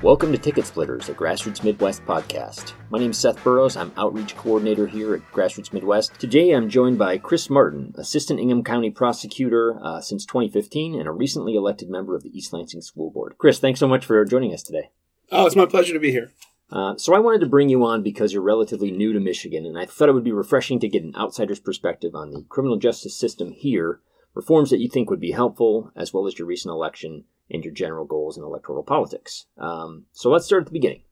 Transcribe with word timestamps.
Welcome 0.00 0.30
to 0.30 0.38
Ticket 0.38 0.64
Splitters, 0.64 1.08
a 1.08 1.12
Grassroots 1.12 1.64
Midwest 1.64 2.04
podcast. 2.06 2.74
My 2.88 3.00
name 3.00 3.10
is 3.10 3.18
Seth 3.18 3.42
Burrows. 3.42 3.76
I'm 3.76 3.90
Outreach 3.96 4.36
Coordinator 4.36 4.86
here 4.86 5.12
at 5.12 5.32
Grassroots 5.32 5.72
Midwest. 5.72 6.20
Today 6.20 6.52
I'm 6.52 6.68
joined 6.68 6.98
by 6.98 7.18
Chris 7.18 7.50
Martin, 7.50 7.92
Assistant 7.98 8.38
Ingham 8.38 8.62
County 8.62 8.90
Prosecutor 8.90 9.76
uh, 9.82 10.00
since 10.00 10.24
2015 10.24 10.94
and 10.94 11.08
a 11.08 11.10
recently 11.10 11.56
elected 11.56 11.90
member 11.90 12.14
of 12.14 12.22
the 12.22 12.30
East 12.30 12.52
Lansing 12.52 12.80
School 12.80 13.10
Board. 13.10 13.34
Chris, 13.38 13.58
thanks 13.58 13.80
so 13.80 13.88
much 13.88 14.06
for 14.06 14.24
joining 14.24 14.54
us 14.54 14.62
today. 14.62 14.90
Oh, 15.32 15.46
it's 15.46 15.56
my 15.56 15.66
pleasure 15.66 15.94
to 15.94 15.98
be 15.98 16.12
here. 16.12 16.30
Uh, 16.70 16.96
so 16.96 17.12
I 17.12 17.18
wanted 17.18 17.40
to 17.40 17.46
bring 17.46 17.68
you 17.68 17.84
on 17.84 18.04
because 18.04 18.32
you're 18.32 18.40
relatively 18.40 18.92
new 18.92 19.12
to 19.12 19.18
Michigan, 19.18 19.66
and 19.66 19.76
I 19.76 19.86
thought 19.86 20.08
it 20.08 20.14
would 20.14 20.22
be 20.22 20.30
refreshing 20.30 20.78
to 20.78 20.88
get 20.88 21.02
an 21.02 21.16
outsider's 21.16 21.58
perspective 21.58 22.14
on 22.14 22.30
the 22.30 22.44
criminal 22.48 22.76
justice 22.76 23.18
system 23.18 23.50
here, 23.50 24.00
reforms 24.32 24.70
that 24.70 24.78
you 24.78 24.88
think 24.88 25.10
would 25.10 25.18
be 25.18 25.32
helpful, 25.32 25.90
as 25.96 26.14
well 26.14 26.28
as 26.28 26.38
your 26.38 26.46
recent 26.46 26.70
election 26.70 27.24
and 27.50 27.64
your 27.64 27.72
general 27.72 28.04
goals 28.04 28.36
in 28.36 28.44
electoral 28.44 28.82
politics. 28.82 29.46
Um, 29.56 30.04
so 30.12 30.30
let's 30.30 30.46
start 30.46 30.62
at 30.62 30.66
the 30.66 30.72
beginning. 30.72 31.02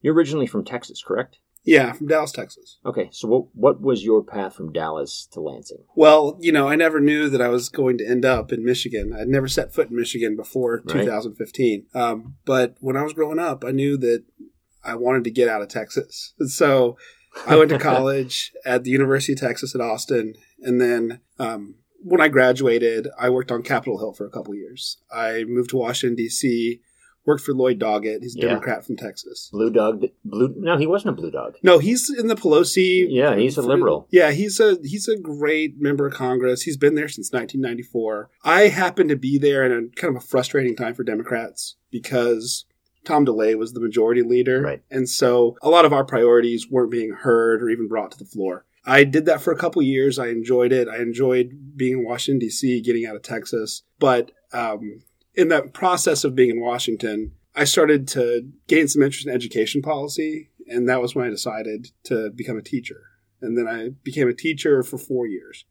You're 0.00 0.14
originally 0.14 0.46
from 0.46 0.64
Texas, 0.64 1.02
correct? 1.02 1.38
Yeah, 1.64 1.92
from 1.92 2.08
Dallas, 2.08 2.32
Texas. 2.32 2.78
Okay, 2.84 3.08
so 3.12 3.28
what 3.28 3.44
what 3.54 3.80
was 3.80 4.04
your 4.04 4.24
path 4.24 4.54
from 4.56 4.72
Dallas 4.72 5.28
to 5.30 5.40
Lansing? 5.40 5.84
Well, 5.94 6.36
you 6.40 6.50
know, 6.50 6.68
I 6.68 6.74
never 6.74 6.98
knew 6.98 7.28
that 7.28 7.40
I 7.40 7.48
was 7.48 7.68
going 7.68 7.98
to 7.98 8.06
end 8.06 8.24
up 8.24 8.52
in 8.52 8.64
Michigan. 8.64 9.12
I'd 9.16 9.28
never 9.28 9.46
set 9.46 9.72
foot 9.72 9.88
in 9.88 9.96
Michigan 9.96 10.34
before 10.34 10.82
Right. 10.84 11.04
2015. 11.04 11.86
Um, 11.94 12.34
but 12.44 12.74
when 12.80 12.96
I 12.96 13.02
was 13.02 13.12
growing 13.12 13.38
up, 13.38 13.64
I 13.64 13.70
knew 13.70 13.96
that 13.98 14.24
I 14.82 14.96
wanted 14.96 15.22
to 15.24 15.30
get 15.30 15.48
out 15.48 15.62
of 15.62 15.68
Texas. 15.68 16.34
And 16.40 16.50
so 16.60 16.96
I 17.46 17.54
went 17.54 17.70
to 17.70 17.78
college 17.92 18.52
at 18.64 18.82
the 18.82 18.90
University 18.90 19.34
of 19.34 19.38
Texas 19.38 19.72
at 19.74 19.80
Austin. 19.80 20.34
And 20.62 20.80
then 20.80 21.20
um, 21.38 21.76
when 22.04 22.20
I 22.20 22.28
graduated, 22.28 23.08
I 23.18 23.30
worked 23.30 23.50
on 23.52 23.62
Capitol 23.62 23.98
Hill 23.98 24.12
for 24.12 24.26
a 24.26 24.30
couple 24.30 24.54
years. 24.54 24.98
I 25.12 25.44
moved 25.44 25.70
to 25.70 25.76
Washington, 25.76 26.16
D.C., 26.16 26.80
worked 27.24 27.44
for 27.44 27.52
Lloyd 27.54 27.78
Doggett. 27.78 28.20
He's 28.22 28.34
a 28.34 28.40
Yeah. 28.40 28.48
Democrat 28.48 28.84
from 28.84 28.96
Texas. 28.96 29.48
Blue 29.52 29.70
Dog, 29.70 30.04
Blue? 30.24 30.52
No, 30.58 30.76
he 30.76 30.88
wasn't 30.88 31.10
a 31.16 31.20
Blue 31.20 31.30
Dog. 31.30 31.54
No, 31.62 31.78
he's 31.78 32.10
in 32.10 32.26
the 32.26 32.34
Pelosi. 32.34 33.06
Yeah, 33.08 33.36
he's 33.36 33.56
a 33.56 33.62
liberal. 33.62 34.08
Yeah, 34.10 34.32
he's 34.32 34.58
a 34.58 34.76
he's 34.82 35.06
a 35.06 35.16
great 35.16 35.80
member 35.80 36.06
of 36.08 36.14
Congress. 36.14 36.62
He's 36.62 36.76
been 36.76 36.96
there 36.96 37.06
since 37.08 37.30
1994. 37.32 38.28
I 38.44 38.62
happened 38.62 39.08
to 39.10 39.16
be 39.16 39.38
there 39.38 39.64
in 39.64 39.70
a 39.70 39.88
kind 40.00 40.16
of 40.16 40.20
a 40.22 40.26
frustrating 40.26 40.74
time 40.74 40.94
for 40.94 41.04
Democrats 41.04 41.76
because 41.92 42.64
Tom 43.04 43.24
DeLay 43.24 43.54
was 43.56 43.72
the 43.72 43.80
majority 43.80 44.22
leader, 44.22 44.60
Right. 44.60 44.82
and 44.90 45.08
so 45.08 45.56
a 45.62 45.68
lot 45.70 45.84
of 45.84 45.92
our 45.92 46.04
priorities 46.04 46.68
weren't 46.70 46.90
being 46.90 47.12
heard 47.12 47.62
or 47.62 47.68
even 47.68 47.86
brought 47.88 48.10
to 48.12 48.18
the 48.18 48.24
floor. 48.24 48.64
I 48.84 49.04
did 49.04 49.26
that 49.26 49.40
for 49.40 49.52
a 49.52 49.56
couple 49.56 49.80
years. 49.82 50.18
I 50.18 50.28
enjoyed 50.28 50.72
it. 50.72 50.88
I 50.88 50.96
enjoyed 50.96 51.76
being 51.76 51.98
in 51.98 52.04
Washington 52.04 52.40
D.C., 52.40 52.80
getting 52.82 53.06
out 53.06 53.16
of 53.16 53.22
Texas, 53.22 53.82
but 53.98 54.32
um, 54.52 55.02
in 55.34 55.48
that 55.48 55.72
process 55.72 56.24
of 56.24 56.34
being 56.34 56.50
in 56.50 56.60
Washington, 56.60 57.32
I 57.54 57.64
started 57.64 58.08
to 58.08 58.48
gain 58.66 58.88
some 58.88 59.02
interest 59.02 59.26
in 59.26 59.32
education 59.32 59.82
policy, 59.82 60.50
and 60.66 60.88
that 60.88 61.00
was 61.00 61.14
when 61.14 61.26
I 61.26 61.30
decided 61.30 61.88
to 62.04 62.30
become 62.30 62.56
a 62.56 62.62
teacher. 62.62 63.02
And 63.40 63.58
then 63.58 63.66
I 63.66 63.90
became 64.02 64.28
a 64.28 64.34
teacher 64.34 64.82
for 64.82 64.98
four 64.98 65.26
years, 65.26 65.64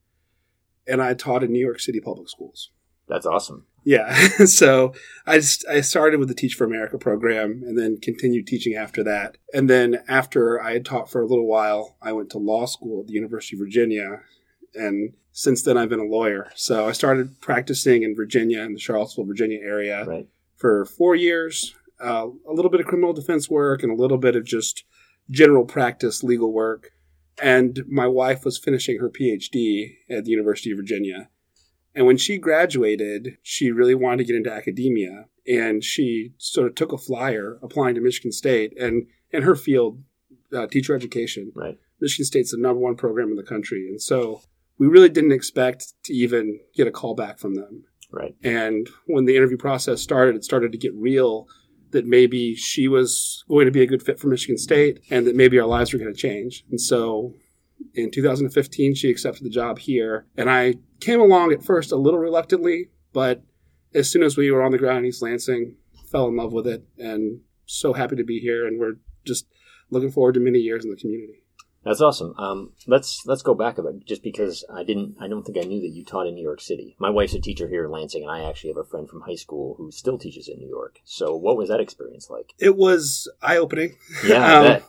and 0.87 1.01
I 1.01 1.13
taught 1.13 1.43
in 1.43 1.51
New 1.51 1.59
York 1.59 1.79
City 1.79 1.99
public 1.99 2.29
schools. 2.29 2.71
That's 3.07 3.25
awesome. 3.25 3.65
Yeah, 3.83 4.13
so 4.45 4.93
I 5.25 5.37
just, 5.37 5.65
I 5.67 5.81
started 5.81 6.19
with 6.19 6.29
the 6.29 6.35
Teach 6.35 6.53
for 6.55 6.65
America 6.65 6.97
program, 6.97 7.63
and 7.65 7.77
then 7.77 7.97
continued 7.99 8.47
teaching 8.47 8.75
after 8.75 9.03
that. 9.03 9.37
And 9.53 9.69
then 9.69 10.03
after 10.07 10.61
I 10.61 10.73
had 10.73 10.85
taught 10.85 11.09
for 11.09 11.21
a 11.21 11.25
little 11.25 11.47
while, 11.47 11.97
I 12.01 12.11
went 12.11 12.29
to 12.31 12.37
law 12.37 12.65
school 12.65 13.01
at 13.01 13.07
the 13.07 13.13
University 13.13 13.55
of 13.55 13.59
Virginia, 13.59 14.21
and 14.75 15.13
since 15.31 15.63
then 15.63 15.77
I've 15.77 15.89
been 15.89 15.99
a 15.99 16.03
lawyer. 16.03 16.51
So 16.55 16.87
I 16.87 16.91
started 16.91 17.41
practicing 17.41 18.03
in 18.03 18.15
Virginia, 18.15 18.61
in 18.61 18.73
the 18.73 18.79
Charlottesville, 18.79 19.25
Virginia 19.25 19.59
area 19.63 20.05
Right. 20.05 20.27
for 20.55 20.85
four 20.85 21.15
years, 21.15 21.73
uh, 22.03 22.27
a 22.47 22.53
little 22.53 22.71
bit 22.71 22.79
of 22.81 22.85
criminal 22.85 23.13
defense 23.13 23.49
work 23.49 23.83
and 23.83 23.91
a 23.91 23.95
little 23.95 24.17
bit 24.17 24.35
of 24.35 24.43
just 24.43 24.83
general 25.29 25.65
practice 25.65 26.23
legal 26.23 26.51
work. 26.51 26.91
And 27.41 27.83
my 27.87 28.07
wife 28.07 28.43
was 28.45 28.57
finishing 28.57 28.99
her 28.99 29.09
PhD 29.09 29.95
at 30.09 30.25
the 30.25 30.31
University 30.31 30.71
of 30.71 30.77
Virginia. 30.77 31.29
And 31.93 32.05
when 32.05 32.17
she 32.17 32.37
graduated, 32.37 33.37
she 33.41 33.71
really 33.71 33.95
wanted 33.95 34.17
to 34.19 34.23
get 34.25 34.35
into 34.35 34.51
academia. 34.51 35.25
And 35.47 35.83
she 35.83 36.33
sort 36.37 36.67
of 36.67 36.75
took 36.75 36.91
a 36.91 36.97
flyer 36.97 37.57
applying 37.61 37.95
to 37.95 38.01
Michigan 38.01 38.31
State. 38.31 38.73
And 38.79 39.07
in 39.31 39.43
her 39.43 39.55
field, 39.55 40.01
uh, 40.53 40.67
teacher 40.67 40.95
education, 40.95 41.51
Right. 41.55 41.77
Michigan 41.99 42.25
State's 42.25 42.51
the 42.51 42.57
number 42.57 42.79
one 42.79 42.95
program 42.95 43.29
in 43.29 43.35
the 43.35 43.43
country. 43.43 43.87
And 43.87 44.01
so 44.01 44.41
we 44.77 44.87
really 44.87 45.09
didn't 45.09 45.31
expect 45.31 45.93
to 46.05 46.13
even 46.13 46.59
get 46.75 46.87
a 46.87 46.91
call 46.91 47.13
back 47.13 47.37
from 47.37 47.55
them. 47.55 47.83
Right. 48.11 48.35
And 48.43 48.89
when 49.05 49.25
the 49.25 49.37
interview 49.37 49.57
process 49.57 50.01
started, 50.01 50.35
it 50.35 50.43
started 50.43 50.71
to 50.71 50.77
get 50.77 50.93
real 50.95 51.47
that 51.91 52.05
maybe 52.05 52.55
she 52.55 52.87
was 52.87 53.43
going 53.47 53.65
to 53.65 53.71
be 53.71 53.81
a 53.81 53.87
good 53.87 54.01
fit 54.01 54.19
for 54.19 54.27
Michigan 54.27 54.57
State 54.57 55.01
and 55.09 55.27
that 55.27 55.35
maybe 55.35 55.59
our 55.59 55.67
lives 55.67 55.93
were 55.93 55.99
going 55.99 56.13
to 56.13 56.19
change. 56.19 56.65
And 56.71 56.79
so 56.79 57.35
in 57.93 58.11
2015, 58.11 58.95
she 58.95 59.09
accepted 59.09 59.43
the 59.43 59.49
job 59.49 59.79
here. 59.79 60.25
And 60.37 60.49
I 60.49 60.75
came 60.99 61.19
along 61.19 61.51
at 61.51 61.63
first 61.63 61.91
a 61.91 61.97
little 61.97 62.19
reluctantly, 62.19 62.89
but 63.13 63.43
as 63.93 64.09
soon 64.09 64.23
as 64.23 64.37
we 64.37 64.51
were 64.51 64.63
on 64.63 64.71
the 64.71 64.77
ground 64.77 64.99
in 64.99 65.05
East 65.05 65.21
Lansing, 65.21 65.75
fell 66.09 66.27
in 66.27 66.35
love 66.35 66.53
with 66.53 66.67
it 66.67 66.83
and 66.97 67.41
so 67.65 67.93
happy 67.93 68.15
to 68.15 68.23
be 68.23 68.39
here. 68.39 68.67
And 68.67 68.79
we're 68.79 68.97
just 69.25 69.47
looking 69.89 70.11
forward 70.11 70.33
to 70.33 70.39
many 70.39 70.59
years 70.59 70.83
in 70.83 70.91
the 70.91 70.97
community. 70.97 71.43
That's 71.83 71.99
awesome. 72.01 72.35
Um, 72.37 72.73
let's 72.85 73.25
let's 73.25 73.41
go 73.41 73.55
back 73.55 73.79
a 73.79 73.81
bit, 73.83 74.05
just 74.05 74.21
because 74.21 74.63
I 74.71 74.83
didn't, 74.83 75.15
I 75.19 75.27
don't 75.27 75.43
think 75.43 75.57
I 75.57 75.67
knew 75.67 75.81
that 75.81 75.89
you 75.95 76.05
taught 76.05 76.27
in 76.27 76.35
New 76.35 76.43
York 76.43 76.61
City. 76.61 76.95
My 76.99 77.09
wife's 77.09 77.33
a 77.33 77.39
teacher 77.39 77.67
here 77.67 77.85
in 77.85 77.91
Lansing, 77.91 78.21
and 78.21 78.31
I 78.31 78.47
actually 78.47 78.69
have 78.69 78.77
a 78.77 78.83
friend 78.83 79.09
from 79.09 79.21
high 79.21 79.33
school 79.35 79.73
who 79.79 79.89
still 79.91 80.19
teaches 80.19 80.47
in 80.47 80.59
New 80.59 80.69
York. 80.69 80.99
So, 81.05 81.35
what 81.35 81.57
was 81.57 81.69
that 81.69 81.79
experience 81.79 82.29
like? 82.29 82.53
It 82.59 82.77
was 82.77 83.27
eye 83.41 83.57
opening. 83.57 83.95
Yeah, 84.23 84.45
I 84.45 84.55
Um, 84.57 84.63
bet. 84.63 84.83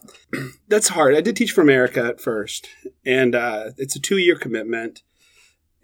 that's 0.69 0.89
hard. 0.89 1.15
I 1.15 1.23
did 1.23 1.35
teach 1.35 1.53
for 1.53 1.63
America 1.63 2.05
at 2.05 2.21
first, 2.21 2.69
and 3.07 3.35
uh, 3.35 3.71
it's 3.79 3.97
a 3.97 4.01
two 4.01 4.19
year 4.19 4.37
commitment. 4.37 5.03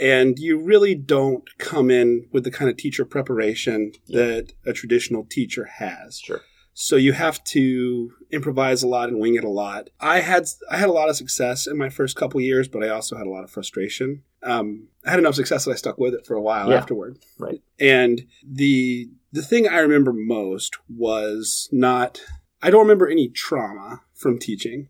And 0.01 0.39
you 0.39 0.59
really 0.61 0.95
don't 0.95 1.43
come 1.59 1.91
in 1.91 2.29
with 2.33 2.45
the 2.45 2.53
kind 2.53 2.71
of 2.71 2.77
teacher 2.77 3.05
preparation 3.05 3.93
Yeah. 4.07 4.27
that 4.27 4.53
a 4.65 4.73
traditional 4.73 5.25
teacher 5.25 5.65
has. 5.65 6.21
Sure. 6.21 6.43
So 6.81 6.95
you 6.95 7.13
have 7.13 7.43
to 7.43 8.13
improvise 8.31 8.85
a 8.85 8.87
lot 8.87 9.09
and 9.09 9.19
wing 9.19 9.35
it 9.35 9.43
a 9.43 9.49
lot. 9.49 9.91
I 9.99 10.21
had 10.21 10.45
I 10.71 10.77
had 10.77 10.89
a 10.89 10.93
lot 10.93 11.09
of 11.09 11.17
success 11.17 11.67
in 11.67 11.77
my 11.77 11.89
first 11.89 12.15
couple 12.15 12.41
years, 12.41 12.69
but 12.69 12.85
I 12.85 12.89
also 12.89 13.17
had 13.17 13.27
a 13.27 13.31
lot 13.31 13.43
of 13.43 13.51
frustration. 13.51 14.23
Um, 14.45 14.87
I 15.05 15.11
had 15.11 15.19
enough 15.19 15.35
success 15.35 15.65
that 15.65 15.73
I 15.73 15.75
stuck 15.75 15.99
with 15.99 16.15
it 16.15 16.25
for 16.25 16.35
a 16.37 16.41
while 16.41 16.71
Yeah. 16.71 16.77
afterward. 16.77 17.19
Right. 17.37 17.61
And 17.81 18.27
the 18.49 19.11
the 19.33 19.43
thing 19.43 19.67
I 19.67 19.79
remember 19.81 20.13
most 20.13 20.77
was 20.89 21.69
not 21.73 22.21
I 22.63 22.71
don't 22.71 22.83
remember 22.83 23.09
any 23.09 23.29
trauma 23.29 24.03
from 24.15 24.39
teaching, 24.39 24.89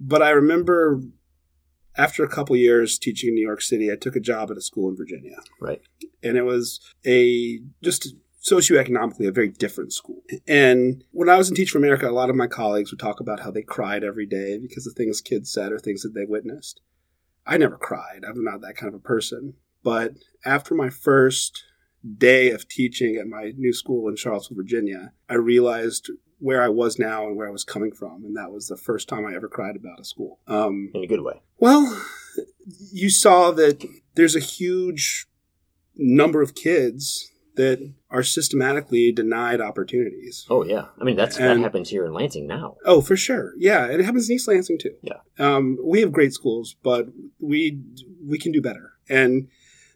but 0.00 0.22
I 0.22 0.30
remember 0.30 1.02
after 1.96 2.24
a 2.24 2.28
couple 2.28 2.56
years 2.56 2.98
teaching 2.98 3.28
in 3.28 3.34
New 3.36 3.46
York 3.46 3.62
City, 3.62 3.92
I 3.92 3.96
took 3.96 4.16
a 4.16 4.20
job 4.20 4.50
at 4.50 4.56
a 4.56 4.60
school 4.60 4.88
in 4.90 4.96
Virginia. 4.96 5.36
Right. 5.60 5.82
And 6.20 6.36
it 6.36 6.42
was 6.42 6.80
a 7.06 7.60
just 7.80 8.16
socioeconomically 8.44 9.28
a 9.28 9.32
very 9.32 9.48
different 9.48 9.92
school. 9.92 10.22
And 10.48 11.04
when 11.12 11.28
I 11.28 11.36
was 11.36 11.48
in 11.48 11.54
Teach 11.54 11.70
for 11.70 11.78
America, 11.78 12.08
a 12.08 12.10
lot 12.10 12.30
of 12.30 12.36
my 12.36 12.46
colleagues 12.48 12.90
would 12.90 12.98
talk 13.00 13.20
about 13.20 13.40
how 13.40 13.50
they 13.50 13.62
cried 13.62 14.02
every 14.02 14.26
day 14.26 14.58
because 14.58 14.86
of 14.86 14.94
things 14.94 15.20
kids 15.20 15.52
said 15.52 15.72
or 15.72 15.78
things 15.78 16.02
that 16.02 16.14
they 16.14 16.24
witnessed. 16.24 16.80
I 17.46 17.56
never 17.56 17.76
cried. 17.76 18.24
I'm 18.26 18.42
not 18.44 18.60
that 18.62 18.76
kind 18.76 18.92
of 18.92 18.98
a 19.00 19.02
person. 19.02 19.54
But 19.84 20.14
after 20.44 20.74
my 20.74 20.90
first 20.90 21.62
day 22.18 22.50
of 22.50 22.68
teaching 22.68 23.16
at 23.16 23.26
my 23.26 23.52
new 23.56 23.72
school 23.72 24.08
in 24.08 24.16
Charlottesville, 24.16 24.56
Virginia, 24.56 25.12
I 25.28 25.34
realized 25.34 26.10
where 26.38 26.62
I 26.62 26.68
was 26.68 26.98
now 26.98 27.26
and 27.26 27.36
where 27.36 27.46
I 27.46 27.52
was 27.52 27.64
coming 27.64 27.92
from. 27.92 28.24
And 28.24 28.36
that 28.36 28.50
was 28.50 28.66
the 28.66 28.76
first 28.76 29.08
time 29.08 29.24
I 29.24 29.34
ever 29.34 29.48
cried 29.48 29.76
about 29.76 30.00
a 30.00 30.04
school. 30.04 30.40
Um, 30.48 30.90
In 30.94 31.04
a 31.04 31.06
good 31.06 31.22
way. 31.22 31.40
well, 31.58 32.04
you 32.92 33.10
saw 33.10 33.52
that 33.52 33.84
there's 34.14 34.34
a 34.36 34.40
huge 34.40 35.26
number 35.96 36.42
of 36.42 36.54
kids 36.54 37.31
that 37.56 37.92
are 38.10 38.22
systematically 38.22 39.12
denied 39.12 39.60
opportunities. 39.60 40.46
Oh 40.48 40.64
yeah. 40.64 40.86
I 41.00 41.04
mean, 41.04 41.16
that's 41.16 41.36
And- 41.38 41.60
that 41.60 41.64
happens 41.64 41.90
here 41.90 42.04
in 42.06 42.12
Lansing 42.14 42.46
now. 42.46 42.76
Oh, 42.84 43.00
for 43.00 43.16
sure. 43.16 43.52
Yeah, 43.58 43.86
it 43.86 44.00
happens 44.04 44.28
in 44.28 44.36
East 44.36 44.48
Lansing 44.48 44.78
too. 44.78 44.94
Yeah. 45.02 45.18
Um, 45.38 45.78
we 45.84 46.00
have 46.00 46.12
great 46.12 46.32
schools, 46.32 46.76
but 46.82 47.08
we 47.38 47.80
we 48.26 48.38
can 48.38 48.52
do 48.52 48.62
better. 48.62 48.92
And 49.08 49.48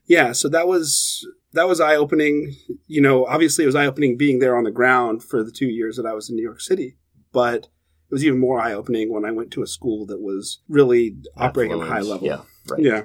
yeah, 0.06 0.32
so 0.32 0.48
that 0.50 0.68
was 0.68 1.26
that 1.52 1.66
was 1.68 1.80
eye 1.80 1.96
opening. 1.96 2.54
You 2.86 3.00
know, 3.00 3.24
obviously 3.26 3.64
it 3.64 3.68
was 3.68 3.74
eye 3.76 3.86
opening 3.86 4.16
being 4.16 4.38
there 4.40 4.56
on 4.56 4.64
the 4.64 4.70
ground 4.70 5.22
for 5.22 5.42
the 5.42 5.50
two 5.52 5.66
years 5.68 5.96
that 5.96 6.06
I 6.06 6.12
was 6.12 6.28
in 6.28 6.36
New 6.36 6.42
York 6.42 6.60
City, 6.60 6.96
but 7.32 7.64
it 8.08 8.12
was 8.14 8.24
even 8.24 8.38
more 8.38 8.60
eye 8.60 8.72
opening 8.74 9.12
when 9.12 9.24
I 9.24 9.30
went 9.32 9.50
to 9.52 9.62
a 9.62 9.66
school 9.66 10.06
that 10.06 10.20
was 10.20 10.60
really 10.68 11.16
operating 11.36 11.80
at 11.80 11.86
a 11.86 11.90
high 11.90 12.00
level. 12.02 12.26
Yeah. 12.26 12.42
Right. 12.68 12.82
Yeah. 12.82 13.02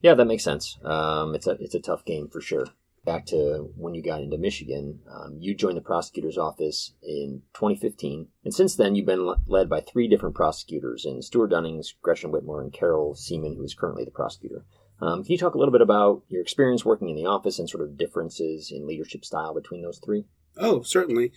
Yeah, 0.00 0.14
that 0.14 0.26
makes 0.26 0.44
sense. 0.44 0.78
Um, 0.84 1.34
it's 1.34 1.46
a 1.46 1.52
it's 1.60 1.74
a 1.74 1.80
tough 1.80 2.04
game 2.04 2.28
for 2.28 2.40
sure. 2.40 2.66
Back 3.04 3.26
to 3.26 3.70
when 3.76 3.94
you 3.94 4.02
got 4.02 4.20
into 4.20 4.36
Michigan, 4.36 5.00
um, 5.10 5.38
you 5.40 5.54
joined 5.54 5.76
the 5.76 5.82
prosecutor's 5.82 6.36
office 6.36 6.94
in 7.02 7.42
2015, 7.54 8.28
and 8.44 8.54
since 8.54 8.76
then 8.76 8.94
you've 8.94 9.06
been 9.06 9.32
led 9.46 9.68
by 9.68 9.80
three 9.80 10.08
different 10.08 10.34
prosecutors: 10.34 11.06
in 11.06 11.22
Stuart 11.22 11.50
Dunnings, 11.50 11.94
Gretchen 12.02 12.32
Whitmer, 12.32 12.60
and 12.60 12.72
Carol 12.72 13.14
Siemon, 13.14 13.56
who 13.56 13.64
is 13.64 13.74
currently 13.74 14.04
the 14.04 14.10
prosecutor. 14.10 14.64
Um, 15.00 15.22
can 15.22 15.32
you 15.32 15.38
talk 15.38 15.54
a 15.54 15.58
little 15.58 15.72
bit 15.72 15.80
about 15.80 16.24
your 16.28 16.42
experience 16.42 16.84
working 16.84 17.08
in 17.08 17.16
the 17.16 17.26
office 17.26 17.58
and 17.58 17.70
sort 17.70 17.84
of 17.84 17.96
differences 17.96 18.72
in 18.72 18.86
leadership 18.86 19.24
style 19.24 19.54
between 19.54 19.82
those 19.82 20.00
three? 20.04 20.24
Oh, 20.56 20.82
certainly. 20.82 21.32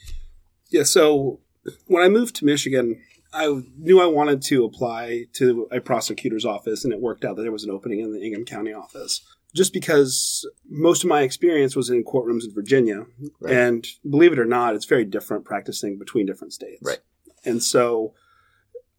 Yeah, 0.69 0.83
so 0.83 1.41
when 1.85 2.03
I 2.03 2.09
moved 2.09 2.35
to 2.37 2.45
Michigan, 2.45 3.01
I 3.33 3.63
knew 3.77 4.01
I 4.01 4.07
wanted 4.07 4.41
to 4.43 4.65
apply 4.65 5.25
to 5.33 5.67
a 5.71 5.79
prosecutor's 5.79 6.45
office, 6.45 6.83
and 6.83 6.93
it 6.93 6.99
worked 6.99 7.23
out 7.23 7.35
that 7.35 7.43
there 7.43 7.51
was 7.51 7.63
an 7.63 7.71
opening 7.71 7.99
in 7.99 8.11
the 8.11 8.21
Ingham 8.21 8.45
County 8.45 8.73
office. 8.73 9.21
Just 9.53 9.73
because 9.73 10.47
most 10.69 11.03
of 11.03 11.09
my 11.09 11.21
experience 11.21 11.75
was 11.75 11.89
in 11.89 12.03
courtrooms 12.03 12.45
in 12.45 12.53
Virginia, 12.53 13.05
Right. 13.39 13.53
and 13.53 13.87
believe 14.09 14.31
it 14.33 14.39
or 14.39 14.45
not, 14.45 14.75
it's 14.75 14.85
very 14.85 15.05
different 15.05 15.45
practicing 15.45 15.97
between 15.97 16.25
different 16.25 16.53
states. 16.53 16.81
Right. 16.81 16.99
And 17.43 17.61
so 17.61 18.13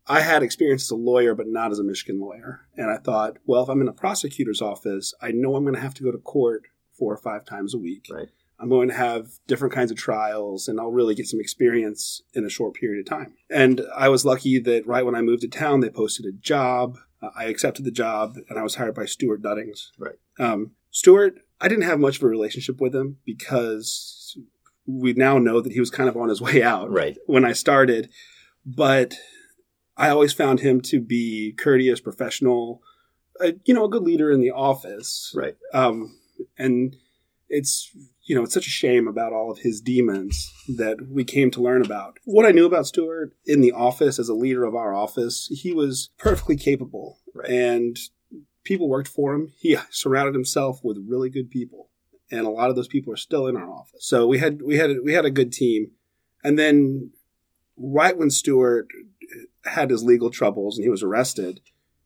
I 0.06 0.20
had 0.20 0.42
experience 0.42 0.82
as 0.84 0.90
a 0.90 0.96
lawyer, 0.96 1.34
but 1.34 1.46
not 1.48 1.70
as 1.70 1.78
a 1.78 1.84
Michigan 1.84 2.20
lawyer. 2.20 2.62
And 2.76 2.90
I 2.90 2.98
thought, 2.98 3.38
well, 3.46 3.62
if 3.62 3.68
I'm 3.68 3.80
in 3.80 3.88
a 3.88 3.92
prosecutor's 3.92 4.60
office, 4.60 5.14
I 5.22 5.30
know 5.30 5.54
I'm 5.56 5.64
going 5.64 5.74
to 5.76 5.80
have 5.80 5.94
to 5.94 6.02
go 6.02 6.10
to 6.12 6.18
court 6.18 6.64
four 6.98 7.12
or 7.12 7.16
five 7.18 7.44
times 7.44 7.72
a 7.72 7.78
week. 7.78 8.06
Right. 8.10 8.28
I'm 8.58 8.68
going 8.68 8.88
to 8.88 8.94
have 8.94 9.28
different 9.46 9.74
kinds 9.74 9.90
of 9.90 9.96
trials 9.96 10.68
and 10.68 10.78
I'll 10.78 10.92
really 10.92 11.14
get 11.16 11.26
some 11.26 11.40
experience 11.40 12.22
in 12.32 12.44
a 12.44 12.48
short 12.50 12.74
period 12.74 13.00
of 13.00 13.06
time. 13.06 13.34
And 13.50 13.80
I 13.96 14.08
was 14.08 14.24
lucky 14.24 14.60
that 14.60 14.86
right 14.86 15.04
when 15.04 15.14
I 15.16 15.22
moved 15.22 15.42
to 15.42 15.48
town, 15.48 15.80
they 15.80 15.88
posted 15.90 16.26
a 16.26 16.32
job. 16.32 16.98
Uh, 17.22 17.28
I 17.36 17.44
accepted 17.44 17.84
the 17.84 17.90
job 17.90 18.36
and 18.48 18.58
I 18.58 18.62
was 18.62 18.74
hired 18.76 18.94
by 18.94 19.04
Stuart 19.04 19.42
Dunnings. 19.42 19.90
Right. 19.98 20.16
Um, 20.38 20.72
Stuart, 20.90 21.38
I 21.60 21.68
didn't 21.68 21.84
have 21.84 22.00
much 22.00 22.16
of 22.16 22.22
a 22.24 22.28
relationship 22.28 22.80
with 22.80 22.94
him 22.94 23.18
because 23.24 24.36
we 24.86 25.12
now 25.12 25.38
know 25.38 25.60
that 25.60 25.72
he 25.72 25.80
was 25.80 25.90
kind 25.90 26.08
of 26.08 26.16
on 26.16 26.28
his 26.28 26.40
way 26.40 26.62
out 26.62 26.90
Right. 26.90 27.16
when 27.26 27.44
I 27.44 27.52
started, 27.52 28.10
but 28.66 29.14
I 29.96 30.08
always 30.08 30.32
found 30.32 30.60
him 30.60 30.80
to 30.82 31.00
be 31.00 31.52
courteous, 31.56 32.00
professional, 32.00 32.82
uh, 33.40 33.52
you 33.64 33.74
know, 33.74 33.84
a 33.84 33.90
good 33.90 34.02
leader 34.02 34.30
in 34.30 34.40
the 34.40 34.50
office. 34.50 35.32
Right. 35.36 35.56
Um, 35.72 36.18
and 36.58 36.96
it's 37.48 37.94
you 38.24 38.34
know 38.34 38.42
it's 38.44 38.54
such 38.54 38.66
a 38.66 38.70
shame 38.70 39.08
about 39.08 39.32
all 39.32 39.50
of 39.50 39.58
his 39.58 39.80
demons 39.80 40.52
that 40.76 41.08
we 41.10 41.24
came 41.24 41.50
to 41.52 41.62
learn 41.62 41.84
about. 41.84 42.18
What 42.24 42.46
I 42.46 42.50
knew 42.52 42.66
about 42.66 42.86
Stuart 42.86 43.32
in 43.44 43.60
the 43.60 43.72
office 43.72 44.18
as 44.18 44.28
a 44.28 44.34
leader 44.34 44.64
of 44.64 44.74
our 44.74 44.94
office, 44.94 45.48
he 45.50 45.72
was 45.72 46.10
perfectly 46.18 46.56
capable, 46.56 47.18
Right. 47.34 47.50
and 47.50 47.98
people 48.64 48.88
worked 48.88 49.08
for 49.08 49.34
him. 49.34 49.52
He 49.58 49.76
surrounded 49.90 50.34
himself 50.34 50.80
with 50.84 51.04
really 51.08 51.30
good 51.30 51.50
people, 51.50 51.88
and 52.30 52.46
a 52.46 52.50
lot 52.50 52.70
of 52.70 52.76
those 52.76 52.88
people 52.88 53.12
are 53.12 53.16
still 53.16 53.46
in 53.46 53.56
our 53.56 53.68
office. 53.68 54.06
So 54.06 54.26
we 54.26 54.38
had 54.38 54.62
we 54.62 54.76
had 54.76 54.90
we 55.04 55.12
had 55.14 55.24
a 55.24 55.30
good 55.30 55.52
team, 55.52 55.90
and 56.44 56.58
then 56.58 57.10
right 57.76 58.16
when 58.16 58.30
Stuart 58.30 58.88
had 59.64 59.90
his 59.90 60.02
legal 60.04 60.30
troubles 60.30 60.76
and 60.76 60.84
he 60.84 60.90
was 60.90 61.02
arrested, 61.02 61.60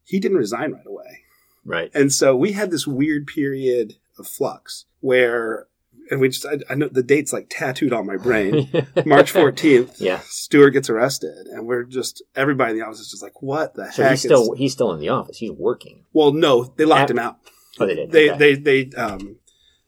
he 0.04 0.20
didn't 0.20 0.38
resign 0.38 0.72
right 0.72 0.86
away. 0.86 1.20
Right. 1.64 1.90
And 1.94 2.12
so 2.12 2.36
we 2.36 2.52
had 2.52 2.70
this 2.70 2.86
weird 2.86 3.26
period 3.26 3.94
of 4.18 4.26
flux 4.28 4.84
where, 5.00 5.66
and 6.10 6.20
we 6.20 6.28
just, 6.28 6.46
I, 6.46 6.58
I 6.70 6.74
know 6.74 6.88
the 6.88 7.02
date's 7.02 7.32
like 7.32 7.46
tattooed 7.50 7.92
on 7.92 8.06
my 8.06 8.16
brain. 8.16 8.68
March 9.06 9.32
14th, 9.32 10.00
Yeah. 10.00 10.20
Stuart 10.24 10.70
gets 10.70 10.88
arrested. 10.90 11.46
And 11.48 11.66
we're 11.66 11.84
just, 11.84 12.22
everybody 12.34 12.72
in 12.72 12.78
the 12.78 12.84
office 12.86 13.00
is 13.00 13.10
just 13.10 13.22
like, 13.22 13.40
what 13.42 13.74
the 13.74 13.90
So 13.92 14.02
heck? 14.02 14.12
he's 14.12 14.22
still 14.22 14.52
is-" 14.52 14.58
he's 14.58 14.72
still 14.72 14.92
in 14.92 15.00
the 15.00 15.08
office. 15.08 15.38
He's 15.38 15.52
working. 15.52 16.04
well, 16.12 16.32
no, 16.32 16.64
they 16.76 16.84
locked 16.84 17.02
At- 17.02 17.10
him 17.10 17.18
out. 17.18 17.38
Oh, 17.78 17.86
they 17.86 17.94
did. 17.94 18.10
They, 18.12 18.30
Okay. 18.30 18.38
they, 18.54 18.84
they, 18.84 18.96
um, 18.96 19.36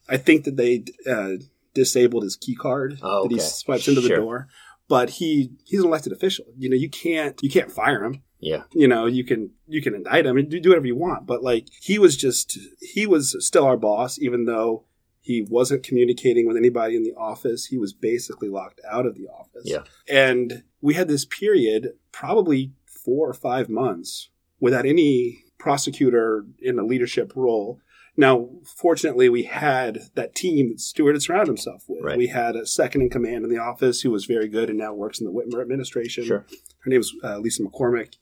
I 0.09 0.17
think 0.17 0.45
that 0.45 0.57
they, 0.57 0.85
uh, 1.11 1.33
disabled 1.75 2.25
his 2.25 2.35
key 2.37 2.57
card 2.57 2.99
Oh, 3.03 3.23
that 3.29 3.33
he 3.33 3.39
swipes 3.41 3.87
into 3.89 4.01
the 4.01 4.09
door. 4.09 4.49
But 4.89 5.11
he, 5.11 5.53
he's 5.65 5.81
an 5.81 5.87
elected 5.87 6.13
official. 6.13 6.47
You 6.57 6.71
know, 6.71 6.77
you 6.77 6.89
can't, 6.89 7.39
you 7.43 7.51
can't 7.51 7.71
fire 7.71 8.03
him. 8.05 8.23
yeah. 8.41 8.63
you 8.73 8.87
know 8.89 9.07
you 9.07 9.25
can 9.25 9.51
you 9.67 9.83
can 9.83 9.95
indict 9.95 10.25
him 10.25 10.37
and 10.37 10.49
do 10.49 10.61
do 10.61 10.69
whatever 10.71 10.87
you 10.87 10.95
want 10.97 11.27
but 11.27 11.43
like 11.43 11.67
he 11.83 11.99
was 11.99 12.17
just 12.17 12.57
he 12.81 13.05
was 13.05 13.35
still 13.45 13.65
our 13.65 13.77
boss 13.77 14.17
even 14.21 14.45
though 14.45 14.85
he 15.29 15.43
wasn't 15.59 15.83
communicating 15.89 16.47
with 16.47 16.57
anybody 16.57 16.95
in 16.97 17.03
the 17.05 17.15
office 17.31 17.67
he 17.67 17.79
was 17.85 17.93
basically 17.93 18.49
locked 18.49 18.81
out 18.91 19.07
of 19.07 19.15
the 19.15 19.27
office 19.41 19.65
Yeah. 19.75 19.85
and 20.09 20.63
we 20.81 20.95
had 20.95 21.09
this 21.09 21.25
period 21.25 21.81
probably 22.13 22.73
four 23.05 23.29
or 23.29 23.35
five 23.35 23.69
months 23.69 24.31
without 24.61 24.87
any 24.87 25.45
prosecutor 25.59 26.45
in 26.69 26.79
a 26.79 26.85
leadership 26.93 27.33
role 27.37 27.79
now 28.17 28.49
fortunately 28.65 29.29
we 29.29 29.43
had 29.45 29.93
that 30.15 30.35
team 30.35 30.71
that 30.71 30.81
stuart 30.81 31.15
had 31.15 31.23
surrounded 31.23 31.49
himself 31.49 31.85
with 31.89 32.03
Right. 32.05 32.17
we 32.19 32.29
had 32.29 32.57
a 32.57 32.67
second 32.67 33.03
in 33.03 33.11
command 33.11 33.45
in 33.45 33.51
the 33.51 33.59
office 33.59 34.01
who 34.01 34.11
was 34.11 34.25
very 34.25 34.49
good 34.49 34.69
and 34.71 34.79
now 34.79 34.93
works 34.95 35.21
in 35.21 35.27
the 35.27 35.33
whitmer 35.33 35.61
administration 35.61 36.25
Sure. 36.25 36.47
her 36.85 36.89
name 36.91 37.01
was 37.01 37.15
uh, 37.23 37.39
Lisa 37.39 37.63
McCormick. 37.63 38.15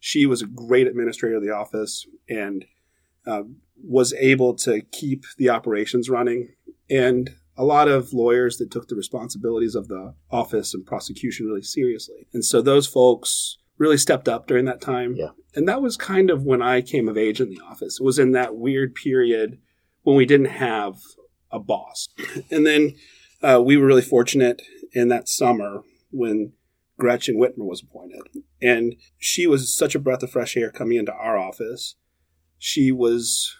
She 0.00 0.26
was 0.26 0.42
a 0.42 0.46
great 0.46 0.86
administrator 0.86 1.36
of 1.36 1.42
the 1.42 1.54
office 1.64 2.06
and 2.28 2.64
uh, 3.26 3.44
was 3.82 4.12
able 4.14 4.54
to 4.54 4.80
keep 4.92 5.24
the 5.36 5.50
operations 5.50 6.08
running. 6.08 6.54
And 6.90 7.30
a 7.56 7.64
lot 7.64 7.88
of 7.88 8.12
lawyers 8.12 8.56
that 8.58 8.70
took 8.70 8.88
the 8.88 8.96
responsibilities 8.96 9.74
of 9.74 9.88
the 9.88 10.14
office 10.30 10.74
and 10.74 10.84
prosecution 10.84 11.46
really 11.46 11.62
seriously. 11.62 12.26
And 12.32 12.44
so 12.44 12.60
those 12.60 12.86
folks 12.86 13.58
really 13.78 13.96
stepped 13.96 14.28
up 14.28 14.46
during 14.46 14.64
that 14.66 14.80
time. 14.80 15.14
Yeah. 15.16 15.30
And 15.54 15.68
that 15.68 15.82
was 15.82 15.96
kind 15.96 16.30
of 16.30 16.44
when 16.44 16.62
I 16.62 16.80
came 16.80 17.08
of 17.08 17.16
age 17.16 17.40
in 17.40 17.50
the 17.50 17.60
office. 17.60 18.00
It 18.00 18.04
was 18.04 18.18
in 18.18 18.32
that 18.32 18.56
weird 18.56 18.94
period 18.94 19.58
when 20.02 20.16
we 20.16 20.26
didn't 20.26 20.46
have 20.46 20.96
a 21.50 21.58
boss. 21.58 22.08
And 22.50 22.66
then 22.66 22.94
uh, 23.42 23.60
we 23.64 23.76
were 23.76 23.86
really 23.86 24.02
fortunate 24.02 24.62
in 24.92 25.08
that 25.08 25.28
summer 25.28 25.82
when 26.10 26.52
Gretchen 26.98 27.36
Whitmer 27.36 27.66
was 27.66 27.82
appointed. 27.82 28.22
And 28.62 28.96
she 29.18 29.46
was 29.46 29.76
such 29.76 29.94
a 29.94 29.98
breath 29.98 30.22
of 30.22 30.30
fresh 30.30 30.56
air 30.56 30.70
coming 30.70 30.98
into 30.98 31.12
our 31.12 31.36
office. 31.36 31.96
She 32.58 32.92
was, 32.92 33.56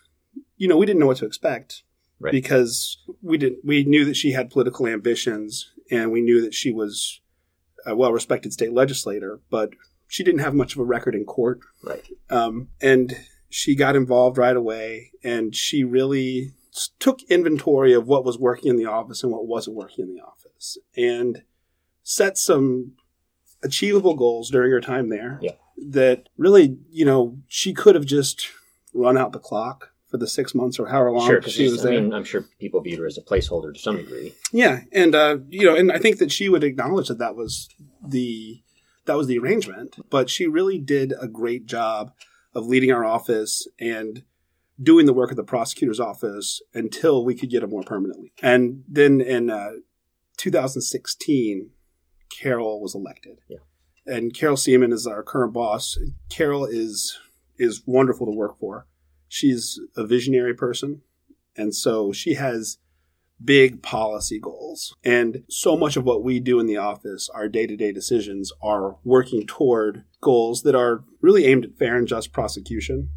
you 0.56 0.68
know, 0.68 0.76
we 0.76 0.86
didn't 0.86 1.00
know 1.00 1.06
what 1.06 1.18
to 1.18 1.26
expect 1.26 1.82
Right. 2.20 2.30
because 2.32 2.98
we 3.22 3.36
didn't, 3.38 3.58
we 3.64 3.84
knew 3.84 4.04
that 4.04 4.16
she 4.16 4.32
had 4.32 4.50
political 4.50 4.86
ambitions 4.86 5.70
and 5.90 6.12
we 6.12 6.20
knew 6.20 6.40
that 6.42 6.54
she 6.54 6.72
was 6.72 7.20
a 7.84 7.94
well 7.94 8.12
respected 8.12 8.52
state 8.52 8.72
legislator, 8.72 9.40
but 9.50 9.70
she 10.06 10.22
didn't 10.22 10.40
have 10.40 10.54
much 10.54 10.74
of 10.74 10.78
a 10.80 10.84
record 10.84 11.14
in 11.14 11.24
court. 11.24 11.60
Right. 11.82 12.04
Um, 12.30 12.68
and 12.80 13.14
she 13.50 13.74
got 13.74 13.96
involved 13.96 14.38
right 14.38 14.56
away 14.56 15.10
and 15.22 15.54
she 15.54 15.82
really 15.84 16.52
took 16.98 17.20
inventory 17.24 17.92
of 17.92 18.06
what 18.06 18.24
was 18.24 18.38
working 18.38 18.68
in 18.70 18.76
the 18.76 18.86
office 18.86 19.22
and 19.22 19.30
what 19.32 19.46
wasn't 19.46 19.76
working 19.76 20.04
in 20.08 20.14
the 20.14 20.20
office 20.22 20.78
and 20.96 21.42
set 22.02 22.38
some 22.38 22.92
achievable 23.62 24.14
goals 24.14 24.50
during 24.50 24.70
her 24.70 24.80
time 24.80 25.08
there 25.08 25.38
Yeah. 25.42 25.52
that 25.90 26.28
really, 26.36 26.78
you 26.90 27.04
know, 27.04 27.38
she 27.48 27.72
could 27.74 27.94
have 27.94 28.04
just 28.06 28.48
run 28.92 29.16
out 29.18 29.32
the 29.32 29.38
clock 29.38 29.90
for 30.14 30.18
the 30.18 30.28
six 30.28 30.54
months 30.54 30.78
or 30.78 30.86
however 30.86 31.10
long 31.10 31.26
Sure. 31.26 31.42
She 31.42 31.68
was 31.68 31.82
there. 31.82 31.94
I 31.94 32.00
mean, 32.00 32.14
I'm 32.14 32.22
sure 32.22 32.44
people 32.60 32.80
viewed 32.80 33.00
her 33.00 33.06
as 33.06 33.18
a 33.18 33.20
placeholder 33.20 33.74
to 33.74 33.80
some 33.80 33.96
degree. 33.96 34.32
Yeah, 34.52 34.82
and 34.92 35.12
uh, 35.12 35.38
you 35.48 35.66
know, 35.66 35.74
and 35.74 35.90
I 35.90 35.98
think 35.98 36.18
that 36.18 36.30
she 36.30 36.48
would 36.48 36.62
acknowledge 36.62 37.08
that 37.08 37.18
that 37.18 37.34
was 37.34 37.68
the 38.00 38.62
that 39.06 39.16
was 39.16 39.26
the 39.26 39.40
arrangement. 39.40 39.96
But 40.10 40.30
she 40.30 40.46
really 40.46 40.78
did 40.78 41.14
a 41.20 41.26
great 41.26 41.66
job 41.66 42.12
of 42.54 42.64
leading 42.64 42.92
our 42.92 43.04
office 43.04 43.66
and 43.80 44.22
doing 44.80 45.06
the 45.06 45.12
work 45.12 45.32
of 45.32 45.36
the 45.36 45.42
prosecutor's 45.42 45.98
office 45.98 46.62
until 46.72 47.24
we 47.24 47.34
could 47.34 47.50
get 47.50 47.64
a 47.64 47.66
more 47.66 47.82
permanent 47.82 48.20
lead. 48.20 48.32
And 48.40 48.84
then 48.86 49.20
in 49.20 49.50
uh, 49.50 49.70
2016, 50.36 51.70
Carol 52.30 52.80
was 52.80 52.94
elected. 52.94 53.38
Yeah. 53.48 53.58
And 54.06 54.32
Carol 54.32 54.56
Siemon 54.56 54.92
is 54.92 55.08
our 55.08 55.24
current 55.24 55.52
boss. 55.52 55.98
Carol 56.28 56.66
is 56.66 57.18
is 57.58 57.82
wonderful 57.84 58.26
to 58.26 58.32
work 58.32 58.60
for. 58.60 58.86
She's 59.34 59.80
a 59.96 60.06
visionary 60.06 60.54
person, 60.54 61.02
and 61.56 61.74
so 61.74 62.12
she 62.12 62.34
has 62.34 62.78
big 63.42 63.82
policy 63.82 64.38
goals. 64.38 64.94
And 65.04 65.42
so 65.48 65.76
much 65.76 65.96
of 65.96 66.04
what 66.04 66.22
we 66.22 66.38
do 66.38 66.60
in 66.60 66.66
the 66.66 66.76
office, 66.76 67.28
our 67.34 67.48
day 67.48 67.66
to 67.66 67.76
day 67.76 67.90
decisions, 67.90 68.52
are 68.62 68.96
working 69.02 69.44
toward 69.44 70.04
goals 70.20 70.62
that 70.62 70.76
are 70.76 71.02
really 71.20 71.46
aimed 71.46 71.64
at 71.64 71.76
fair 71.76 71.96
and 71.96 72.06
just 72.06 72.32
prosecution 72.32 73.10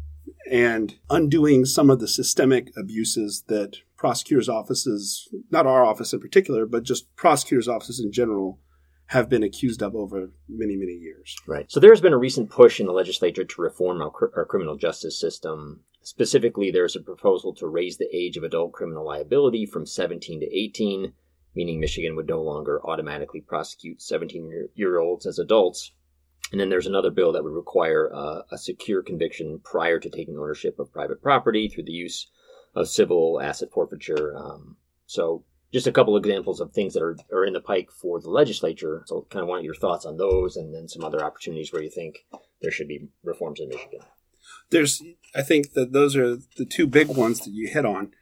and 0.50 0.98
undoing 1.08 1.64
some 1.64 1.88
of 1.88 2.00
the 2.00 2.08
systemic 2.08 2.72
abuses 2.76 3.44
that 3.46 3.76
prosecutors' 3.96 4.48
offices, 4.48 5.28
not 5.52 5.66
our 5.66 5.84
office 5.84 6.12
in 6.12 6.18
particular, 6.18 6.66
but 6.66 6.82
just 6.82 7.14
prosecutors' 7.14 7.68
offices 7.68 8.00
in 8.00 8.10
general, 8.10 8.58
have 9.06 9.28
been 9.28 9.42
accused 9.42 9.82
of 9.82 9.94
over 9.94 10.30
many, 10.48 10.76
many 10.76 10.92
years. 10.92 11.36
Right. 11.46 11.70
So 11.70 11.80
there's 11.80 12.00
been 12.00 12.12
a 12.12 12.18
recent 12.18 12.50
push 12.50 12.78
in 12.78 12.86
the 12.86 12.92
legislature 12.92 13.44
to 13.44 13.62
reform 13.62 14.02
our, 14.02 14.10
cr- 14.10 14.26
our 14.36 14.44
criminal 14.44 14.76
justice 14.76 15.18
system. 15.18 15.80
Specifically, 16.08 16.70
there's 16.70 16.96
a 16.96 17.00
proposal 17.00 17.52
to 17.56 17.66
raise 17.66 17.98
the 17.98 18.08
age 18.16 18.38
of 18.38 18.42
adult 18.42 18.72
criminal 18.72 19.04
liability 19.04 19.66
from 19.66 19.84
17 19.84 20.40
to 20.40 20.46
18, 20.46 21.12
meaning 21.54 21.78
Michigan 21.78 22.16
would 22.16 22.26
no 22.26 22.40
longer 22.40 22.80
automatically 22.82 23.42
prosecute 23.42 24.00
17 24.00 24.70
year 24.74 25.00
olds 25.00 25.26
as 25.26 25.38
adults. 25.38 25.92
And 26.50 26.58
then 26.58 26.70
there's 26.70 26.86
another 26.86 27.10
bill 27.10 27.32
that 27.32 27.44
would 27.44 27.52
require 27.52 28.10
uh, 28.10 28.40
a 28.50 28.56
secure 28.56 29.02
conviction 29.02 29.60
prior 29.62 30.00
to 30.00 30.08
taking 30.08 30.38
ownership 30.38 30.78
of 30.78 30.90
private 30.94 31.20
property 31.20 31.68
through 31.68 31.84
the 31.84 31.92
use 31.92 32.30
of 32.74 32.88
civil 32.88 33.38
asset 33.38 33.70
forfeiture. 33.70 34.34
Um, 34.34 34.78
so 35.04 35.44
just 35.74 35.86
a 35.86 35.92
couple 35.92 36.16
examples 36.16 36.58
of 36.60 36.72
things 36.72 36.94
that 36.94 37.02
are, 37.02 37.18
are 37.30 37.44
in 37.44 37.52
the 37.52 37.60
pike 37.60 37.90
for 37.90 38.18
the 38.18 38.30
legislature. 38.30 39.02
So, 39.04 39.26
kind 39.28 39.42
of 39.42 39.48
want 39.50 39.64
your 39.64 39.74
thoughts 39.74 40.06
on 40.06 40.16
those, 40.16 40.56
and 40.56 40.74
then 40.74 40.88
some 40.88 41.04
other 41.04 41.22
opportunities 41.22 41.70
where 41.70 41.82
you 41.82 41.90
think 41.90 42.24
there 42.62 42.70
should 42.70 42.88
be 42.88 43.08
reforms 43.22 43.60
in 43.60 43.68
Michigan. 43.68 44.00
There's, 44.70 45.02
I 45.34 45.42
think 45.42 45.72
that 45.72 45.92
those 45.92 46.16
are 46.16 46.36
the 46.56 46.64
two 46.64 46.86
big 46.86 47.08
ones 47.08 47.40
that 47.40 47.50
you 47.52 47.68
hit 47.68 47.84
on. 47.84 48.12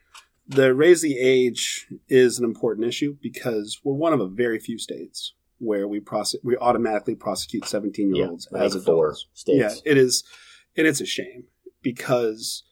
The 0.48 0.74
raise 0.74 1.02
the 1.02 1.18
age 1.18 1.86
is 2.08 2.38
an 2.38 2.44
important 2.44 2.86
issue 2.86 3.16
because 3.20 3.80
we're 3.82 3.94
one 3.94 4.12
of 4.12 4.20
a 4.20 4.28
very 4.28 4.58
few 4.60 4.78
states 4.78 5.34
where 5.58 5.88
we 5.88 5.98
prosecute 6.00 6.44
we 6.44 6.56
automatically 6.58 7.14
prosecute 7.14 7.64
17 7.64 8.14
year 8.14 8.28
olds 8.28 8.46
Yeah, 8.52 8.62
as 8.62 8.74
adults. 8.76 9.26
states. 9.34 9.58
Yeah, 9.84 9.90
it 9.90 9.96
is, 9.98 10.22
and 10.76 10.86
it's 10.86 11.00
a 11.00 11.06
shame 11.06 11.44
because 11.82 12.62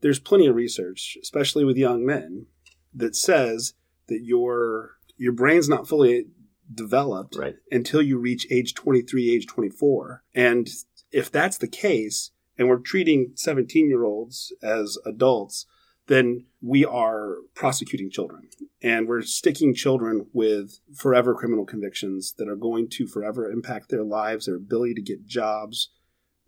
there's 0.00 0.18
plenty 0.20 0.46
of 0.46 0.54
research, 0.54 1.18
especially 1.22 1.64
with 1.64 1.76
young 1.76 2.06
men, 2.06 2.46
that 2.94 3.16
says 3.16 3.74
that 4.08 4.20
your 4.22 4.92
your 5.18 5.32
brain's 5.32 5.68
not 5.68 5.86
fully 5.88 6.26
developed 6.72 7.36
Right. 7.36 7.56
until 7.70 8.00
you 8.00 8.16
reach 8.16 8.46
age 8.50 8.74
23, 8.74 9.30
age 9.34 9.46
24. 9.46 10.22
And 10.34 10.68
if 11.10 11.30
that's 11.30 11.58
the 11.58 11.68
case, 11.68 12.30
and 12.60 12.68
we're 12.68 12.78
treating 12.78 13.32
17 13.36 13.88
year 13.88 14.04
olds 14.04 14.52
as 14.62 14.98
adults, 15.06 15.64
then 16.08 16.44
we 16.60 16.84
are 16.84 17.36
prosecuting 17.54 18.10
children. 18.10 18.48
And 18.82 19.08
we're 19.08 19.22
sticking 19.22 19.74
children 19.74 20.26
with 20.34 20.78
forever 20.94 21.34
criminal 21.34 21.64
convictions 21.64 22.34
that 22.36 22.48
are 22.48 22.56
going 22.56 22.88
to 22.90 23.06
forever 23.06 23.50
impact 23.50 23.88
their 23.88 24.04
lives, 24.04 24.44
their 24.44 24.56
ability 24.56 24.94
to 24.94 25.02
get 25.02 25.26
jobs, 25.26 25.88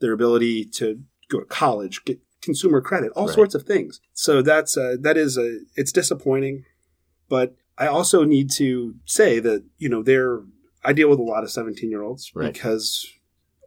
their 0.01 0.13
ability 0.13 0.67
to 0.77 1.01
go 1.31 1.41
to 1.41 1.47
college, 1.47 2.05
get 2.05 2.21
consumer 2.43 2.83
credit, 2.83 3.11
all 3.17 3.27
Right. 3.27 3.35
sorts 3.35 3.55
of 3.55 3.63
things. 3.63 4.01
So 4.13 4.43
that's 4.43 4.77
uh, 4.77 4.97
that 5.01 5.17
is 5.17 5.39
a 5.39 5.61
it's 5.77 5.93
disappointing, 5.93 6.65
but 7.29 7.55
I 7.79 7.87
also 7.87 8.25
need 8.25 8.51
to 8.53 8.97
say 9.07 9.39
that 9.41 9.65
you 9.79 9.89
know 9.89 10.03
there 10.03 10.43
I 10.85 10.93
deal 10.93 11.09
with 11.09 11.21
a 11.21 11.23
lot 11.23 11.43
of 11.45 11.51
17 11.51 11.89
year 11.89 12.03
olds 12.03 12.33
Right. 12.35 12.53
because 12.53 13.07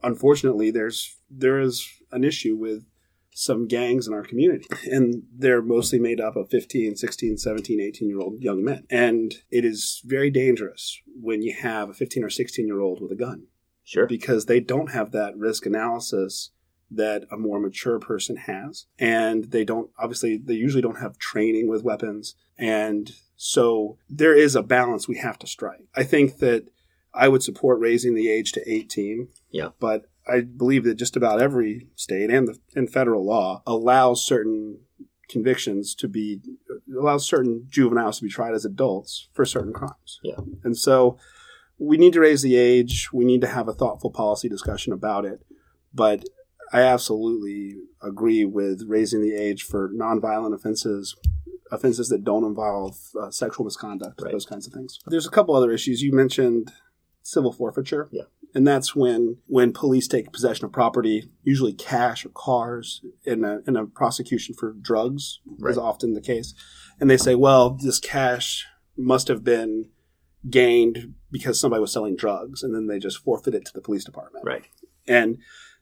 unfortunately 0.06 0.72
there's 0.72 1.18
there 1.30 1.60
is 1.60 1.90
an 2.12 2.24
issue 2.24 2.56
with 2.56 2.86
some 3.38 3.68
gangs 3.68 4.08
in 4.08 4.14
our 4.14 4.24
community 4.24 4.66
and 4.90 5.24
they're 5.36 5.62
mostly 5.62 6.00
made 6.00 6.22
up 6.22 6.38
of 6.38 6.50
15 6.50 6.96
16 6.96 7.38
17 7.38 7.82
18 7.82 8.08
year 8.08 8.20
old 8.20 8.42
young 8.42 8.64
men. 8.64 8.86
And 8.90 9.36
it 9.52 9.66
is 9.66 10.02
very 10.06 10.32
dangerous 10.32 11.02
when 11.22 11.42
you 11.42 11.54
have 11.54 11.90
a 11.90 11.94
15 11.94 12.24
or 12.24 12.30
16 12.30 12.66
year 12.66 12.80
old 12.80 13.02
with 13.02 13.12
a 13.12 13.16
gun. 13.16 13.48
Sure. 13.84 14.08
because 14.08 14.48
they 14.48 14.60
don't 14.60 14.92
have 14.94 15.12
that 15.12 15.38
risk 15.38 15.68
analysis 15.68 16.50
that 16.90 17.26
a 17.32 17.38
more 17.38 17.60
mature 17.60 18.00
person 18.00 18.36
has. 18.36 18.88
And 18.98 19.52
they 19.52 19.64
don't 19.64 19.92
obviously 20.00 20.38
they 20.38 20.54
usually 20.54 20.82
don't 20.82 21.02
have 21.02 21.20
training 21.20 21.68
with 21.68 21.84
weapons. 21.84 22.36
And 22.58 23.12
so 23.36 23.98
there 24.10 24.34
is 24.34 24.56
a 24.56 24.64
balance 24.64 25.08
we 25.08 25.18
have 25.18 25.38
to 25.40 25.48
strike. 25.48 25.88
I 25.94 26.04
think 26.04 26.38
that 26.38 26.70
i 27.16 27.28
would 27.28 27.44
support 27.44 27.80
raising 27.80 28.14
the 28.16 28.30
age 28.30 28.52
to 28.52 28.62
18 28.72 29.28
Yeah. 29.52 29.70
but 29.80 30.06
i 30.28 30.42
believe 30.42 30.84
that 30.84 30.96
just 30.96 31.16
about 31.16 31.42
every 31.42 31.88
state 31.96 32.30
and 32.30 32.48
the 32.48 32.58
and 32.76 32.92
federal 32.92 33.26
law 33.26 33.62
allows 33.66 34.26
certain 34.26 34.80
convictions 35.30 35.96
to 35.96 36.08
be 36.08 36.40
allows 36.96 37.26
certain 37.26 37.66
juveniles 37.70 38.18
to 38.20 38.24
be 38.24 38.30
tried 38.30 38.54
as 38.54 38.66
adults 38.66 39.28
for 39.34 39.46
certain 39.46 39.74
crimes 39.74 40.20
Yeah. 40.24 40.40
and 40.64 40.78
so 40.78 41.18
we 41.78 41.98
need 41.98 42.14
to 42.14 42.22
raise 42.22 42.42
the 42.42 42.56
age. 42.56 43.10
We 43.12 43.26
need 43.26 43.42
to 43.42 43.48
have 43.48 43.68
a 43.68 43.74
thoughtful 43.74 44.10
policy 44.10 44.48
discussion 44.48 44.94
about 44.94 45.26
it. 45.26 45.42
But 45.94 46.24
I 46.72 46.80
absolutely 46.84 47.76
agree 48.02 48.46
with 48.46 48.84
raising 48.88 49.22
the 49.22 49.36
age 49.36 49.64
for 49.64 49.90
nonviolent 49.90 50.54
offenses, 50.56 51.18
offenses 51.74 52.08
that 52.08 52.24
don't 52.24 52.46
involve 52.46 52.98
uh, 53.22 53.30
sexual 53.30 53.66
misconduct, 53.66 54.22
Right. 54.22 54.32
those 54.32 54.46
kinds 54.46 54.66
of 54.66 54.72
things. 54.72 55.00
There's 55.06 55.28
a 55.28 55.30
couple 55.32 55.54
other 55.54 55.70
issues. 55.74 56.02
You 56.02 56.14
mentioned 56.14 56.72
civil 57.26 57.52
forfeiture. 57.52 58.08
Yeah. 58.12 58.24
And 58.54 58.66
that's 58.66 58.96
when 58.96 59.38
when 59.48 59.74
police 59.74 60.08
take 60.08 60.32
possession 60.32 60.64
of 60.64 60.72
property, 60.72 61.30
usually 61.44 61.74
cash 61.74 62.26
or 62.26 62.30
cars, 62.30 63.02
in 63.26 63.44
a, 63.44 63.60
in 63.68 63.76
a 63.76 63.86
prosecution 63.86 64.56
for 64.56 64.72
drugs 64.74 65.40
Right. 65.60 65.72
is 65.72 65.78
often 65.78 66.14
the 66.14 66.22
case. 66.22 66.54
And 67.00 67.10
they 67.10 67.18
say, 67.18 67.36
well, 67.36 67.72
this 67.72 68.00
cash 68.00 68.66
must 68.96 69.28
have 69.28 69.44
been 69.44 69.90
gained 70.50 71.16
because 71.32 71.60
somebody 71.60 71.82
was 71.82 71.92
selling 71.92 72.16
drugs, 72.16 72.64
and 72.64 72.74
then 72.74 72.88
they 72.88 73.00
just 73.00 73.18
forfeit 73.18 73.56
it 73.56 73.66
to 73.66 73.74
the 73.74 73.82
police 73.82 74.06
department. 74.06 74.46
Right. 74.46 74.66
And 75.08 75.40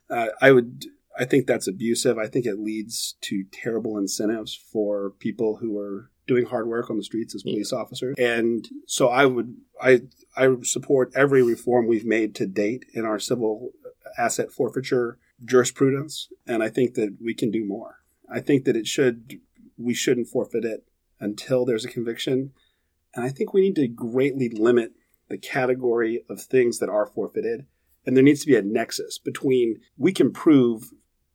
uh, 0.10 0.30
I 0.42 0.52
would, 0.52 0.86
I 1.20 1.26
think 1.26 1.46
that's 1.46 1.68
abusive. 1.68 2.18
I 2.18 2.28
think 2.28 2.46
it 2.46 2.58
leads 2.58 3.16
to 3.22 3.44
terrible 3.52 3.98
incentives 3.98 4.56
for 4.56 5.12
people 5.20 5.58
who 5.58 5.78
are 5.78 6.10
doing 6.28 6.46
hard 6.46 6.68
work 6.68 6.90
on 6.90 6.98
the 6.98 7.04
streets 7.04 7.36
as 7.36 7.44
Yeah. 7.46 7.54
police 7.54 7.74
officers. 7.74 8.16
And 8.18 8.68
so 8.88 9.10
I 9.10 9.26
would, 9.26 9.56
I, 9.82 10.02
I 10.38 10.56
support 10.64 11.12
every 11.16 11.44
reform 11.44 11.88
we've 11.88 12.06
made 12.06 12.34
to 12.36 12.46
date 12.46 12.86
in 12.94 13.06
our 13.06 13.20
civil 13.20 13.72
asset 14.18 14.52
forfeiture 14.52 15.18
jurisprudence, 15.44 16.30
and 16.48 16.64
I 16.64 16.70
think 16.70 16.94
that 16.94 17.18
we 17.22 17.34
can 17.34 17.52
do 17.52 17.66
more. 17.66 17.98
I 18.30 18.40
think 18.40 18.66
that 18.66 18.76
it 18.76 18.88
should, 18.88 19.40
we 19.78 19.94
shouldn't 19.94 20.28
forfeit 20.28 20.64
it 20.64 20.86
until 21.20 21.66
there's 21.66 21.86
a 21.86 21.90
conviction, 21.90 22.52
and 23.16 23.26
I 23.26 23.30
think 23.30 23.54
we 23.54 23.62
need 23.62 23.76
to 23.76 23.88
greatly 23.88 24.50
limit 24.50 24.94
the 25.30 25.38
category 25.38 26.24
of 26.30 26.42
things 26.42 26.80
that 26.80 26.90
are 26.90 27.06
forfeited 27.06 27.66
and 28.06 28.16
there 28.16 28.24
needs 28.24 28.42
to 28.42 28.48
be 28.48 28.56
a 28.56 28.62
nexus 28.62 29.18
between 29.18 29.80
we 29.98 30.12
can 30.12 30.32
prove 30.32 30.92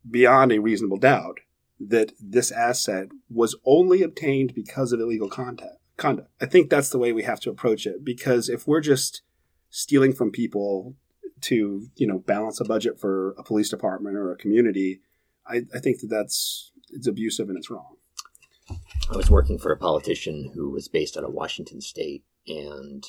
beyond 0.09 0.53
a 0.53 0.61
reasonable 0.61 0.99
doubt 0.99 1.39
that 1.81 2.13
this 2.21 2.51
asset 2.51 3.09
was 3.31 3.57
only 3.65 4.03
obtained 4.03 4.55
because 4.55 4.93
of 4.93 5.01
illegal 5.01 5.29
contact, 5.29 5.77
conduct. 5.97 6.31
I 6.41 6.47
think 6.47 6.71
that's 6.71 6.91
the 6.91 6.99
way 6.99 7.13
we 7.13 7.23
have 7.23 7.41
to 7.41 7.51
approach 7.51 7.87
it 7.87 8.05
because 8.05 8.49
if 8.49 8.67
we're 8.67 8.81
just 8.81 9.23
stealing 9.71 10.13
from 10.13 10.31
people 10.31 10.97
to, 11.43 11.89
you 11.95 12.07
know, 12.07 12.19
balance 12.19 12.61
a 12.61 12.65
budget 12.65 12.99
for 12.99 13.35
a 13.39 13.43
police 13.43 13.69
department 13.69 14.17
or 14.17 14.33
a 14.33 14.37
community, 14.37 15.01
I, 15.47 15.63
I 15.75 15.79
think 15.79 16.01
that 16.01 16.09
that's 16.09 16.73
it's 16.91 17.07
abusive 17.07 17.49
and 17.49 17.59
it's 17.59 17.71
wrong. 17.71 17.97
I 19.11 19.17
was 19.17 19.31
working 19.31 19.59
for 19.59 19.73
a 19.73 19.77
politician 19.77 20.53
who 20.55 20.71
was 20.71 20.89
based 20.89 21.17
out 21.17 21.25
of 21.25 21.33
Washington 21.33 21.81
State, 21.81 22.25
and 22.47 23.05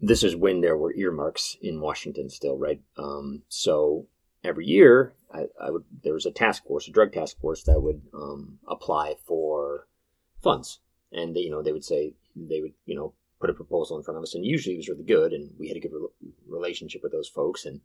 this 0.00 0.22
is 0.22 0.36
when 0.36 0.60
there 0.60 0.76
were 0.76 0.94
earmarks 0.94 1.56
in 1.60 1.80
Washington 1.80 2.30
still, 2.30 2.56
right? 2.56 2.80
Um, 2.96 3.42
so 3.48 4.06
every 4.44 4.66
year, 4.66 5.14
I, 5.32 5.46
I 5.60 5.70
would 5.70 5.84
there 6.02 6.14
was 6.14 6.26
a 6.26 6.30
task 6.30 6.64
force, 6.66 6.88
a 6.88 6.92
drug 6.92 7.12
task 7.12 7.38
force 7.40 7.62
that 7.64 7.80
would 7.80 8.02
um, 8.14 8.58
apply 8.66 9.16
for 9.26 9.86
funds, 10.42 10.80
and 11.12 11.34
they, 11.34 11.40
you 11.40 11.50
know 11.50 11.62
they 11.62 11.72
would 11.72 11.84
say 11.84 12.14
they 12.34 12.60
would 12.60 12.74
you 12.86 12.94
know 12.94 13.14
put 13.40 13.50
a 13.50 13.54
proposal 13.54 13.96
in 13.96 14.02
front 14.02 14.18
of 14.18 14.22
us, 14.22 14.34
and 14.34 14.44
usually 14.44 14.74
it 14.74 14.78
was 14.78 14.88
really 14.88 15.04
good, 15.04 15.32
and 15.32 15.50
we 15.58 15.68
had 15.68 15.76
a 15.76 15.80
good 15.80 15.92
re- 15.92 16.30
relationship 16.48 17.02
with 17.02 17.12
those 17.12 17.28
folks, 17.28 17.64
and 17.64 17.80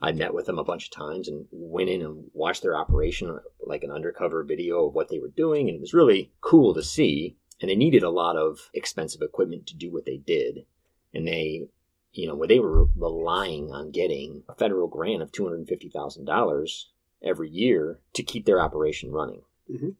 I 0.00 0.12
met 0.12 0.34
with 0.34 0.46
them 0.46 0.58
a 0.58 0.64
bunch 0.64 0.86
of 0.86 0.90
times 0.90 1.28
and 1.28 1.46
went 1.50 1.88
in 1.88 2.02
and 2.02 2.30
watched 2.34 2.62
their 2.62 2.76
operation, 2.76 3.38
like 3.60 3.82
an 3.82 3.90
undercover 3.90 4.42
video 4.42 4.86
of 4.86 4.94
what 4.94 5.08
they 5.08 5.18
were 5.18 5.28
doing. 5.28 5.68
And 5.68 5.76
it 5.76 5.80
was 5.80 5.94
really 5.94 6.32
cool 6.40 6.74
to 6.74 6.82
see. 6.82 7.36
And 7.60 7.70
they 7.70 7.76
needed 7.76 8.02
a 8.02 8.10
lot 8.10 8.36
of 8.36 8.68
expensive 8.74 9.22
equipment 9.22 9.66
to 9.68 9.76
do 9.76 9.90
what 9.90 10.04
they 10.04 10.18
did. 10.18 10.66
And 11.14 11.26
they, 11.26 11.68
you 12.16 12.26
know, 12.26 12.34
where 12.34 12.48
they 12.48 12.58
were 12.58 12.86
relying 12.96 13.70
on 13.72 13.90
getting 13.90 14.42
a 14.48 14.54
federal 14.54 14.88
grant 14.88 15.22
of 15.22 15.32
$250,000 15.32 16.84
every 17.22 17.48
year 17.50 17.98
to 18.14 18.22
keep 18.22 18.44
their 18.46 18.60
operation 18.60 19.10
running. 19.12 19.42
Mhm. 19.70 19.94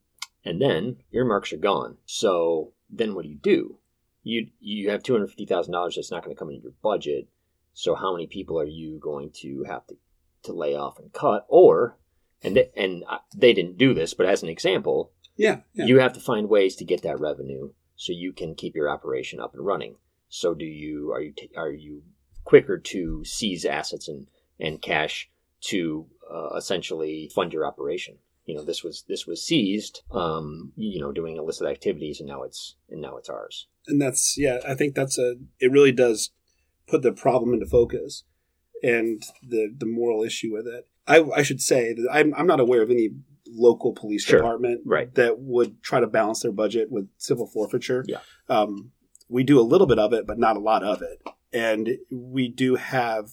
And 0.45 0.61
then 0.63 1.03
earmarks 1.13 1.53
are 1.53 1.57
gone. 1.59 1.99
So 2.07 2.73
then 2.89 3.15
what 3.15 3.23
do 3.25 3.29
you 3.29 3.37
do? 3.37 3.79
You, 4.23 4.49
you 4.61 4.91
have 4.91 5.03
$250,000 5.03 5.95
that's 5.95 6.11
not 6.11 6.25
going 6.25 6.35
to 6.35 6.39
come 6.39 6.51
into 6.51 6.63
your 6.63 6.73
budget. 6.83 7.29
So 7.73 7.95
how 7.95 8.13
many 8.13 8.27
people 8.27 8.59
are 8.59 8.65
you 8.67 8.99
going 8.99 9.31
to 9.43 9.65
have 9.65 9.87
to, 9.89 9.97
to 10.45 10.53
lay 10.53 10.75
off 10.75 10.99
and 10.99 11.13
cut? 11.13 11.47
Or, 11.49 11.97
and 12.43 12.57
they, 12.57 12.71
and 12.77 13.05
they 13.37 13.53
didn't 13.53 13.79
do 13.79 13.93
this, 13.95 14.15
but 14.15 14.27
as 14.27 14.43
an 14.43 14.49
example, 14.49 15.13
Yeah, 15.37 15.61
yeah. 15.75 15.87
you 15.87 15.99
have 15.99 16.13
to 16.15 16.21
find 16.21 16.49
ways 16.49 16.77
to 16.77 16.85
get 16.85 17.03
that 17.03 17.21
revenue 17.21 17.73
so 17.97 18.13
you 18.13 18.33
can 18.33 18.55
keep 18.55 18.75
your 18.75 18.89
operation 18.89 19.41
up 19.41 19.55
and 19.55 19.65
running. 19.65 19.97
So 20.29 20.55
do 20.55 20.65
you 20.65 21.13
are 21.13 21.21
you 21.21 21.33
t- 21.37 21.51
are 21.57 21.71
you 21.73 22.03
quicker 22.45 22.79
to 22.79 23.25
seize 23.25 23.65
assets 23.65 24.09
and 24.09 24.27
and 24.59 24.81
cash 24.83 25.29
to 25.63 26.07
uh, 26.33 26.51
essentially 26.57 27.31
fund 27.35 27.53
your 27.53 27.67
operation? 27.67 28.17
You 28.45 28.55
know, 28.57 28.63
this 28.65 28.85
was 28.85 29.05
this 29.09 29.27
was 29.27 29.43
seized, 29.45 30.03
um, 30.13 30.73
you 30.77 31.01
know, 31.01 31.11
doing 31.13 31.37
illicit 31.37 31.67
activities, 31.69 32.21
and 32.21 32.29
now 32.29 32.43
it's 32.43 32.77
and 32.89 33.01
now 33.01 33.17
it's 33.17 33.29
ours. 33.29 33.67
and 33.89 34.01
that's 34.01 34.37
yeah 34.37 34.59
i 34.67 34.75
think 34.75 34.95
that's 34.97 35.17
a 35.19 35.37
it 35.61 35.71
really 35.71 35.93
does 35.93 36.31
put 36.89 37.03
the 37.03 37.13
problem 37.13 37.55
into 37.55 37.67
focus 37.67 38.25
and 38.83 39.23
the 39.49 39.73
the 39.79 39.87
moral 39.87 40.25
issue 40.25 40.53
with 40.53 40.67
it 40.67 40.89
i 41.07 41.17
i 41.37 41.43
should 41.43 41.61
say 41.61 41.93
that 41.95 42.09
i'm, 42.13 42.35
I'm 42.35 42.49
not 42.49 42.59
aware 42.61 42.83
of 42.83 42.91
any 42.91 43.11
local 43.47 43.93
police 43.93 44.25
Sure. 44.25 44.39
department 44.41 44.81
Right. 44.85 45.15
that 45.15 45.39
would 45.39 45.81
try 45.85 46.01
to 46.01 46.09
balance 46.09 46.41
their 46.43 46.51
budget 46.53 46.91
with 46.91 47.09
civil 47.17 47.47
forfeiture 47.47 48.05
Yeah. 48.09 48.23
um, 48.49 48.91
we 49.29 49.43
do 49.43 49.59
a 49.59 49.63
little 49.63 49.87
bit 49.87 49.99
of 49.99 50.13
it 50.13 50.27
but 50.27 50.39
not 50.39 50.57
a 50.57 50.61
lot 50.61 50.83
of 50.83 51.03
it 51.03 51.23
and 51.53 51.99
we 52.11 52.49
do 52.49 52.75
have 52.77 53.31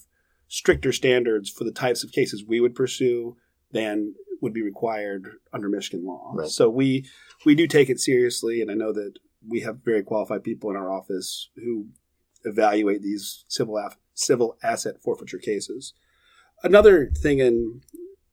stricter 0.47 0.91
standards 0.91 1.49
for 1.49 1.63
the 1.63 1.71
types 1.71 2.03
of 2.03 2.11
cases 2.11 2.43
we 2.47 2.59
would 2.59 2.75
pursue 2.75 3.35
than 3.71 4.13
would 4.39 4.53
be 4.53 4.61
required 4.61 5.37
under 5.51 5.69
Michigan 5.69 6.05
law. 6.05 6.31
Right. 6.35 6.47
So 6.47 6.69
we 6.69 7.05
we 7.45 7.55
do 7.55 7.65
take 7.65 7.89
it 7.89 7.99
seriously, 7.99 8.61
and 8.61 8.69
I 8.69 8.75
know 8.75 8.93
that 8.93 9.13
we 9.47 9.61
have 9.61 9.83
very 9.83 10.03
qualified 10.03 10.43
people 10.43 10.69
in 10.69 10.75
our 10.75 10.91
office 10.91 11.49
who 11.55 11.87
evaluate 12.43 13.01
these 13.01 13.45
civil 13.47 13.77
af- 13.77 13.97
civil 14.13 14.57
asset 14.61 15.01
forfeiture 15.01 15.39
cases. 15.39 15.93
Another 16.61 17.09
thing 17.17 17.39
in 17.39 17.81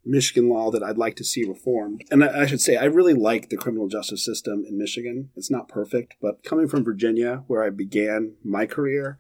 Michigan 0.05 0.49
law 0.49 0.71
that 0.71 0.83
I'd 0.83 0.97
like 0.99 1.17
to 1.17 1.25
see 1.25 1.45
reformed, 1.45 2.05
and 2.11 2.25
I 2.25 2.43
I 2.43 2.47
should 2.47 2.61
say 2.61 2.77
I 2.77 2.85
really 2.85 3.15
like 3.15 3.49
the 3.51 3.57
criminal 3.57 3.89
justice 3.89 4.25
system 4.25 4.65
in 4.67 4.79
Michigan. 4.79 5.31
It's 5.37 5.51
not 5.51 5.69
perfect, 5.69 6.17
but 6.23 6.43
coming 6.43 6.69
from 6.69 6.85
Virginia, 6.85 7.45
where 7.47 7.63
I 7.63 7.71
began 7.71 8.35
my 8.43 8.67
career, 8.67 9.19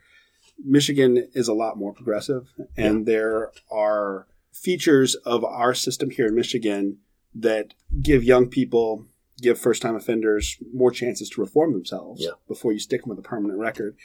Michigan 0.64 1.28
is 1.34 1.48
a 1.48 1.54
lot 1.54 1.76
more 1.78 1.92
progressive, 1.92 2.48
and 2.76 3.06
there 3.06 3.50
are 3.70 4.26
features 4.52 5.14
of 5.16 5.44
our 5.44 5.74
system 5.74 6.10
here 6.10 6.26
in 6.26 6.34
Michigan 6.34 6.98
that 7.34 7.74
give 8.02 8.24
young 8.24 8.48
people, 8.48 9.06
give 9.40 9.58
first 9.58 9.80
time 9.82 9.94
offenders 9.96 10.56
more 10.72 10.90
chances 10.90 11.30
to 11.30 11.40
reform 11.40 11.72
themselves 11.72 12.22
Yeah. 12.22 12.30
before 12.48 12.72
you 12.72 12.78
stick 12.78 13.02
them 13.02 13.10
with 13.10 13.18
a 13.18 13.22
permanent 13.28 13.58
record. 13.58 13.96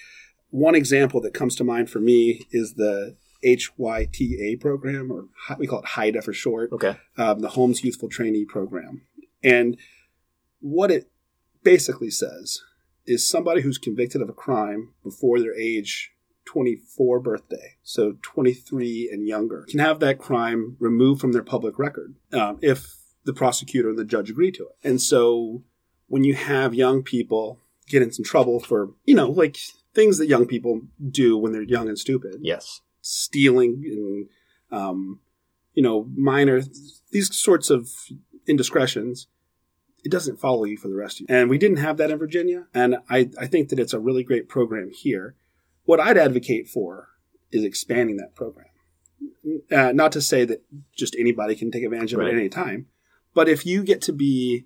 One 0.52 0.76
example 0.76 1.20
that 1.22 1.34
comes 1.34 1.56
to 1.58 1.64
mind 1.64 1.90
for 1.90 2.00
me 2.00 2.46
is 2.52 2.76
the 2.76 3.16
HYTA 3.46 4.60
program, 4.60 5.12
or 5.12 5.26
we 5.58 5.68
call 5.68 5.80
it 5.80 5.86
HIDA 5.90 6.22
for 6.24 6.34
short 6.34 6.72
Okay. 6.74 6.98
um, 7.18 7.40
the 7.40 7.50
Holmes 7.50 7.84
Youthful 7.84 8.10
Trainee 8.10 8.46
Program. 8.46 9.04
And 9.44 9.78
what 10.60 10.90
it 10.92 11.10
basically 11.64 12.10
says 12.10 12.62
is 13.06 13.28
somebody 13.30 13.62
who's 13.62 13.78
convicted 13.78 14.22
of 14.22 14.30
a 14.30 14.34
crime 14.34 14.94
before 15.04 15.40
their 15.40 15.56
age 15.56 16.12
24 16.46 17.20
birthday, 17.20 17.76
so 17.84 18.18
23 18.22 19.10
and 19.12 19.28
younger, 19.28 19.66
can 19.68 19.80
have 19.80 20.00
that 20.00 20.20
crime 20.20 20.76
removed 20.80 21.20
from 21.22 21.32
their 21.32 21.44
public 21.44 21.78
record 21.80 22.16
um, 22.34 22.58
if 22.62 22.96
the 23.26 23.34
prosecutor 23.34 23.90
and 23.90 23.98
the 23.98 24.06
judge 24.06 24.30
agree 24.30 24.52
to 24.52 24.64
it. 24.64 24.76
And 24.88 25.02
so 25.02 25.64
when 26.08 26.24
you 26.24 26.36
have 26.36 26.74
young 26.76 27.02
people 27.04 27.60
get 27.88 28.02
in 28.04 28.12
some 28.12 28.24
trouble 28.26 28.60
for, 28.60 28.92
you 29.06 29.16
know, 29.16 29.30
like 29.30 29.58
things 29.96 30.18
that 30.20 30.28
young 30.28 30.46
people 30.46 30.82
do 31.10 31.36
when 31.38 31.52
they're 31.52 31.64
young 31.64 31.88
and 31.88 31.98
stupid, 31.98 32.38
Yes. 32.42 32.82
Stealing 33.06 33.84
and 33.86 34.30
um, 34.78 35.20
you 35.74 35.84
know 35.84 36.10
minor 36.16 36.62
these 37.12 37.36
sorts 37.36 37.70
of 37.70 37.90
indiscretions 38.48 39.28
it 40.04 40.12
doesn't 40.12 40.40
follow 40.40 40.66
you 40.66 40.78
for 40.78 40.88
the 40.88 40.96
rest 40.96 41.20
of 41.20 41.22
you. 41.22 41.36
And 41.36 41.50
we 41.50 41.58
didn't 41.58 41.78
have 41.78 41.98
that 41.98 42.12
in 42.12 42.18
virginia 42.18 42.68
and 42.74 42.98
i, 43.10 43.30
I 43.40 43.48
think 43.48 43.70
that 43.70 43.80
it's 43.80 43.94
a 43.94 44.00
really 44.00 44.24
great 44.24 44.50
program 44.50 44.92
here. 44.92 45.36
What 45.84 46.00
i'd 46.00 46.18
advocate 46.18 46.68
for 46.68 47.10
is 47.52 47.64
expanding 47.64 48.18
that 48.18 48.36
program. 48.36 48.68
Uh, 49.72 49.92
not 49.92 50.12
to 50.12 50.22
say 50.22 50.44
that 50.46 50.64
just 50.96 51.16
anybody 51.18 51.56
can 51.56 51.72
take 51.72 51.84
advantage 51.84 52.14
of 52.14 52.20
it 52.20 52.28
at 52.28 52.34
any 52.34 52.50
time 52.50 52.88
but 53.36 53.48
if 53.48 53.66
you 53.66 53.84
get 53.84 54.02
to 54.04 54.14
be 54.14 54.66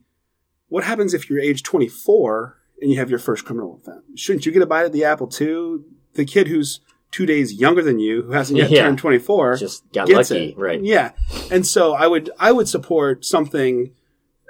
what 0.70 0.86
happens 0.86 1.14
if 1.14 1.30
you're 1.30 1.40
age 1.40 1.64
24 1.64 2.58
and 2.82 2.92
you 2.92 2.98
have 2.98 3.10
your 3.10 3.20
first 3.20 3.44
criminal 3.44 3.82
offense? 3.82 4.04
Shouldn't 4.16 4.46
you 4.46 4.52
get 4.52 4.62
a 4.62 4.68
bite 4.68 4.86
at 4.86 4.94
the 4.94 5.04
apple 5.04 5.28
too? 5.28 5.84
The 6.14 6.26
kid 6.26 6.48
who's 6.48 6.80
two 7.12 7.26
days 7.26 7.54
younger 7.54 7.82
than 7.82 8.00
you 8.00 8.22
who 8.24 8.32
hasn't 8.32 8.58
yet 8.58 8.70
Yeah. 8.70 8.84
turned 8.84 8.98
24 9.00 9.58
Just 9.58 9.84
got 9.94 10.10
lucky, 10.10 10.50
it. 10.50 10.58
right? 10.58 10.82
Yeah, 10.82 11.12
and 11.52 11.66
so 11.66 11.94
I 11.94 12.08
would 12.08 12.30
I 12.40 12.52
would 12.52 12.68
support 12.68 13.26
something, 13.26 13.92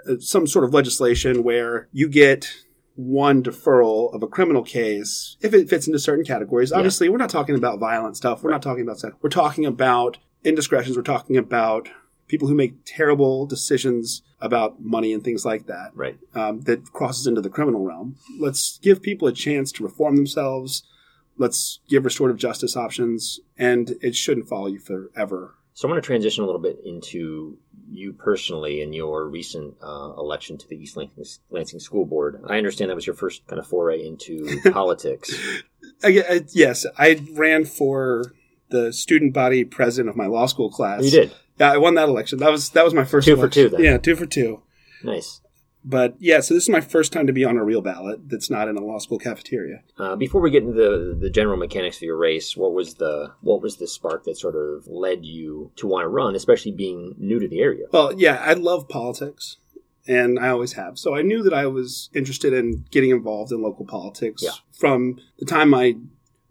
uh, 0.10 0.16
some 0.20 0.46
sort 0.48 0.66
of 0.66 0.74
legislation 0.74 1.44
where 1.44 1.88
you 1.94 2.08
get 2.10 2.50
one 2.96 3.42
deferral 3.42 4.14
of 4.14 4.22
a 4.24 4.28
criminal 4.28 4.62
case 4.62 5.38
if 5.42 5.54
it 5.54 5.70
fits 5.70 5.88
into 5.88 6.00
certain 6.00 6.26
categories. 6.26 6.72
Yeah. 6.72 6.78
Obviously, 6.78 7.08
we're 7.08 7.18
not 7.18 7.30
talking 7.30 7.56
about 7.56 7.80
violent 7.80 8.18
stuff. 8.18 8.44
We're 8.44 8.52
not 8.52 8.62
talking 8.62 8.84
about 8.84 9.00
sex. 9.00 9.16
We're 9.22 9.30
talking 9.30 9.66
about 9.66 10.18
indiscretions. 10.44 10.98
We're 10.98 11.04
talking 11.04 11.38
about 11.38 11.88
people 12.28 12.48
who 12.50 12.56
make 12.56 12.74
terrible 12.86 13.46
decisions 13.46 14.22
about 14.42 14.82
money 14.82 15.14
and 15.14 15.24
things 15.24 15.46
like 15.46 15.66
that 15.68 15.92
Right. 15.96 16.18
um, 16.36 16.62
that 16.62 16.92
crosses 16.94 17.26
into 17.26 17.42
the 17.42 17.50
criminal 17.50 17.84
realm. 17.86 18.16
Let's 18.38 18.80
give 18.82 19.02
people 19.02 19.28
a 19.28 19.34
chance 19.34 19.72
to 19.74 19.84
reform 19.84 20.16
themselves. 20.18 20.84
Let's 21.40 21.80
give 21.88 22.06
restorative 22.06 22.38
justice 22.38 22.76
options, 22.78 23.40
and 23.58 23.96
it 24.02 24.16
shouldn't 24.16 24.48
follow 24.48 24.68
you 24.68 24.80
forever. 24.80 25.56
So 25.74 25.88
I 25.88 25.92
want 25.92 26.04
to 26.04 26.06
transition 26.06 26.44
a 26.44 26.46
little 26.46 26.62
bit 26.62 26.82
into 26.84 27.58
you 27.90 28.12
personally 28.12 28.82
and 28.82 28.94
your 28.94 29.28
recent 29.28 29.76
uh, 29.82 30.12
election 30.18 30.58
to 30.58 30.68
the 30.68 30.76
East 30.76 30.98
Lansing, 30.98 31.26
Lansing 31.50 31.80
School 31.80 32.06
Board. 32.06 32.44
I 32.48 32.58
understand 32.58 32.92
that 32.92 32.96
was 32.96 33.08
your 33.08 33.16
first 33.16 33.48
kind 33.48 33.60
of 33.60 33.66
foray 33.66 34.06
into 34.06 34.60
politics. 34.72 35.34
I, 36.04 36.24
I, 36.30 36.42
yes, 36.52 36.86
I 36.98 37.26
ran 37.32 37.64
for 37.64 38.34
the 38.70 38.92
student 38.92 39.34
body 39.34 39.64
president 39.64 40.10
of 40.10 40.16
my 40.16 40.28
law 40.28 40.46
school 40.46 40.70
class. 40.70 41.04
You 41.04 41.12
did. 41.12 41.32
Yeah, 41.58 41.72
I 41.72 41.78
won 41.78 41.96
that 41.96 42.10
election. 42.10 42.40
That 42.40 42.52
was 42.52 42.70
that 42.72 42.84
was 42.84 42.94
my 42.94 43.06
first 43.06 43.26
Two 43.26 43.38
for 43.38 43.50
two, 43.50 43.70
then. 43.70 43.82
Yeah, 43.82 43.98
two 43.98 44.16
for 44.16 44.26
two. 44.26 44.62
Nice. 45.04 45.42
But 45.84 46.16
yeah, 46.20 46.42
so 46.42 46.54
this 46.54 46.64
is 46.64 46.70
my 46.70 46.82
first 46.82 47.14
time 47.14 47.26
to 47.28 47.34
be 47.34 47.46
on 47.46 47.58
a 47.58 47.64
real 47.64 47.82
ballot 47.82 48.28
that's 48.30 48.50
not 48.50 48.68
in 48.68 48.76
a 48.78 48.82
law 48.84 49.00
school 49.00 49.18
cafeteria. 49.18 49.82
Uh, 49.98 50.16
before 50.18 50.42
we 50.42 50.52
get 50.52 50.64
into 50.64 50.74
the, 50.76 51.18
the 51.20 51.30
general 51.30 51.56
mechanics 51.58 51.98
of 51.98 52.04
your 52.04 52.18
race, 52.18 52.58
what 52.58 52.74
was 52.74 52.96
the 52.96 53.32
what 53.42 53.62
was 53.62 53.78
the 53.78 53.88
spark 53.88 54.26
that 54.26 54.38
sort 54.38 54.56
of 54.56 54.86
led 54.88 55.26
you 55.26 55.72
to 55.78 55.88
want 55.88 56.04
to 56.04 56.10
run, 56.10 56.36
especially 56.36 56.74
being 56.74 57.16
new 57.18 57.40
to 57.40 57.48
the 57.48 57.62
area? 57.62 57.86
Well, 57.92 58.14
yeah, 58.20 58.36
I 58.46 58.54
love 58.54 58.90
politics, 58.90 59.58
and 60.06 60.38
I 60.38 60.50
always 60.50 60.74
have. 60.74 61.00
So 61.00 61.16
I 61.16 61.22
knew 61.22 61.42
that 61.44 61.54
I 61.54 61.66
was 61.68 62.10
interested 62.14 62.52
in 62.54 62.86
getting 62.92 63.12
involved 63.12 63.52
in 63.54 63.62
local 63.62 63.86
politics 63.86 64.44
Yeah. 64.44 64.52
from 64.78 65.20
the 65.40 65.46
time 65.46 65.74
I 65.74 65.96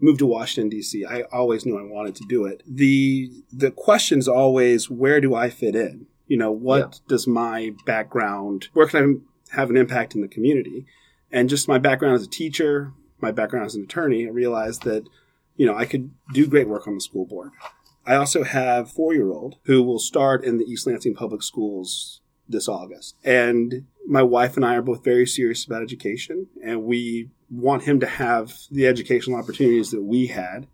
moved 0.01 0.21
to 0.21 0.27
Washington 0.27 0.71
D.C. 0.71 1.05
I 1.05 1.23
always 1.33 1.67
knew 1.67 1.77
I 1.79 1.83
wanted 1.83 2.15
to 2.17 2.25
do 2.29 2.47
it. 2.47 2.63
the 2.67 3.31
The 3.53 3.71
question's 3.73 4.27
always 4.27 4.89
where 4.89 5.21
do 5.21 5.35
I 5.35 5.51
fit 5.51 5.75
in? 5.75 6.07
You 6.29 6.37
know, 6.37 6.53
what 6.53 6.79
Yeah. 6.79 6.99
does 7.09 7.27
my 7.27 7.73
background? 7.87 8.69
Where 8.75 8.87
can 8.87 9.23
I 9.51 9.57
have 9.57 9.71
an 9.71 9.77
impact 9.77 10.15
in 10.15 10.21
the 10.21 10.29
community? 10.29 10.87
And 11.33 11.49
just 11.49 11.69
my 11.69 11.79
background 11.79 12.15
as 12.15 12.23
a 12.23 12.29
teacher, 12.31 12.93
my 13.21 13.33
background 13.33 13.67
as 13.67 13.75
an 13.75 13.83
attorney, 13.83 14.27
I 14.27 14.31
realized 14.31 14.85
that 14.85 15.05
you 15.57 15.67
know 15.67 15.75
I 15.75 15.85
could 15.87 16.11
do 16.33 16.47
great 16.47 16.69
work 16.69 16.87
on 16.87 16.95
the 16.95 17.01
school 17.01 17.27
board. 17.27 17.51
I 18.07 18.15
also 18.15 18.45
have 18.45 18.91
four 18.93 19.13
year 19.13 19.31
old 19.33 19.57
who 19.65 19.83
will 19.83 19.99
start 19.99 20.45
in 20.45 20.57
the 20.59 20.65
East 20.65 20.87
Lansing 20.87 21.15
Public 21.15 21.43
Schools 21.43 22.21
this 22.49 22.69
August. 22.69 23.17
And 23.25 23.85
my 24.07 24.23
wife 24.23 24.57
and 24.57 24.65
I 24.65 24.77
are 24.77 24.83
both 24.83 25.05
very 25.05 25.27
serious 25.27 25.67
about 25.67 25.83
education, 25.83 26.47
and 26.65 26.85
we 26.85 27.29
want 27.51 27.83
him 27.83 28.01
to 28.01 28.07
have 28.07 28.55
the 28.71 28.87
educational 28.87 29.39
opportunities 29.39 29.91
that 29.91 30.03
we 30.03 30.29
had. 30.29 30.67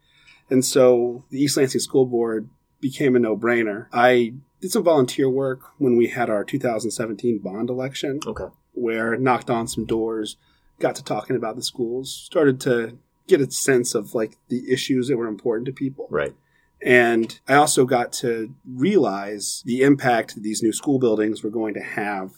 And 0.50 0.64
so 0.64 1.24
the 1.30 1.40
East 1.40 1.56
Lansing 1.56 1.80
School 1.80 2.06
Board 2.06 2.48
became 2.80 3.16
a 3.16 3.18
no 3.18 3.36
brainer. 3.36 3.86
I 3.92 4.34
did 4.64 4.72
some 4.72 4.82
volunteer 4.82 5.28
work 5.28 5.60
when 5.76 5.94
we 5.94 6.06
had 6.06 6.30
our 6.30 6.42
2017 6.42 7.38
bond 7.40 7.68
election 7.68 8.18
Okay. 8.26 8.46
where 8.72 9.14
knocked 9.14 9.50
on 9.50 9.68
some 9.68 9.84
doors, 9.84 10.38
got 10.80 10.94
to 10.96 11.04
talking 11.04 11.36
about 11.36 11.54
the 11.56 11.62
schools, 11.62 12.10
started 12.10 12.58
to 12.62 12.96
get 13.26 13.42
a 13.42 13.50
sense 13.50 13.94
of 13.94 14.14
like 14.14 14.38
the 14.48 14.72
issues 14.72 15.08
that 15.08 15.18
were 15.18 15.26
important 15.26 15.66
to 15.66 15.72
people. 15.72 16.08
Right. 16.10 16.34
And 16.80 17.38
I 17.46 17.56
also 17.56 17.84
got 17.84 18.10
to 18.14 18.54
realize 18.66 19.62
the 19.66 19.82
impact 19.82 20.34
that 20.34 20.42
these 20.42 20.62
new 20.62 20.72
school 20.72 20.98
buildings 20.98 21.42
were 21.44 21.50
going 21.50 21.74
to 21.74 21.82
have 21.82 22.32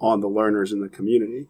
on 0.00 0.20
the 0.20 0.28
learners 0.28 0.70
in 0.70 0.82
the 0.82 0.88
community. 0.88 1.48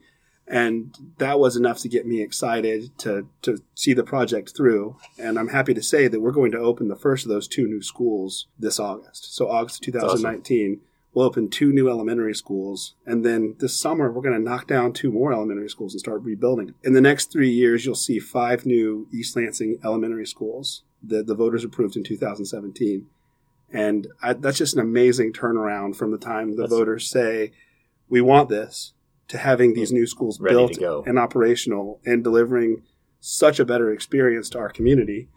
And 0.52 0.94
that 1.16 1.40
was 1.40 1.56
enough 1.56 1.78
to 1.78 1.88
get 1.88 2.06
me 2.06 2.20
excited 2.20 2.96
to, 2.98 3.26
to 3.40 3.62
see 3.74 3.94
the 3.94 4.04
project 4.04 4.54
through. 4.54 4.98
And 5.18 5.38
I'm 5.38 5.48
happy 5.48 5.72
to 5.72 5.82
say 5.82 6.08
that 6.08 6.20
we're 6.20 6.30
going 6.30 6.52
to 6.52 6.58
open 6.58 6.88
the 6.88 6.94
first 6.94 7.24
of 7.24 7.30
those 7.30 7.48
two 7.48 7.66
new 7.66 7.80
schools 7.80 8.48
this 8.58 8.78
August. 8.78 9.34
So, 9.34 9.48
August 9.48 9.82
2019, 9.82 10.82
we'll 11.14 11.24
open 11.24 11.48
two 11.48 11.72
new 11.72 11.88
elementary 11.88 12.34
schools. 12.34 12.94
And 13.06 13.24
then 13.24 13.56
this 13.60 13.80
summer, 13.80 14.12
we're 14.12 14.20
going 14.20 14.36
to 14.36 14.44
knock 14.50 14.66
down 14.66 14.92
two 14.92 15.10
more 15.10 15.32
elementary 15.32 15.70
schools 15.70 15.94
and 15.94 16.00
start 16.00 16.22
rebuilding. 16.22 16.74
In 16.82 16.92
the 16.92 17.00
next 17.00 17.32
three 17.32 17.50
years, 17.50 17.86
you'll 17.86 17.94
see 17.94 18.18
five 18.18 18.66
new 18.66 19.08
East 19.10 19.34
Lansing 19.34 19.78
elementary 19.82 20.26
schools 20.26 20.82
that 21.02 21.26
the 21.26 21.34
voters 21.34 21.64
approved 21.64 21.96
in 21.96 22.04
2017. 22.04 23.06
And 23.72 24.06
I, 24.22 24.34
that's 24.34 24.58
just 24.58 24.74
an 24.74 24.80
amazing 24.80 25.32
turnaround 25.32 25.96
from 25.96 26.10
the 26.10 26.18
time 26.18 26.50
the 26.50 26.56
That's- 26.56 26.70
voters 26.70 27.08
say, 27.08 27.52
we 28.10 28.20
want 28.20 28.50
this, 28.50 28.92
to 29.32 29.38
having 29.38 29.72
these 29.72 29.90
new 29.90 30.06
schools 30.06 30.38
Ready 30.38 30.54
built 30.78 31.06
and 31.06 31.18
operational 31.18 32.00
and 32.04 32.22
delivering 32.22 32.82
such 33.18 33.58
a 33.58 33.64
better 33.64 33.90
experience 33.90 34.50
to 34.50 34.58
our 34.58 34.68
community. 34.68 35.30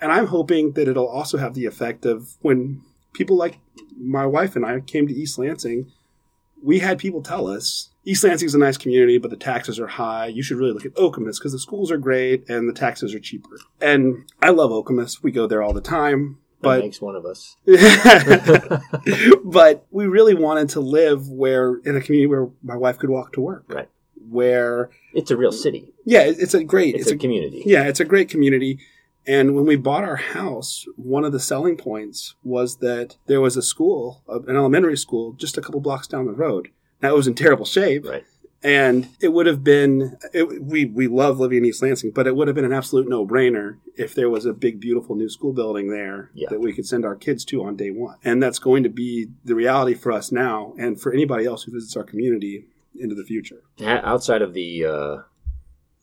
And 0.00 0.10
I'm 0.10 0.26
hoping 0.26 0.72
that 0.72 0.88
it'll 0.88 1.06
also 1.06 1.38
have 1.38 1.54
the 1.54 1.64
effect 1.64 2.04
of 2.04 2.34
when 2.40 2.82
people 3.12 3.36
like 3.36 3.60
my 3.96 4.26
wife 4.26 4.56
and 4.56 4.66
I 4.66 4.80
came 4.80 5.06
to 5.06 5.14
East 5.14 5.38
Lansing, 5.38 5.92
we 6.60 6.80
had 6.80 6.98
people 6.98 7.22
tell 7.22 7.46
us 7.46 7.90
East 8.04 8.24
Lansing's 8.24 8.56
a 8.56 8.58
nice 8.58 8.76
community, 8.76 9.18
but 9.18 9.30
the 9.30 9.36
taxes 9.36 9.78
are 9.78 9.86
high. 9.86 10.26
You 10.26 10.42
should 10.42 10.56
really 10.56 10.72
look 10.72 10.84
at 10.84 10.94
Okemos 10.96 11.38
because 11.38 11.52
the 11.52 11.60
schools 11.60 11.92
are 11.92 11.96
great 11.96 12.48
and 12.48 12.68
the 12.68 12.72
taxes 12.72 13.14
are 13.14 13.20
cheaper. 13.20 13.56
And 13.80 14.28
I 14.42 14.50
love 14.50 14.72
Okemos. 14.72 15.22
We 15.22 15.30
go 15.30 15.46
there 15.46 15.62
all 15.62 15.72
the 15.72 15.80
time. 15.80 16.38
That 16.60 16.68
But 16.68 16.80
makes 16.80 17.00
one 17.00 17.14
of 17.14 17.24
us. 17.24 17.56
but 19.44 19.86
we 19.90 20.06
really 20.06 20.34
wanted 20.34 20.68
to 20.70 20.80
live 20.80 21.28
where 21.28 21.76
in 21.84 21.96
a 21.96 22.00
community 22.00 22.26
where 22.26 22.48
my 22.62 22.76
wife 22.76 22.98
could 22.98 23.10
walk 23.10 23.32
to 23.34 23.40
work. 23.40 23.64
Right. 23.68 23.88
Where 24.28 24.90
It's 25.14 25.30
a 25.30 25.36
real 25.36 25.52
city. 25.52 25.92
yeah, 26.04 26.22
it's 26.22 26.54
a 26.54 26.64
great 26.64 26.94
It's, 26.94 27.02
it's, 27.04 27.12
a, 27.12 27.14
a, 27.14 27.18
community. 27.18 27.62
yeah, 27.64 27.84
it's 27.84 28.00
a 28.00 28.04
great 28.04 28.28
community. 28.28 28.78
And 29.26 29.54
when 29.54 29.66
we 29.66 29.76
bought 29.76 30.04
our 30.04 30.16
house, 30.16 30.86
one 30.96 31.24
of 31.24 31.32
the 31.32 31.40
selling 31.40 31.76
points 31.76 32.34
was 32.42 32.78
that 32.78 33.16
there 33.26 33.40
was 33.40 33.56
a 33.56 33.62
school, 33.62 34.22
an 34.28 34.56
elementary 34.56 34.96
school, 34.96 35.32
just 35.34 35.58
a 35.58 35.60
couple 35.60 35.80
blocks 35.80 36.06
down 36.06 36.26
the 36.26 36.32
road. 36.32 36.68
Now 37.02 37.10
it 37.10 37.16
was 37.16 37.26
in 37.28 37.34
terrible 37.34 37.66
shape, 37.66 38.04
Right. 38.06 38.24
And 38.62 39.08
it 39.20 39.28
would 39.28 39.46
have 39.46 39.62
been 39.62 40.16
it, 40.32 40.62
we 40.62 40.84
we 40.84 41.06
love 41.06 41.38
living 41.38 41.58
in 41.58 41.64
East 41.66 41.82
Lansing, 41.82 42.10
but 42.10 42.26
it 42.26 42.34
would 42.34 42.48
have 42.48 42.54
been 42.54 42.64
an 42.64 42.72
absolute 42.72 43.08
no 43.08 43.26
brainer 43.26 43.78
if 43.96 44.14
there 44.14 44.28
was 44.30 44.44
a 44.46 44.52
big 44.52 44.80
beautiful 44.80 45.14
new 45.14 45.28
school 45.28 45.52
building 45.52 45.90
there 45.90 46.30
Yeah. 46.34 46.48
that 46.50 46.60
we 46.60 46.72
could 46.72 46.86
send 46.86 47.04
our 47.04 47.14
kids 47.16 47.44
to 47.46 47.62
on 47.64 47.76
day 47.76 47.90
one. 47.90 48.16
And 48.24 48.42
that's 48.42 48.58
going 48.58 48.82
to 48.82 48.88
be 48.88 49.28
the 49.44 49.54
reality 49.54 49.94
for 49.94 50.10
us 50.12 50.32
now, 50.32 50.74
and 50.78 51.00
for 51.00 51.12
anybody 51.12 51.44
else 51.46 51.62
who 51.64 51.72
visits 51.72 51.96
our 51.96 52.04
community 52.04 52.66
into 52.98 53.14
the 53.14 53.24
future. 53.24 53.62
Outside 53.80 54.42
of 54.42 54.54
the 54.54 54.84
uh, 54.84 55.16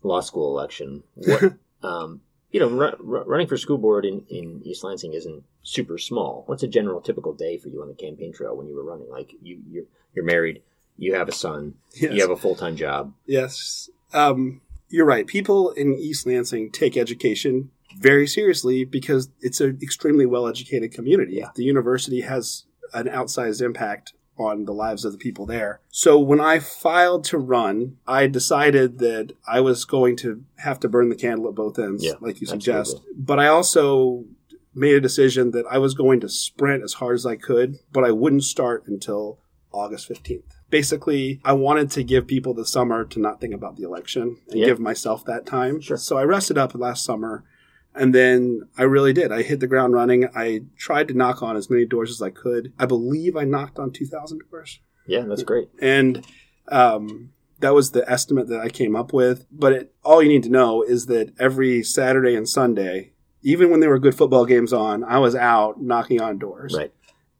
law 0.04 0.22
school 0.22 0.58
election, 0.58 1.04
what, 1.16 1.56
um, 1.84 2.22
you 2.52 2.60
know, 2.62 2.70
ru- 2.70 2.96
ru- 3.00 3.24
running 3.24 3.48
for 3.48 3.58
school 3.58 3.78
board 3.78 4.06
in, 4.06 4.24
in 4.30 4.62
East 4.64 4.84
Lansing 4.84 5.14
isn't 5.14 5.44
super 5.62 5.98
small. 5.98 6.44
What's 6.46 6.64
a 6.64 6.68
general 6.70 7.02
typical 7.02 7.34
day 7.34 7.58
for 7.58 7.68
you 7.68 7.82
on 7.82 7.90
the 7.90 7.96
campaign 7.96 8.32
trail 8.32 8.56
when 8.56 8.68
you 8.68 8.76
were 8.76 8.84
running? 8.86 9.10
Like 9.10 9.34
you, 9.42 9.60
you're, 9.70 9.84
you're 10.14 10.24
married, 10.26 10.62
you 10.98 11.14
have 11.16 11.28
a 11.28 11.32
son, 11.34 11.76
Yes. 11.94 12.14
you 12.14 12.22
have 12.22 12.30
a 12.32 12.36
full 12.38 12.56
time 12.56 12.76
job. 12.76 13.14
Yes. 13.26 13.90
Um, 14.14 14.62
you're 14.90 15.06
right. 15.06 15.26
People 15.28 15.72
in 15.72 15.94
East 15.96 16.26
Lansing 16.26 16.72
take 16.72 16.96
education 16.98 17.72
very 17.98 18.28
seriously 18.28 18.84
because 18.86 19.30
it's 19.42 19.62
an 19.62 19.80
extremely 19.82 20.26
well 20.26 20.48
educated 20.48 20.94
community. 20.94 21.36
Yeah. 21.36 21.50
The 21.56 21.64
university 21.64 22.22
has 22.22 22.66
an 22.94 23.08
outsized 23.08 23.62
impact 23.62 24.14
on 24.38 24.66
the 24.66 24.74
lives 24.74 25.06
of 25.06 25.14
the 25.14 25.18
people 25.18 25.46
there. 25.46 25.80
So 25.90 26.20
when 26.20 26.42
I 26.42 26.60
filed 26.60 27.24
to 27.26 27.38
run, 27.38 27.98
I 28.06 28.28
decided 28.28 29.00
that 29.00 29.32
I 29.48 29.62
was 29.62 29.86
going 29.86 30.18
to 30.18 30.44
have 30.58 30.78
to 30.82 30.90
burn 30.90 31.08
the 31.08 31.16
candle 31.16 31.48
at 31.48 31.56
both 31.56 31.80
ends, 31.80 32.04
Yeah, 32.04 32.14
like 32.20 32.42
you 32.42 32.48
suggest. 32.48 32.96
absolutely. 32.96 33.14
But 33.24 33.40
I 33.40 33.48
also 33.48 34.26
made 34.74 34.94
a 34.96 35.00
decision 35.00 35.52
that 35.52 35.66
I 35.72 35.78
was 35.78 35.94
going 35.94 36.20
to 36.20 36.28
sprint 36.28 36.84
as 36.84 36.96
hard 36.96 37.16
as 37.16 37.26
I 37.26 37.38
could, 37.38 37.80
but 37.94 38.04
I 38.04 38.12
wouldn't 38.12 38.44
start 38.44 38.84
until 38.88 39.40
August 39.72 40.10
15th. 40.10 40.44
Basically, 40.80 41.40
I 41.46 41.54
wanted 41.54 41.90
to 41.92 42.04
give 42.04 42.28
people 42.28 42.54
the 42.54 42.66
summer 42.66 43.06
to 43.06 43.18
not 43.18 43.40
think 43.40 43.54
about 43.54 43.78
the 43.78 43.84
election 43.84 44.36
and 44.50 44.60
Yeah. 44.60 44.66
give 44.66 44.78
myself 44.82 45.24
that 45.24 45.46
time. 45.46 45.80
Sure. 45.80 45.96
So 45.96 46.18
I 46.18 46.24
rested 46.26 46.58
up 46.58 46.76
last 46.76 47.06
summer 47.06 47.46
and 47.94 48.14
then 48.14 48.68
I 48.78 48.84
really 48.84 49.14
did. 49.14 49.32
I 49.32 49.42
hit 49.42 49.62
the 49.62 49.68
ground 49.68 49.94
running. 49.94 50.28
I 50.36 50.64
tried 50.78 51.08
to 51.08 51.14
knock 51.14 51.42
on 51.42 51.56
as 51.56 51.70
many 51.70 51.86
doors 51.86 52.12
as 52.12 52.22
I 52.22 52.30
could. 52.30 52.74
I 52.78 52.86
believe 52.86 53.38
I 53.38 53.46
knocked 53.46 53.80
on 53.80 53.92
2,000 53.92 54.42
doors. 54.52 54.82
Yeah, 55.08 55.22
that's 55.22 55.44
great. 55.44 55.70
And 55.80 56.26
um, 56.68 57.30
that 57.62 57.74
was 57.74 57.92
the 57.92 58.04
estimate 58.12 58.50
that 58.50 58.60
I 58.60 58.68
came 58.68 58.98
up 58.98 59.14
with. 59.14 59.46
But 59.50 59.72
it, 59.72 59.94
all 60.04 60.22
you 60.22 60.28
need 60.28 60.44
to 60.44 60.50
know 60.50 60.82
is 60.84 61.06
that 61.06 61.32
every 61.40 61.84
Saturday 61.84 62.36
and 62.36 62.50
Sunday, 62.50 63.14
even 63.44 63.70
when 63.72 63.80
there 63.80 63.90
were 63.92 64.00
good 64.00 64.16
football 64.16 64.46
games 64.46 64.74
on, 64.74 65.06
I 65.06 65.20
was 65.20 65.36
out 65.36 65.82
knocking 65.82 66.20
on 66.20 66.38
doors. 66.38 66.76
Right. 66.78 66.92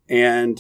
And 0.08 0.58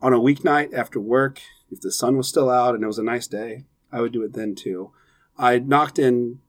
on 0.00 0.12
a 0.14 0.20
weeknight 0.20 0.72
after 0.72 1.00
work, 1.00 1.40
if 1.70 1.80
the 1.80 1.92
sun 1.92 2.16
was 2.16 2.28
still 2.28 2.50
out 2.50 2.74
and 2.74 2.82
it 2.84 2.86
was 2.86 2.98
a 2.98 3.02
nice 3.04 3.26
day, 3.26 3.64
I 3.92 4.00
would 4.00 4.12
do 4.12 4.22
it 4.22 4.32
then 4.34 4.54
too. 4.54 4.92
I 5.38 5.58
knocked 5.58 5.98
in 5.98 6.40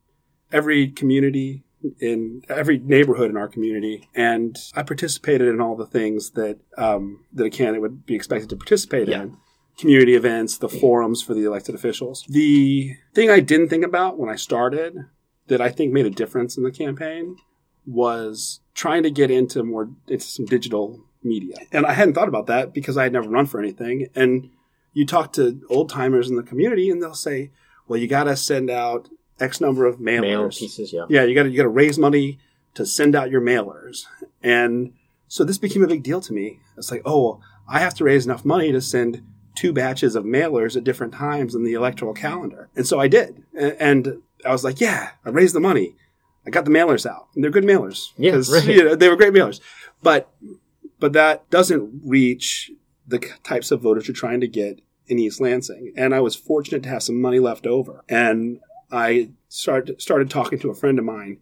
every 0.51 0.89
community 0.89 1.63
in 1.99 2.43
every 2.47 2.77
neighborhood 2.77 3.31
in 3.31 3.37
our 3.37 3.47
community, 3.47 4.07
and 4.13 4.55
I 4.75 4.83
participated 4.83 5.47
in 5.47 5.59
all 5.59 5.75
the 5.75 5.87
things 5.87 6.31
that 6.31 6.59
um, 6.77 7.25
that 7.33 7.45
a 7.45 7.49
candidate 7.49 7.81
would 7.81 8.05
be 8.05 8.13
expected 8.13 8.49
to 8.49 8.55
participate 8.55 9.07
Yeah. 9.07 9.23
in. 9.23 9.37
Community 9.79 10.13
events, 10.15 10.57
the 10.59 10.69
forums 10.69 11.23
for 11.23 11.33
the 11.33 11.43
elected 11.45 11.73
officials. 11.73 12.23
The 12.29 12.97
thing 13.15 13.31
I 13.31 13.39
didn't 13.39 13.69
think 13.69 13.83
about 13.83 14.19
when 14.19 14.29
I 14.29 14.35
started 14.35 14.95
that 15.47 15.59
I 15.61 15.69
think 15.69 15.91
made 15.91 16.05
a 16.05 16.11
difference 16.11 16.55
in 16.55 16.63
the 16.63 16.69
campaign 16.71 17.37
was 17.87 18.59
trying 18.75 19.01
to 19.03 19.09
get 19.09 19.31
into 19.31 19.63
more 19.63 19.89
into 20.07 20.23
some 20.25 20.45
digital 20.45 20.99
media. 21.23 21.55
And 21.71 21.85
I 21.85 21.93
hadn't 21.93 22.13
thought 22.13 22.27
about 22.27 22.47
that 22.47 22.73
because 22.73 22.97
I 22.97 23.03
had 23.03 23.13
never 23.13 23.29
run 23.29 23.45
for 23.47 23.59
anything. 23.59 24.07
And 24.13 24.51
you 24.93 25.05
talk 25.05 25.33
to 25.33 25.61
old 25.69 25.89
timers 25.89 26.29
in 26.29 26.35
the 26.35 26.43
community 26.43 26.89
and 26.89 27.01
they'll 27.01 27.13
say, 27.13 27.51
well, 27.87 27.99
you 27.99 28.07
got 28.07 28.25
to 28.25 28.35
send 28.35 28.69
out 28.69 29.09
X 29.39 29.59
number 29.59 29.85
of 29.85 29.97
mailers. 29.97 30.21
Mail 30.21 30.49
pieces, 30.49 30.93
yeah. 30.93 31.05
Yeah, 31.09 31.23
you 31.23 31.35
got 31.35 31.43
to 31.43 31.49
you 31.49 31.57
got 31.57 31.63
to 31.63 31.69
raise 31.69 31.97
money 31.97 32.39
to 32.75 32.85
send 32.85 33.15
out 33.15 33.31
your 33.31 33.41
mailers. 33.41 34.05
And 34.43 34.93
so 35.27 35.43
this 35.43 35.57
became 35.57 35.83
a 35.83 35.87
big 35.87 36.03
deal 36.03 36.21
to 36.21 36.33
me. 36.33 36.59
It's 36.77 36.91
like, 36.91 37.01
oh, 37.05 37.41
I 37.67 37.79
have 37.79 37.93
to 37.95 38.03
raise 38.03 38.25
enough 38.25 38.45
money 38.45 38.71
to 38.71 38.81
send 38.81 39.23
two 39.55 39.73
batches 39.73 40.15
of 40.15 40.23
mailers 40.23 40.77
at 40.77 40.83
different 40.83 41.13
times 41.13 41.55
in 41.55 41.63
the 41.63 41.73
electoral 41.73 42.13
calendar. 42.13 42.69
And 42.75 42.87
so 42.87 42.99
I 42.99 43.07
did. 43.07 43.43
And 43.53 44.21
I 44.45 44.51
was 44.51 44.63
like, 44.63 44.79
yeah, 44.79 45.11
I 45.25 45.29
raised 45.29 45.55
the 45.55 45.59
money. 45.59 45.95
I 46.45 46.49
got 46.49 46.65
the 46.65 46.71
mailers 46.71 47.05
out. 47.05 47.27
And 47.35 47.43
they're 47.43 47.51
good 47.51 47.63
mailers. 47.63 48.11
Yeah, 48.17 48.41
right. 48.51 48.65
you 48.75 48.83
know, 48.83 48.95
they 48.95 49.09
were 49.09 49.15
great 49.15 49.33
mailers. 49.33 49.59
But 50.01 50.31
but 50.99 51.13
that 51.13 51.49
doesn't 51.49 52.01
reach 52.05 52.71
the 53.11 53.19
types 53.43 53.71
of 53.71 53.81
voters 53.81 54.07
you're 54.07 54.15
trying 54.15 54.41
to 54.41 54.47
get 54.47 54.81
in 55.07 55.19
East 55.19 55.39
Lansing. 55.41 55.93
And 55.95 56.15
I 56.15 56.19
was 56.21 56.35
fortunate 56.35 56.83
to 56.83 56.89
have 56.89 57.03
some 57.03 57.21
money 57.21 57.39
left 57.39 57.67
over. 57.67 58.03
And 58.09 58.59
I 58.91 59.29
started 59.49 60.01
started 60.01 60.29
talking 60.29 60.59
to 60.59 60.69
a 60.71 60.75
friend 60.75 60.97
of 60.99 61.05
mine 61.05 61.37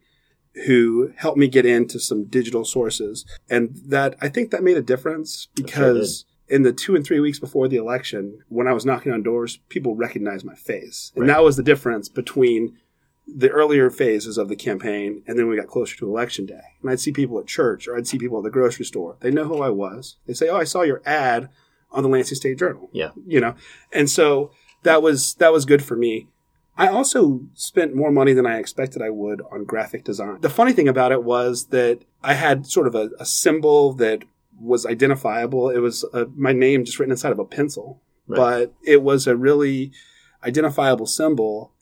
who 0.66 1.14
helped 1.16 1.38
me 1.38 1.48
get 1.48 1.66
into 1.66 2.00
some 2.00 2.26
digital 2.26 2.66
sources. 2.66 3.26
And 3.50 3.70
that 3.86 4.16
I 4.22 4.28
think 4.30 4.52
that 4.52 4.64
made 4.64 4.78
a 4.78 4.82
difference 4.82 5.48
because 5.56 6.26
in 6.48 6.64
the 6.64 6.74
two 6.74 6.96
and 6.96 7.06
three 7.06 7.20
weeks 7.20 7.40
before 7.40 7.68
the 7.68 7.78
election, 7.78 8.40
when 8.50 8.68
I 8.68 8.74
was 8.74 8.86
knocking 8.86 9.12
on 9.12 9.22
doors, 9.22 9.60
people 9.70 9.96
recognized 9.96 10.46
my 10.46 10.56
face. 10.56 11.12
And 11.16 11.22
Right. 11.22 11.28
that 11.36 11.44
was 11.44 11.56
the 11.58 11.64
difference 11.64 12.10
between 12.10 12.76
the 13.36 13.50
earlier 13.50 13.90
phases 13.90 14.38
of 14.38 14.50
the 14.50 14.56
campaign 14.56 15.22
and 15.28 15.38
then 15.38 15.48
we 15.48 15.56
got 15.58 15.68
closer 15.68 15.96
to 15.98 16.08
election 16.08 16.46
day. 16.46 16.62
And 16.82 16.90
I'd 16.90 17.00
see 17.00 17.12
people 17.12 17.40
at 17.40 17.48
church 17.48 17.88
or 17.88 17.96
I'd 17.96 18.08
see 18.08 18.18
people 18.18 18.38
at 18.38 18.44
the 18.44 18.50
grocery 18.50 18.86
store. 18.86 19.18
They 19.20 19.32
know 19.32 19.46
who 19.46 19.62
I 19.62 19.70
was. 19.70 20.16
They 20.26 20.34
say, 20.34 20.50
Oh, 20.50 20.58
I 20.58 20.64
saw 20.64 20.82
your 20.82 21.02
ad 21.06 21.50
on 21.92 22.04
the 22.04 22.10
Lansing 22.10 22.36
State 22.36 22.58
Journal. 22.60 22.90
Yeah. 22.94 23.12
You 23.28 23.40
know? 23.42 23.56
And 23.92 24.10
so 24.10 24.52
that 24.84 25.02
was 25.02 25.34
that 25.36 25.52
was 25.52 25.66
good 25.66 25.84
for 25.84 25.96
me. 25.96 26.28
I 26.78 26.88
also 26.88 27.42
spent 27.56 27.94
more 27.94 28.12
money 28.12 28.32
than 28.34 28.46
I 28.48 28.58
expected 28.58 29.02
I 29.02 29.10
would 29.10 29.42
on 29.52 29.66
graphic 29.66 30.06
design. 30.06 30.40
The 30.40 30.50
funny 30.50 30.72
thing 30.72 30.88
about 30.88 31.12
it 31.12 31.24
was 31.24 31.66
that 31.68 32.00
I 32.24 32.36
had 32.36 32.66
sort 32.66 32.88
of 32.88 32.96
a, 32.96 33.10
a 33.20 33.26
symbol 33.26 33.92
that 33.94 34.24
was 34.60 34.86
identifiable. 34.86 35.70
It 35.70 35.80
was 35.80 36.06
uh 36.14 36.26
my 36.36 36.54
name 36.54 36.86
just 36.86 36.98
written 37.00 37.12
inside 37.12 37.32
of 37.34 37.40
a 37.40 37.46
pencil, 37.46 38.02
Right. 38.28 38.38
but 38.38 38.74
it 38.84 39.02
was 39.04 39.28
a 39.28 39.36
really 39.36 39.92
identifiable 40.44 41.06
symbol. 41.06 41.74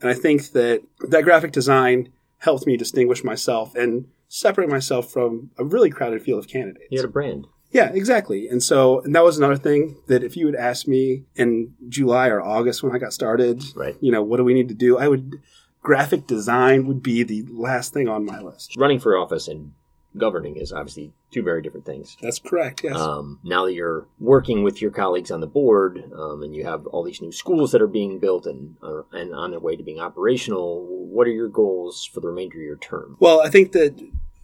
And 0.00 0.10
I 0.10 0.14
think 0.14 0.52
that 0.52 0.82
that 1.08 1.24
graphic 1.24 1.52
design 1.52 2.10
helped 2.38 2.66
me 2.66 2.76
distinguish 2.76 3.24
myself 3.24 3.74
and 3.74 4.06
separate 4.28 4.68
myself 4.68 5.10
from 5.10 5.50
a 5.58 5.64
really 5.64 5.88
crowded 5.90 6.22
field 6.22 6.38
of 6.44 6.48
candidates. 6.50 6.86
You 6.90 6.98
had 6.98 7.04
a 7.04 7.12
brand. 7.12 7.46
Yeah, 7.70 7.90
exactly. 7.92 8.48
And 8.48 8.62
so, 8.62 9.00
and 9.00 9.14
that 9.14 9.24
was 9.24 9.38
another 9.38 9.56
thing 9.56 9.96
that 10.06 10.22
if 10.22 10.36
you 10.36 10.46
had 10.46 10.54
asked 10.54 10.86
me 10.86 11.24
in 11.34 11.74
July 11.88 12.28
or 12.28 12.40
August 12.40 12.82
when 12.82 12.94
I 12.94 12.98
got 12.98 13.12
started, 13.12 13.62
Right. 13.74 13.96
you 14.00 14.12
know, 14.12 14.22
what 14.22 14.36
do 14.38 14.44
we 14.44 14.54
need 14.54 14.68
to 14.68 14.74
do? 14.74 14.98
I 14.98 15.08
would, 15.08 15.40
graphic 15.82 16.26
design 16.26 16.86
would 16.86 17.02
be 17.02 17.22
the 17.22 17.44
last 17.50 17.92
thing 17.92 18.08
on 18.08 18.24
my 18.24 18.40
list. 18.40 18.76
Running 18.78 18.98
for 19.00 19.16
office 19.16 19.48
and 19.48 19.72
governing 20.18 20.56
is 20.56 20.72
obviously 20.72 21.12
two 21.30 21.42
very 21.42 21.62
different 21.62 21.86
things. 21.86 22.16
That's 22.20 22.38
correct. 22.38 22.82
Yes. 22.84 22.96
Um, 22.96 23.40
now 23.44 23.64
that 23.66 23.74
you're 23.74 24.06
working 24.18 24.62
with 24.62 24.80
your 24.80 24.90
colleagues 24.90 25.30
on 25.30 25.40
the 25.40 25.46
board, 25.46 26.10
um, 26.16 26.42
and 26.42 26.54
you 26.54 26.64
have 26.64 26.86
all 26.86 27.02
these 27.02 27.20
new 27.20 27.32
schools 27.32 27.72
that 27.72 27.82
are 27.82 27.86
being 27.86 28.18
built 28.18 28.46
and 28.46 28.76
are, 28.82 29.06
and 29.12 29.34
on 29.34 29.50
their 29.50 29.60
way 29.60 29.76
to 29.76 29.82
being 29.82 30.00
operational, 30.00 30.86
what 30.86 31.26
are 31.26 31.32
your 31.32 31.48
goals 31.48 32.04
for 32.04 32.20
the 32.20 32.28
remainder 32.28 32.58
of 32.58 32.64
your 32.64 32.76
term? 32.76 33.16
Well, 33.20 33.40
I 33.40 33.48
think 33.50 33.72
that 33.72 33.94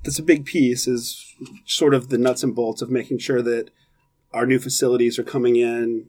that's 0.05 0.19
a 0.19 0.23
big 0.23 0.45
piece 0.45 0.87
is 0.89 1.35
sort 1.65 1.95
of 1.95 2.09
the 2.09 2.19
nuts 2.19 2.43
and 2.43 2.55
bolts 2.55 2.83
of 2.83 2.91
making 2.91 3.19
sure 3.19 3.41
that 3.43 3.71
our 4.33 4.47
new 4.47 4.59
facilities 4.59 5.19
are 5.19 5.23
coming 5.25 5.57
in, 5.57 6.07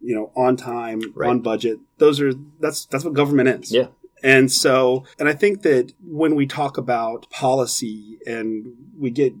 you 0.00 0.14
know, 0.14 0.30
on 0.36 0.56
time, 0.56 1.00
Right. 1.14 1.30
on 1.30 1.40
budget. 1.40 1.78
Those 1.98 2.20
are 2.20 2.32
that's 2.60 2.84
that's 2.86 3.04
what 3.04 3.14
government 3.14 3.48
is. 3.48 3.72
Yeah. 3.72 3.86
And 4.24 4.50
so, 4.50 5.04
and 5.18 5.28
I 5.28 5.34
think 5.34 5.62
that 5.62 5.92
when 6.02 6.34
we 6.34 6.46
talk 6.46 6.78
about 6.78 7.30
policy 7.30 8.18
and 8.26 8.72
we 8.98 9.10
get 9.10 9.34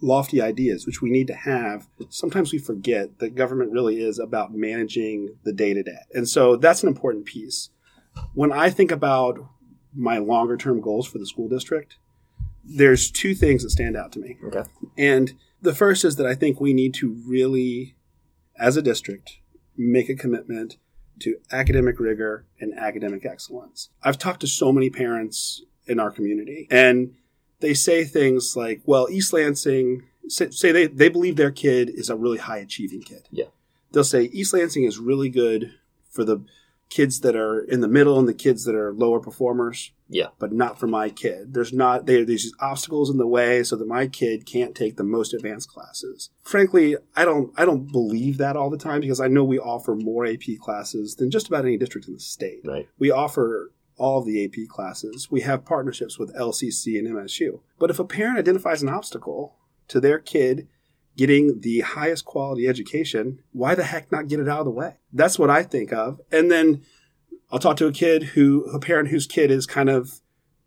lofty 0.00 0.40
ideas, 0.40 0.86
which 0.86 1.02
we 1.02 1.10
need 1.10 1.26
to 1.26 1.34
have, 1.34 1.86
sometimes 2.08 2.50
we 2.50 2.58
forget 2.58 3.18
that 3.18 3.34
government 3.34 3.72
really 3.72 4.02
is 4.02 4.18
about 4.18 4.54
managing 4.54 5.36
the 5.44 5.52
day 5.52 5.74
to 5.74 5.82
day. 5.82 5.98
And 6.14 6.26
so 6.26 6.56
that's 6.56 6.82
an 6.82 6.88
important 6.88 7.26
piece. 7.26 7.68
When 8.32 8.52
I 8.52 8.70
think 8.70 8.90
about 8.90 9.38
my 9.94 10.16
longer 10.16 10.56
term 10.56 10.80
goals 10.80 11.06
for 11.06 11.18
the 11.18 11.26
school 11.26 11.48
district, 11.48 11.98
there's 12.64 13.10
two 13.10 13.34
things 13.34 13.62
that 13.62 13.70
stand 13.70 13.98
out 13.98 14.12
to 14.12 14.18
me. 14.18 14.38
Okay. 14.46 14.62
And 14.96 15.34
the 15.60 15.74
first 15.74 16.06
is 16.06 16.16
that 16.16 16.26
I 16.26 16.34
think 16.34 16.58
we 16.58 16.72
need 16.72 16.94
to 16.94 17.20
really, 17.26 17.96
as 18.58 18.78
a 18.78 18.82
district, 18.82 19.38
make 19.76 20.08
a 20.08 20.14
commitment 20.14 20.78
to 21.20 21.36
academic 21.50 22.00
rigor 22.00 22.46
and 22.60 22.76
academic 22.78 23.24
excellence. 23.24 23.90
I've 24.02 24.18
talked 24.18 24.40
to 24.40 24.46
so 24.46 24.72
many 24.72 24.90
parents 24.90 25.62
in 25.86 26.00
our 26.00 26.10
community, 26.10 26.68
and 26.70 27.14
they 27.60 27.74
say 27.74 28.04
things 28.04 28.56
like, 28.56 28.82
well, 28.84 29.08
East 29.10 29.32
Lansing, 29.32 30.02
say, 30.28 30.72
they, 30.72 30.86
they 30.86 31.08
believe 31.08 31.36
their 31.36 31.50
kid 31.50 31.90
is 31.90 32.10
a 32.10 32.16
really 32.16 32.38
high 32.38 32.58
achieving 32.58 33.02
kid. 33.02 33.28
Yeah. 33.30 33.46
They'll 33.92 34.04
say 34.04 34.24
East 34.24 34.54
Lansing 34.54 34.84
is 34.84 34.98
really 34.98 35.28
good 35.28 35.74
for 36.10 36.24
the 36.24 36.44
kids 36.92 37.20
that 37.20 37.34
are 37.34 37.60
in 37.60 37.80
the 37.80 37.88
middle 37.88 38.18
and 38.18 38.28
the 38.28 38.34
kids 38.34 38.64
that 38.64 38.74
are 38.74 38.92
lower 38.92 39.18
performers 39.20 39.92
Yeah. 40.08 40.28
but 40.38 40.52
not 40.52 40.78
for 40.78 40.86
my 40.86 41.08
kid. 41.08 41.54
There's 41.54 41.72
not 41.72 42.06
there. 42.06 42.24
There's 42.24 42.42
these 42.44 42.54
obstacles 42.60 43.08
in 43.10 43.16
the 43.18 43.26
way 43.26 43.62
so 43.62 43.76
that 43.76 43.88
my 43.88 44.06
kid 44.06 44.44
can't 44.46 44.74
take 44.74 44.96
the 44.96 45.04
most 45.04 45.32
advanced 45.34 45.68
classes. 45.70 46.30
Frankly, 46.42 46.96
I 47.16 47.24
don't 47.24 47.52
I 47.56 47.64
don't 47.64 47.90
believe 47.90 48.36
that 48.38 48.56
all 48.56 48.70
the 48.70 48.76
time 48.78 49.00
because 49.00 49.20
I 49.20 49.28
know 49.28 49.44
we 49.44 49.58
offer 49.58 49.94
more 49.94 50.26
AP 50.26 50.58
classes 50.60 51.16
than 51.16 51.30
just 51.30 51.48
about 51.48 51.64
any 51.64 51.76
district 51.78 52.08
in 52.08 52.14
the 52.14 52.20
state. 52.20 52.60
Right. 52.64 52.88
We 52.98 53.10
offer 53.10 53.72
all 53.96 54.18
of 54.20 54.26
the 54.26 54.44
AP 54.44 54.68
classes. 54.68 55.30
We 55.30 55.42
have 55.42 55.64
partnerships 55.64 56.18
with 56.18 56.34
LCC 56.34 56.98
and 56.98 57.08
MSU. 57.08 57.60
But 57.78 57.90
if 57.90 57.98
a 57.98 58.04
parent 58.04 58.38
identifies 58.38 58.82
an 58.82 58.88
obstacle 58.88 59.56
to 59.88 60.00
their 60.00 60.18
kid 60.18 60.66
getting 61.16 61.60
the 61.60 61.80
highest 61.80 62.24
quality 62.24 62.66
education, 62.66 63.40
why 63.52 63.74
the 63.74 63.84
heck 63.84 64.10
not 64.10 64.28
get 64.28 64.40
it 64.40 64.48
out 64.48 64.60
of 64.60 64.64
the 64.64 64.70
way? 64.70 64.96
That's 65.12 65.38
what 65.38 65.50
I 65.50 65.62
think 65.62 65.92
of. 65.92 66.20
And 66.30 66.50
then 66.50 66.82
I'll 67.50 67.58
talk 67.58 67.76
to 67.78 67.86
a 67.86 67.92
kid 67.92 68.22
who, 68.22 68.64
a 68.72 68.78
parent 68.78 69.08
whose 69.08 69.26
kid 69.26 69.50
is 69.50 69.66
kind 69.66 69.90
of 69.90 70.20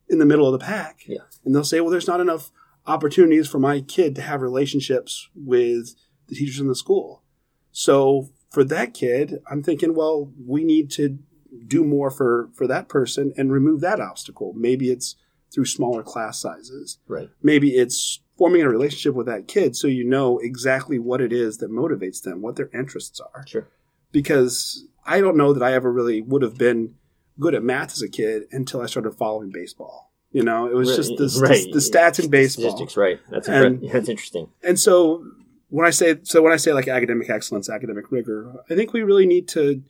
in 0.07 0.19
the 0.19 0.25
middle 0.25 0.45
of 0.45 0.59
the 0.59 0.63
pack. 0.63 1.01
Yeah. 1.07 1.23
And 1.43 1.55
they'll 1.55 1.63
say, 1.63 1.81
well, 1.81 1.89
there's 1.89 2.07
not 2.07 2.21
enough 2.21 2.51
opportunities 2.85 3.47
for 3.47 3.59
my 3.59 3.81
kid 3.81 4.15
to 4.15 4.21
have 4.21 4.41
relationships 4.41 5.29
with 5.35 5.95
the 6.27 6.35
teachers 6.35 6.59
in 6.59 6.67
the 6.67 6.75
school. 6.75 7.23
So 7.71 8.29
for 8.51 8.63
that 8.65 8.93
kid, 8.93 9.39
I'm 9.49 9.63
thinking, 9.63 9.95
well, 9.95 10.31
we 10.45 10.63
need 10.63 10.91
to 10.91 11.19
do 11.67 11.83
more 11.83 12.11
for, 12.11 12.49
for 12.53 12.67
that 12.67 12.87
person 12.87 13.33
and 13.37 13.51
remove 13.51 13.81
that 13.81 13.99
obstacle. 13.99 14.53
Maybe 14.55 14.91
it's 14.91 15.15
through 15.53 15.65
smaller 15.65 16.03
class 16.03 16.39
sizes. 16.39 16.99
Right. 17.07 17.29
Maybe 17.41 17.75
it's 17.75 18.21
forming 18.37 18.61
a 18.61 18.69
relationship 18.69 19.13
with 19.15 19.27
that 19.27 19.47
kid 19.47 19.75
so 19.75 19.87
you 19.87 20.03
know 20.03 20.37
exactly 20.39 20.99
what 20.99 21.21
it 21.21 21.31
is 21.31 21.57
that 21.57 21.71
motivates 21.71 22.21
them, 22.21 22.41
what 22.41 22.55
their 22.55 22.69
interests 22.73 23.19
are. 23.33 23.45
Sure. 23.47 23.67
Because 24.11 24.85
I 25.05 25.21
don't 25.21 25.37
know 25.37 25.53
that 25.53 25.63
I 25.63 25.73
ever 25.73 25.91
really 25.91 26.21
would 26.21 26.41
have 26.41 26.57
been 26.57 26.95
good 27.39 27.53
at 27.55 27.63
math 27.63 27.91
as 27.93 28.01
a 28.01 28.09
kid 28.09 28.43
until 28.51 28.81
I 28.81 28.85
started 28.87 29.11
following 29.11 29.51
baseball. 29.51 30.11
You 30.31 30.43
know, 30.43 30.67
it 30.67 30.73
was 30.75 30.89
Right, 30.89 30.95
just 30.97 31.09
the, 31.17 31.45
right. 31.47 31.65
the, 31.71 31.79
stats 31.79 32.21
in 32.23 32.29
baseball. 32.29 32.71
Statistics, 32.71 32.97
right? 32.97 33.19
That's 33.29 33.47
And- 33.47 33.79
impre- 33.81 33.91
that's 33.93 34.09
interesting. 34.09 34.49
And 34.63 34.77
so 34.79 35.25
when 35.69 35.85
I 35.85 35.89
say 35.91 36.17
so 36.23 36.41
when 36.41 36.51
I 36.53 36.57
say 36.57 36.73
like 36.73 36.87
academic 36.87 37.29
excellence, 37.29 37.69
academic 37.69 38.11
rigor, 38.11 38.53
I 38.69 38.75
think 38.75 38.91
we 38.93 39.01
really 39.01 39.25
need 39.25 39.47
to 39.49 39.81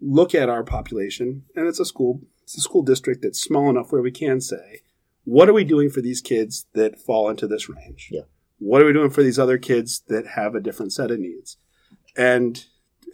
look 0.00 0.34
at 0.34 0.48
our 0.48 0.62
population 0.62 1.44
and 1.56 1.66
it's 1.66 1.80
a 1.80 1.84
school 1.84 2.20
it's 2.42 2.56
a 2.56 2.60
school 2.60 2.82
district 2.82 3.22
that's 3.22 3.42
small 3.42 3.68
enough 3.68 3.92
where 3.92 4.00
we 4.02 4.10
can 4.10 4.40
say, 4.40 4.80
what 5.28 5.46
are 5.46 5.52
we 5.52 5.64
doing 5.64 5.90
for 5.90 6.00
these 6.00 6.22
kids 6.22 6.64
that 6.72 6.98
fall 6.98 7.28
into 7.28 7.46
this 7.46 7.68
range? 7.68 8.08
Yeah. 8.10 8.22
What 8.60 8.80
are 8.80 8.86
we 8.86 8.94
doing 8.94 9.10
for 9.10 9.22
these 9.22 9.38
other 9.38 9.58
kids 9.58 10.02
that 10.08 10.26
have 10.26 10.54
a 10.54 10.60
different 10.60 10.94
set 10.94 11.10
of 11.10 11.20
needs? 11.20 11.58
And 12.16 12.64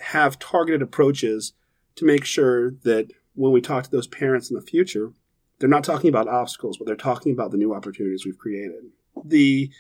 have 0.00 0.38
targeted 0.38 0.81
approaches 0.81 1.55
to 1.96 2.05
make 2.05 2.24
sure 2.24 2.70
that 2.85 3.09
when 3.35 3.50
we 3.50 3.61
talk 3.61 3.83
to 3.85 3.90
those 3.90 4.07
parents 4.07 4.48
in 4.48 4.55
the 4.55 4.62
future, 4.62 5.12
they're 5.59 5.68
not 5.68 5.83
talking 5.83 6.09
about 6.09 6.29
obstacles, 6.29 6.79
but 6.79 6.87
they're 6.87 6.94
talking 6.94 7.33
about 7.33 7.50
the 7.50 7.57
new 7.57 7.74
opportunities 7.74 8.24
we've 8.24 8.38
created. 8.38 8.85
The 9.24 9.70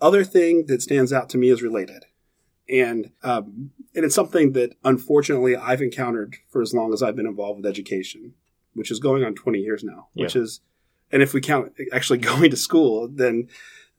other 0.00 0.24
thing 0.24 0.66
that 0.66 0.82
stands 0.82 1.12
out 1.12 1.30
to 1.30 1.38
me 1.38 1.50
is 1.50 1.62
related. 1.62 2.06
And 2.68 3.12
um, 3.22 3.70
and 3.94 4.04
it's 4.04 4.14
something 4.14 4.52
that 4.52 4.74
unfortunately 4.82 5.54
I've 5.54 5.82
encountered 5.82 6.34
for 6.50 6.62
as 6.62 6.74
long 6.74 6.92
as 6.92 7.00
I've 7.00 7.14
been 7.14 7.26
involved 7.26 7.58
with 7.58 7.70
education, 7.70 8.34
which 8.74 8.90
is 8.90 8.98
going 8.98 9.22
on 9.22 9.36
20 9.36 9.60
years 9.60 9.84
now. 9.84 10.08
Which 10.14 10.34
is, 10.34 10.60
and 11.12 11.22
if 11.22 11.32
we 11.34 11.40
count 11.40 11.72
actually 11.92 12.18
going 12.32 12.50
to 12.50 12.56
school, 12.56 13.08
then 13.08 13.48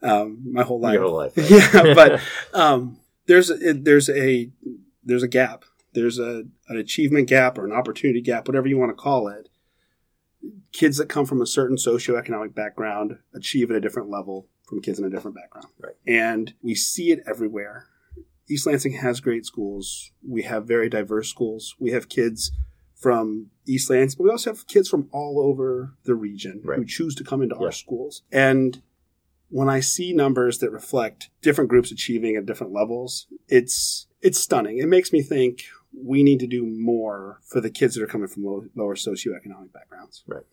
um, 0.01 0.41
my 0.51 0.63
whole 0.63 0.79
life. 0.79 0.93
Your 0.93 1.03
whole 1.03 1.17
life. 1.17 1.37
right? 1.37 1.49
yeah, 1.73 1.93
but 1.93 2.21
um, 2.53 2.99
there's 3.25 3.49
a, 3.49 3.73
there's 3.73 4.09
a 4.09 4.49
there's 5.03 5.23
a 5.23 5.27
gap. 5.27 5.65
There's 5.93 6.19
a 6.19 6.43
an 6.69 6.77
achievement 6.77 7.27
gap 7.27 7.57
or 7.57 7.65
an 7.65 7.71
opportunity 7.71 8.21
gap, 8.21 8.47
whatever 8.47 8.67
you 8.67 8.77
want 8.77 8.91
to 8.91 9.01
call 9.01 9.27
it. 9.27 9.49
Kids 10.71 10.97
that 10.97 11.09
come 11.09 11.25
from 11.25 11.41
a 11.41 11.47
certain 11.47 11.77
socioeconomic 11.77 12.53
background 12.53 13.17
achieve 13.33 13.71
at 13.71 13.77
a 13.77 13.81
different 13.81 14.09
level 14.09 14.47
from 14.67 14.81
kids 14.81 14.99
in 14.99 15.05
a 15.05 15.09
different 15.09 15.35
background. 15.35 15.67
Right. 15.79 15.95
And 16.05 16.53
we 16.61 16.75
see 16.75 17.11
it 17.11 17.23
everywhere. 17.25 17.87
East 18.49 18.67
Lansing 18.67 18.93
has 18.93 19.19
great 19.19 19.45
schools. 19.45 20.11
We 20.25 20.43
have 20.43 20.65
very 20.65 20.89
diverse 20.89 21.29
schools. 21.29 21.75
We 21.79 21.91
have 21.91 22.07
kids 22.07 22.51
from 22.97 23.47
East 23.65 23.89
Lansing, 23.89 24.17
but 24.17 24.23
we 24.23 24.29
also 24.31 24.49
have 24.51 24.67
kids 24.67 24.89
from 24.89 25.07
all 25.11 25.39
over 25.39 25.93
the 26.03 26.15
region 26.15 26.61
who 26.63 26.85
choose 26.85 27.13
to 27.15 27.23
come 27.23 27.41
into 27.41 27.55
Yeah. 27.59 27.65
our 27.67 27.71
schools. 27.71 28.23
And 28.31 28.81
when 29.49 29.69
I 29.69 29.79
see 29.79 30.13
numbers 30.13 30.57
that 30.59 30.71
reflect 30.71 31.29
different 31.41 31.69
groups 31.69 31.91
achieving 31.91 32.35
at 32.35 32.45
different 32.45 32.73
levels, 32.73 33.27
it's 33.47 34.07
it's 34.21 34.39
stunning. 34.39 34.79
It 34.79 34.87
makes 34.87 35.13
me 35.13 35.21
think 35.21 35.61
we 35.93 36.23
need 36.23 36.39
to 36.39 36.47
do 36.47 36.65
more 36.65 37.39
for 37.43 37.61
the 37.61 37.69
kids 37.69 37.93
that 37.95 38.03
are 38.03 38.07
coming 38.07 38.27
from 38.27 38.43
low, 38.45 38.65
lower 38.75 38.95
socioeconomic 38.95 39.71
backgrounds. 39.71 40.23
Right. 40.27 40.43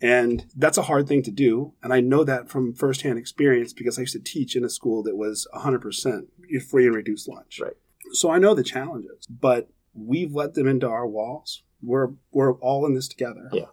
And 0.00 0.44
that's 0.54 0.76
a 0.76 0.82
hard 0.82 1.08
thing 1.08 1.22
to 1.22 1.30
do. 1.30 1.72
And 1.82 1.90
I 1.92 2.00
know 2.00 2.22
that 2.24 2.50
from 2.50 2.74
firsthand 2.74 3.18
experience 3.18 3.72
because 3.72 3.96
I 3.98 4.02
used 4.02 4.12
to 4.12 4.18
teach 4.20 4.54
in 4.56 4.64
a 4.64 4.68
school 4.68 5.02
that 5.04 5.16
was 5.16 5.48
100% 5.54 6.28
free 6.68 6.86
and 6.86 6.94
reduced 6.94 7.26
lunch. 7.28 7.60
Right. 7.62 7.72
So 8.12 8.28
I 8.30 8.38
know 8.38 8.54
the 8.54 8.62
challenges, 8.62 9.26
but 9.26 9.70
we've 9.94 10.34
let 10.34 10.52
them 10.54 10.68
into 10.68 10.86
our 10.88 11.06
walls. 11.06 11.62
We're, 11.84 12.08
we're 12.32 12.54
all 12.54 12.86
in 12.86 12.94
this 12.94 13.08
together. 13.08 13.48
Yeah. 13.52 13.66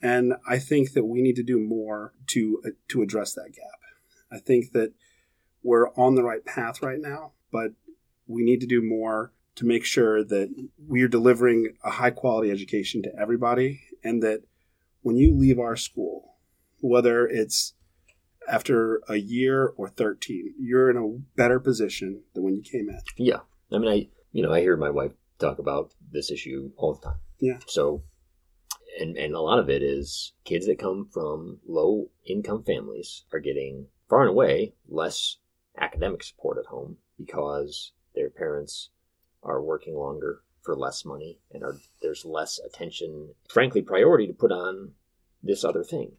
And 0.00 0.34
I 0.48 0.58
think 0.58 0.92
that 0.92 1.04
we 1.04 1.22
need 1.22 1.36
to 1.36 1.42
do 1.42 1.58
more 1.58 2.14
to, 2.28 2.62
uh, 2.64 2.70
to 2.88 3.02
address 3.02 3.34
that 3.34 3.52
gap. 3.54 3.80
I 4.30 4.38
think 4.38 4.72
that 4.72 4.92
we're 5.62 5.90
on 5.94 6.14
the 6.14 6.22
right 6.22 6.44
path 6.44 6.82
right 6.82 7.00
now, 7.00 7.32
but 7.50 7.72
we 8.26 8.44
need 8.44 8.60
to 8.60 8.66
do 8.66 8.82
more 8.82 9.32
to 9.56 9.66
make 9.66 9.84
sure 9.84 10.22
that 10.22 10.48
we're 10.78 11.08
delivering 11.08 11.74
a 11.82 11.90
high 11.90 12.10
quality 12.10 12.50
education 12.50 13.02
to 13.02 13.10
everybody 13.18 13.80
and 14.04 14.22
that 14.22 14.42
when 15.02 15.16
you 15.16 15.34
leave 15.34 15.58
our 15.58 15.76
school, 15.76 16.36
whether 16.80 17.26
it's 17.26 17.74
after 18.48 19.00
a 19.08 19.16
year 19.16 19.72
or 19.76 19.88
13, 19.88 20.54
you're 20.58 20.90
in 20.90 20.96
a 20.96 21.36
better 21.36 21.58
position 21.58 22.22
than 22.34 22.44
when 22.44 22.54
you 22.54 22.62
came 22.62 22.88
in. 22.88 23.00
Yeah. 23.16 23.40
I 23.72 23.78
mean, 23.78 23.88
I 23.88 24.08
you 24.32 24.42
know 24.42 24.52
I 24.52 24.60
hear 24.60 24.76
my 24.76 24.90
wife 24.90 25.12
talk 25.38 25.58
about 25.58 25.92
this 26.12 26.30
issue 26.30 26.70
all 26.76 26.94
the 26.94 27.00
time. 27.00 27.18
Yeah. 27.40 27.58
So, 27.66 28.02
and 29.00 29.16
and 29.16 29.34
a 29.34 29.40
lot 29.40 29.58
of 29.58 29.70
it 29.70 29.82
is 29.82 30.32
kids 30.44 30.66
that 30.66 30.78
come 30.78 31.08
from 31.12 31.60
low 31.66 32.10
income 32.26 32.64
families 32.64 33.24
are 33.32 33.40
getting 33.40 33.86
far 34.08 34.22
and 34.22 34.30
away 34.30 34.74
less 34.88 35.36
academic 35.78 36.22
support 36.22 36.58
at 36.58 36.66
home 36.66 36.96
because 37.18 37.92
their 38.14 38.30
parents 38.30 38.90
are 39.42 39.62
working 39.62 39.94
longer 39.94 40.42
for 40.62 40.76
less 40.76 41.04
money 41.04 41.38
and 41.52 41.62
are 41.62 41.76
there's 42.02 42.24
less 42.24 42.58
attention, 42.58 43.34
frankly, 43.48 43.82
priority 43.82 44.26
to 44.26 44.32
put 44.32 44.52
on 44.52 44.92
this 45.42 45.64
other 45.64 45.84
thing. 45.84 46.12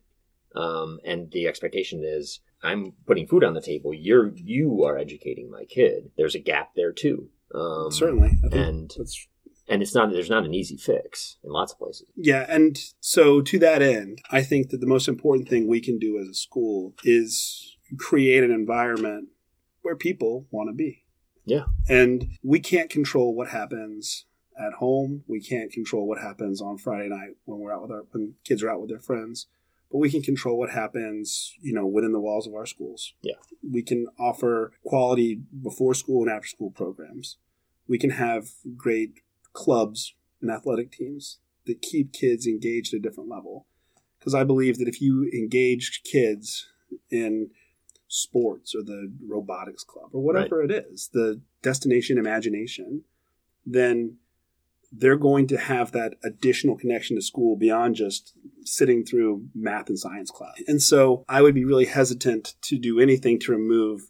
Um, 0.56 1.00
and 1.06 1.32
the 1.32 1.48
expectation 1.48 2.04
is 2.04 2.40
I'm 2.64 2.94
putting 3.06 3.28
food 3.28 3.44
on 3.44 3.54
the 3.54 3.62
table. 3.62 3.94
You're 3.94 4.32
you 4.36 4.84
are 4.86 4.98
educating 4.98 5.52
my 5.52 5.66
kid. 5.66 6.12
There's 6.18 6.36
a 6.36 6.40
gap 6.40 6.72
there 6.76 6.92
too. 6.92 7.30
Um, 7.54 7.92
Certainly. 7.92 8.38
And 8.52 8.92
that's 8.98 9.28
and 9.70 9.82
it's 9.82 9.96
not 9.96 10.12
there's 10.12 10.30
not 10.30 10.46
an 10.46 10.54
easy 10.54 10.78
fix 10.78 11.38
in 11.44 11.52
lots 11.52 11.72
of 11.72 11.80
places. 11.80 12.10
Yeah, 12.16 12.46
and 12.50 12.78
so 13.00 13.42
to 13.42 13.60
that 13.60 13.82
end, 13.82 14.20
I 14.32 14.42
think 14.42 14.70
that 14.70 14.82
the 14.82 14.88
most 14.88 15.08
important 15.08 15.48
thing 15.48 15.68
we 15.68 15.82
can 15.82 16.00
do 16.00 16.20
as 16.20 16.28
a 16.28 16.34
school 16.34 16.94
is 17.04 17.78
create 17.98 18.44
an 18.44 18.52
environment 18.52 19.30
where 19.82 19.96
people 19.96 20.48
want 20.52 20.70
to 20.70 20.74
be. 20.74 21.04
Yeah. 21.46 21.66
And 21.88 22.38
we 22.44 22.60
can't 22.60 22.90
control 22.90 23.34
what 23.34 23.50
happens 23.50 24.26
at 24.60 24.74
home. 24.74 25.24
We 25.28 25.42
can't 25.42 25.72
control 25.72 26.08
what 26.08 26.20
happens 26.20 26.62
on 26.62 26.78
Friday 26.78 27.10
night 27.10 27.38
when 27.46 27.60
we're 27.60 27.74
out 27.74 27.84
with 27.84 27.92
our 27.92 28.04
when 28.12 28.36
kids 28.44 28.62
are 28.62 28.70
out 28.70 28.82
with 28.82 28.90
their 28.90 29.00
friends. 29.00 29.48
But 29.92 29.98
we 29.98 30.12
can 30.12 30.22
control 30.22 30.60
what 30.60 30.70
happens, 30.70 31.54
you 31.62 31.74
know, 31.74 31.88
within 31.88 32.12
the 32.12 32.20
walls 32.20 32.46
of 32.46 32.54
our 32.54 32.68
schools. 32.68 33.14
Yeah. 33.22 33.36
We 33.68 33.82
can 33.82 34.06
offer 34.20 34.72
quality 34.84 35.42
before 35.64 35.96
school 35.96 36.22
and 36.22 36.32
after 36.32 36.48
school 36.48 36.70
programs. 36.70 37.38
We 37.88 37.98
can 37.98 38.12
have 38.12 38.50
great 38.78 39.22
clubs 39.54 40.16
and 40.42 40.52
athletic 40.52 40.92
teams 40.92 41.40
that 41.66 41.82
keep 41.82 42.14
kids 42.14 42.48
engaged 42.48 42.94
at 42.94 43.00
a 43.00 43.02
different 43.02 43.30
level. 43.30 43.66
Because 44.20 44.34
I 44.34 44.44
believe 44.44 44.78
that 44.80 44.88
if 44.88 45.02
you 45.02 45.30
engage 45.34 46.02
kids 46.04 46.68
in 47.10 47.52
sports 48.08 48.74
or 48.76 48.84
the 48.84 49.12
robotics 49.26 49.84
club 49.84 50.10
or 50.12 50.22
whatever 50.22 50.62
it 50.62 50.72
is, 50.72 51.10
the 51.14 51.42
destination 51.62 52.18
imagination, 52.18 53.04
then 53.66 54.18
they're 54.92 55.16
going 55.16 55.48
to 55.48 55.58
have 55.58 55.92
that 55.92 56.16
additional 56.24 56.76
connection 56.76 57.16
to 57.16 57.22
school 57.22 57.56
beyond 57.56 57.96
just 57.96 58.34
sitting 58.64 59.06
through 59.06 59.46
math 59.54 59.88
and 59.88 60.00
science 60.00 60.32
class. 60.32 60.62
And 60.68 60.82
so 60.82 61.24
I 61.30 61.42
would 61.42 61.54
be 61.54 61.66
really 61.66 61.86
hesitant 61.86 62.56
to 62.64 62.78
do 62.78 63.00
anything 63.00 63.40
to 63.42 63.52
remove 63.52 64.10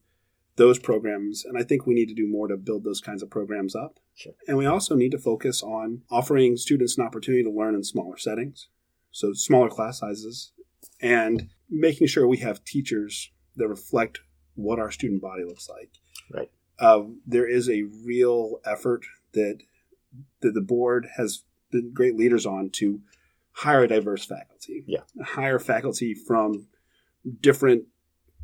those 0.56 0.80
programs. 0.80 1.44
And 1.46 1.58
I 1.58 1.64
think 1.64 1.86
we 1.86 1.94
need 1.94 2.08
to 2.08 2.16
do 2.16 2.28
more 2.28 2.48
to 2.48 2.58
build 2.58 2.84
those 2.84 3.02
kinds 3.02 3.22
of 3.22 3.30
programs 3.30 3.76
up. 3.76 4.00
Sure. 4.20 4.34
And 4.50 4.58
we 4.58 4.66
also 4.66 4.96
need 4.96 5.12
to 5.12 5.18
focus 5.18 5.64
on 5.64 6.02
offering 6.12 6.58
students 6.58 6.98
an 6.98 7.06
opportunity 7.06 7.42
to 7.42 7.50
learn 7.50 7.74
in 7.74 7.86
smaller 7.86 8.18
settings, 8.18 8.68
so 9.12 9.32
smaller 9.32 9.70
class 9.70 10.00
sizes, 10.00 10.52
and 11.02 11.48
making 11.70 12.08
sure 12.08 12.28
we 12.28 12.40
have 12.40 12.66
teachers 12.66 13.32
that 13.56 13.70
reflect 13.70 14.20
what 14.56 14.78
our 14.78 14.92
student 14.92 15.22
body 15.22 15.46
looks 15.46 15.70
like. 15.70 15.92
Right. 16.34 16.52
Uh, 16.78 17.04
there 17.26 17.50
is 17.50 17.70
a 17.70 17.84
real 18.06 18.60
effort 18.66 19.06
that 19.34 19.60
that 20.42 20.54
the 20.54 20.62
board 20.62 21.08
has 21.16 21.44
been 21.72 21.94
great 21.94 22.18
leaders 22.18 22.46
on 22.46 22.72
to 22.72 23.00
hire 23.52 23.84
a 23.84 23.88
diverse 23.88 24.26
faculty. 24.26 24.84
Yeah. 24.86 25.04
Hire 25.24 25.60
faculty 25.60 26.14
from 26.14 26.68
different, 27.40 27.86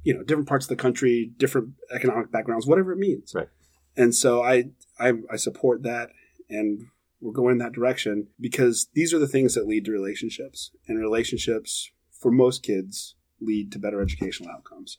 you 0.04 0.14
know, 0.14 0.24
different 0.24 0.48
parts 0.48 0.66
of 0.66 0.70
the 0.70 0.82
country, 0.82 1.34
different 1.38 1.74
economic 1.94 2.32
backgrounds, 2.32 2.66
whatever 2.66 2.94
it 2.94 2.98
means. 2.98 3.34
Right. 3.36 3.50
And 3.98 4.14
so 4.14 4.44
I, 4.44 4.66
I, 5.00 5.14
I 5.32 5.36
support 5.38 5.84
that, 5.84 6.10
and 6.50 6.88
we're 7.22 7.32
going 7.32 7.54
in 7.54 7.58
that 7.60 7.74
direction 7.74 8.28
because 8.40 8.88
these 8.94 9.14
are 9.14 9.20
the 9.20 9.28
things 9.28 9.56
that 9.56 9.68
lead 9.68 9.86
to 9.86 9.92
relationships, 9.92 10.72
and 10.88 11.00
relationships 11.00 11.92
for 12.12 12.32
most 12.32 12.64
kids 12.64 13.16
lead 13.40 13.72
to 13.72 13.80
better 13.80 14.02
educational 14.02 14.50
outcomes. 14.50 14.98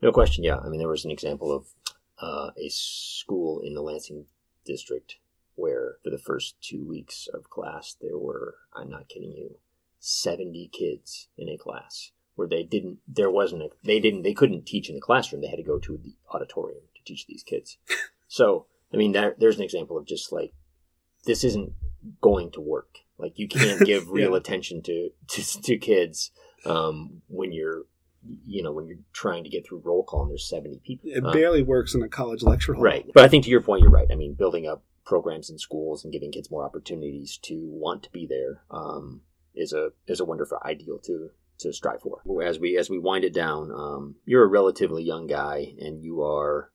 No 0.00 0.12
question. 0.12 0.44
Yeah. 0.44 0.58
I 0.58 0.68
mean, 0.68 0.78
there 0.78 0.88
was 0.88 1.04
an 1.04 1.10
example 1.10 1.54
of 1.54 1.66
uh, 2.20 2.50
a 2.56 2.68
school 2.68 3.60
in 3.60 3.74
the 3.74 3.82
Lansing 3.82 4.26
district 4.64 5.16
where 5.54 5.96
for 6.02 6.10
the 6.10 6.18
first 6.18 6.56
two 6.62 6.86
weeks 6.86 7.28
of 7.32 7.50
class 7.50 7.96
there 8.00 8.18
were 8.18 8.54
I'm 8.74 8.90
not 8.90 9.08
kidding 9.08 9.32
you 9.32 9.56
70 9.98 10.70
kids 10.72 11.28
in 11.36 11.48
a 11.48 11.58
class 11.58 12.12
where 12.34 12.48
they 12.48 12.62
didn't 12.62 12.98
there 13.06 13.30
wasn't 13.30 13.62
a, 13.62 13.68
they 13.84 14.00
didn't 14.00 14.22
they 14.22 14.34
couldn't 14.34 14.66
teach 14.66 14.88
in 14.88 14.94
the 14.94 15.00
classroom 15.00 15.42
they 15.42 15.48
had 15.48 15.56
to 15.56 15.62
go 15.62 15.78
to 15.78 15.98
the 16.02 16.14
auditorium 16.32 16.82
to 16.94 17.02
teach 17.04 17.26
these 17.26 17.42
kids 17.42 17.78
so 18.38 18.66
i 18.92 18.96
mean 18.96 19.12
there, 19.12 19.34
there's 19.40 19.56
an 19.60 19.62
example 19.68 19.96
of 19.98 20.06
just 20.06 20.32
like 20.32 20.52
this 21.28 21.44
isn't 21.44 21.70
going 22.20 22.50
to 22.50 22.60
work 22.74 22.92
like 23.18 23.34
you 23.40 23.46
can't 23.48 23.84
give 23.90 24.08
real 24.10 24.32
Yeah. 24.32 24.36
attention 24.42 24.82
to, 24.88 24.96
to 25.32 25.40
to 25.62 25.76
kids 25.78 26.30
um, 26.64 27.22
when 27.28 27.50
you're 27.52 27.82
you 28.54 28.62
know 28.62 28.72
when 28.76 28.86
you're 28.86 29.04
trying 29.12 29.42
to 29.44 29.50
get 29.50 29.62
through 29.66 29.82
roll 29.84 30.04
call 30.04 30.22
and 30.22 30.30
there's 30.30 30.48
70 30.48 30.80
people 30.88 31.10
It 31.16 31.24
Uh, 31.24 31.32
barely 31.32 31.62
works 31.74 31.94
in 31.96 32.02
a 32.02 32.08
college 32.20 32.42
lecture 32.42 32.74
hall. 32.74 32.82
Right. 32.90 33.04
But 33.14 33.24
I 33.24 33.28
think 33.28 33.42
to 33.44 33.50
your 33.50 33.62
point, 33.68 33.82
you're 33.82 33.90
right. 34.00 34.06
I 34.10 34.14
mean, 34.22 34.34
building 34.34 34.66
up 34.72 34.80
programs 35.04 35.50
in 35.50 35.58
schools 35.58 36.04
and 36.04 36.12
giving 36.12 36.30
kids 36.30 36.48
more 36.50 36.64
opportunities 36.64 37.36
to 37.48 37.54
want 37.84 38.04
to 38.04 38.10
be 38.12 38.24
there 38.34 38.62
um, 38.70 39.22
is 39.56 39.72
a 39.72 39.84
is 40.06 40.20
a 40.20 40.24
wonderful 40.24 40.58
ideal 40.64 40.98
to 41.08 41.30
to 41.62 41.72
strive 41.72 42.00
for. 42.02 42.20
As 42.44 42.60
we 42.60 42.78
as 42.78 42.88
we 42.88 42.98
wind 43.00 43.24
it 43.24 43.34
down, 43.34 43.72
um, 43.72 44.14
you're 44.24 44.44
a 44.44 44.54
relatively 44.60 45.02
young 45.02 45.26
guy, 45.26 45.74
and 45.80 46.00
you 46.06 46.22
are, 46.22 46.70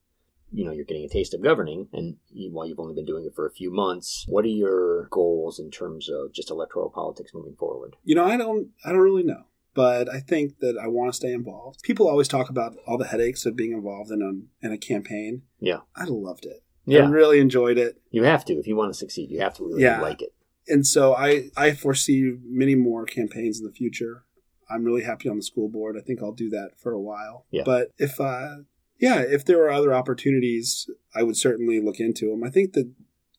you 0.51 0.63
know, 0.65 0.71
you're 0.71 0.85
getting 0.85 1.05
a 1.05 1.09
taste 1.09 1.33
of 1.33 1.41
governing, 1.43 1.87
and 1.93 2.17
while 2.51 2.65
you've 2.67 2.79
only 2.79 2.93
been 2.95 3.05
doing 3.05 3.25
it 3.25 3.35
for 3.35 3.45
a 3.45 3.51
few 3.51 3.71
months, 3.71 4.25
what 4.27 4.45
are 4.45 4.49
your 4.49 5.07
goals 5.11 5.59
in 5.59 5.69
terms 5.71 6.09
of 6.09 6.33
just 6.33 6.49
electoral 6.49 6.89
politics 6.89 7.31
moving 7.33 7.55
forward? 7.55 7.95
You 8.03 8.15
know, 8.15 8.25
I 8.25 8.37
don't 8.37 8.69
I 8.85 8.89
don't 8.91 9.01
really 9.01 9.23
know. 9.23 9.43
But 9.73 10.09
I 10.11 10.19
think 10.21 10.57
that 10.59 10.75
I 10.81 10.87
want 10.87 11.11
to 11.11 11.15
stay 11.15 11.31
involved. 11.31 11.83
People 11.83 12.07
always 12.09 12.27
talk 12.27 12.49
about 12.49 12.75
all 12.87 12.97
the 12.97 13.05
headaches 13.05 13.45
of 13.45 13.55
being 13.55 13.73
involved 13.73 14.09
in 14.09 14.21
a 14.23 14.65
in 14.65 14.71
a 14.73 14.77
campaign. 14.77 15.43
Yeah. 15.59 15.81
I 15.95 16.05
loved 16.05 16.45
it. 16.45 16.63
I 16.87 16.91
Yeah, 16.93 17.09
really 17.09 17.39
enjoyed 17.39 17.77
it. 17.77 18.01
you 18.09 18.23
have 18.23 18.43
to 18.45 18.53
if 18.53 18.65
you 18.65 18.75
want 18.75 18.91
to 18.93 18.97
succeed. 18.97 19.29
You 19.29 19.39
have 19.41 19.53
to 19.57 19.63
really 19.67 19.83
Yeah. 19.83 20.01
like 20.01 20.21
it. 20.23 20.33
and 20.67 20.85
so 20.87 21.13
I 21.13 21.51
I 21.55 21.73
foresee 21.73 22.37
many 22.43 22.73
more 22.73 23.05
campaigns 23.05 23.59
in 23.59 23.65
the 23.65 23.71
future. 23.71 24.23
I'm 24.69 24.83
really 24.83 25.03
happy 25.03 25.29
on 25.29 25.35
the 25.37 25.43
school 25.43 25.69
board. 25.69 25.95
I 25.95 26.01
think 26.01 26.21
I'll 26.23 26.31
do 26.33 26.49
that 26.49 26.71
for 26.81 26.91
a 26.93 26.99
while. 26.99 27.45
Yeah. 27.51 27.63
But 27.63 27.91
if 27.99 28.19
uh 28.19 28.61
yeah, 28.99 29.19
if 29.19 29.45
there 29.45 29.63
are 29.63 29.71
other 29.71 29.93
opportunities, 29.93 30.89
I 31.15 31.23
would 31.23 31.37
certainly 31.37 31.79
look 31.79 31.99
into 31.99 32.29
them. 32.29 32.43
I 32.43 32.49
think 32.49 32.73
that 32.73 32.91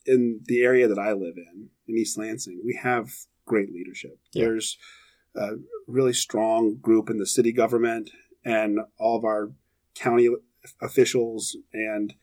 in 0.07 0.41
the 0.45 0.63
area 0.63 0.89
that 0.89 0.99
I 0.99 1.13
live 1.13 1.37
in, 1.37 1.71
in 1.87 1.97
East 1.97 2.17
Lansing, 2.17 2.63
we 2.65 2.79
have 2.83 3.11
great 3.45 3.73
leadership. 3.73 4.19
Yeah. 4.33 4.45
There's 4.45 4.79
a 5.35 5.57
really 5.87 6.13
strong 6.13 6.77
group 6.77 7.11
in 7.11 7.19
the 7.19 7.27
city 7.27 7.53
government 7.53 8.11
and 8.45 8.81
all 8.99 9.17
of 9.17 9.25
our 9.25 9.51
county 9.95 10.29
officials 10.81 11.57
and 11.73 12.15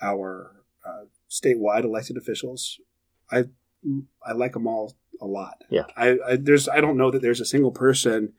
our 0.00 0.62
uh, 0.84 1.04
statewide 1.30 1.84
elected 1.84 2.16
officials. 2.16 2.80
I 3.30 3.44
I 4.24 4.32
like 4.32 4.52
them 4.52 4.66
all 4.66 4.96
a 5.20 5.26
lot. 5.26 5.64
Yeah. 5.70 5.84
I, 5.96 6.18
I 6.26 6.36
there's 6.36 6.68
I 6.68 6.80
don't 6.80 6.96
know 6.96 7.10
that 7.10 7.22
there's 7.22 7.40
a 7.40 7.46
single 7.46 7.72
person 7.72 8.32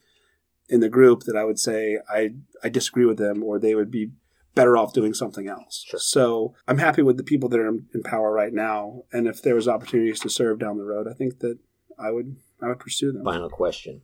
in 0.69 0.80
the 0.80 0.89
group 0.89 1.22
that 1.24 1.36
I 1.36 1.43
would 1.43 1.60
say 1.60 2.00
I 2.10 2.32
I 2.63 2.69
disagree 2.69 3.06
with 3.06 3.17
them 3.17 3.43
or 3.43 3.60
they 3.60 3.76
would 3.76 3.91
be 3.91 4.12
better 4.55 4.77
off 4.77 4.93
doing 4.93 5.13
something 5.13 5.47
else. 5.47 5.83
Sure. 5.87 5.99
So 5.99 6.55
I'm 6.67 6.77
happy 6.77 7.01
with 7.01 7.17
the 7.17 7.23
people 7.23 7.49
that 7.49 7.59
are 7.59 7.67
in, 7.67 8.03
power 8.03 8.31
right 8.31 8.53
now, 8.53 9.03
and 9.11 9.27
if 9.27 9.41
there 9.41 9.55
was 9.55 9.67
opportunities 9.67 10.19
to 10.21 10.29
serve 10.29 10.59
down 10.59 10.77
the 10.77 10.83
road, 10.83 11.07
I 11.07 11.13
think 11.13 11.39
that 11.39 11.57
I 11.97 12.11
would 12.11 12.37
I 12.61 12.67
would 12.67 12.79
pursue 12.79 13.11
them. 13.11 13.23
Final 13.23 13.49
question. 13.49 14.01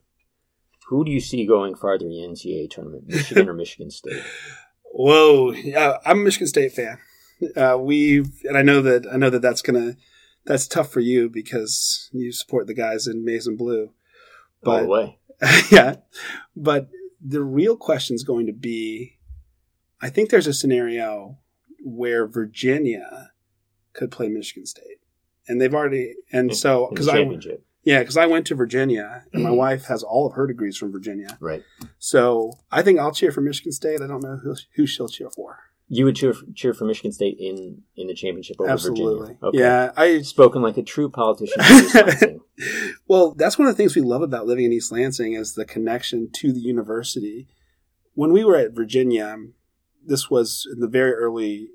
Who 0.88 1.06
do 1.06 1.12
you 1.12 1.20
see 1.20 1.46
going 1.46 1.76
farther 1.76 2.06
in 2.06 2.12
the 2.12 2.28
NCAA 2.28 2.70
tournament, 2.70 3.08
Michigan 3.08 3.48
or 3.48 3.54
Michigan 3.64 3.92
State? 3.92 4.24
Whoa, 4.92 5.52
yeah, 5.52 5.98
I'm 6.06 6.22
a 6.22 6.24
Michigan 6.24 6.48
State 6.48 6.74
fan. 6.74 6.98
Uh, 7.56 7.78
we 7.80 8.26
and 8.44 8.58
I 8.58 8.64
know 8.64 8.82
that 8.82 9.06
I 9.12 9.18
know 9.18 9.30
that 9.30 9.42
that's 9.42 9.62
gonna 9.62 9.96
that's 10.46 10.68
tough 10.68 10.92
for 10.92 11.00
you 11.00 11.30
because 11.30 12.10
you 12.12 12.32
support 12.32 12.68
the 12.68 12.74
guys 12.74 13.08
in 13.08 13.24
maize 13.24 13.46
and 13.48 13.58
blue. 13.58 13.84
All 13.86 13.92
But 14.64 14.82
the 14.82 14.88
way. 14.88 15.20
yeah, 15.72 15.96
but 16.56 16.90
the 17.22 17.44
real 17.44 17.78
question 17.78 18.16
is 18.16 18.24
going 18.24 18.48
to 18.48 18.54
be, 18.54 19.19
I 20.02 20.10
think 20.10 20.30
there's 20.30 20.48
a 20.48 20.54
scenario 20.54 21.38
where 21.84 22.28
Virginia 22.28 23.32
could 23.94 24.12
play 24.12 24.30
Michigan 24.30 24.66
State, 24.66 25.00
and 25.48 25.60
they've 25.60 25.74
already 25.74 26.16
and 26.32 26.56
so 26.56 26.88
In 26.90 26.96
the 26.96 27.02
because 27.02 27.10
I 27.10 27.58
yeah 27.84 28.00
because 28.00 28.18
I 28.18 28.26
went 28.26 28.48
to 28.48 28.56
Virginia 28.56 29.26
and 29.34 29.44
my 29.44 29.50
mm-hmm. 29.50 29.58
wife 29.58 29.86
has 29.86 30.04
all 30.04 30.28
of 30.28 30.34
her 30.34 30.48
degrees 30.48 30.78
from 30.78 30.92
Virginia, 30.92 31.38
Right. 31.40 31.64
so 31.98 32.54
I 32.72 32.82
think 32.82 33.00
I'll 33.00 33.14
cheer 33.14 33.32
for 33.32 33.42
Michigan 33.42 33.72
State. 33.72 34.02
I 34.02 34.08
don't 34.08 34.24
know 34.24 34.38
who 34.38 34.56
who 34.76 34.86
she'll 34.86 35.10
cheer 35.10 35.30
for. 35.30 35.60
You 35.92 36.06
would 36.06 36.16
cheer 36.16 36.34
cheer 36.56 36.74
for 36.74 36.86
Michigan 36.86 37.12
State 37.12 37.38
in 37.40 37.82
in 37.96 38.08
the 38.08 38.14
championship 38.14 38.58
over 38.60 38.70
Absolutely, 38.70 39.20
Virginia. 39.20 39.38
Okay. 39.44 39.58
yeah. 39.58 39.92
I 39.98 40.22
Spoken 40.22 40.62
like 40.62 40.78
a 40.78 40.84
true 40.84 41.10
politician. 41.10 41.60
in 41.60 41.84
East 41.84 41.96
Lansing. 41.96 42.40
well, 43.08 43.34
that's 43.34 43.58
one 43.58 43.68
of 43.68 43.74
the 43.74 43.78
things 43.78 43.96
we 43.96 44.02
love 44.02 44.22
about 44.22 44.46
living 44.46 44.66
in 44.66 44.72
East 44.72 44.92
Lansing 44.92 45.34
is 45.34 45.56
the 45.56 45.66
connection 45.66 46.30
to 46.34 46.54
the 46.54 46.60
university. 46.60 47.48
When 48.14 48.32
we 48.32 48.44
were 48.44 48.56
at 48.58 48.74
Virginia, 48.74 49.36
this 50.10 50.30
was 50.30 50.68
in 50.74 50.80
the 50.82 50.88
very 50.88 51.14
early 51.14 51.70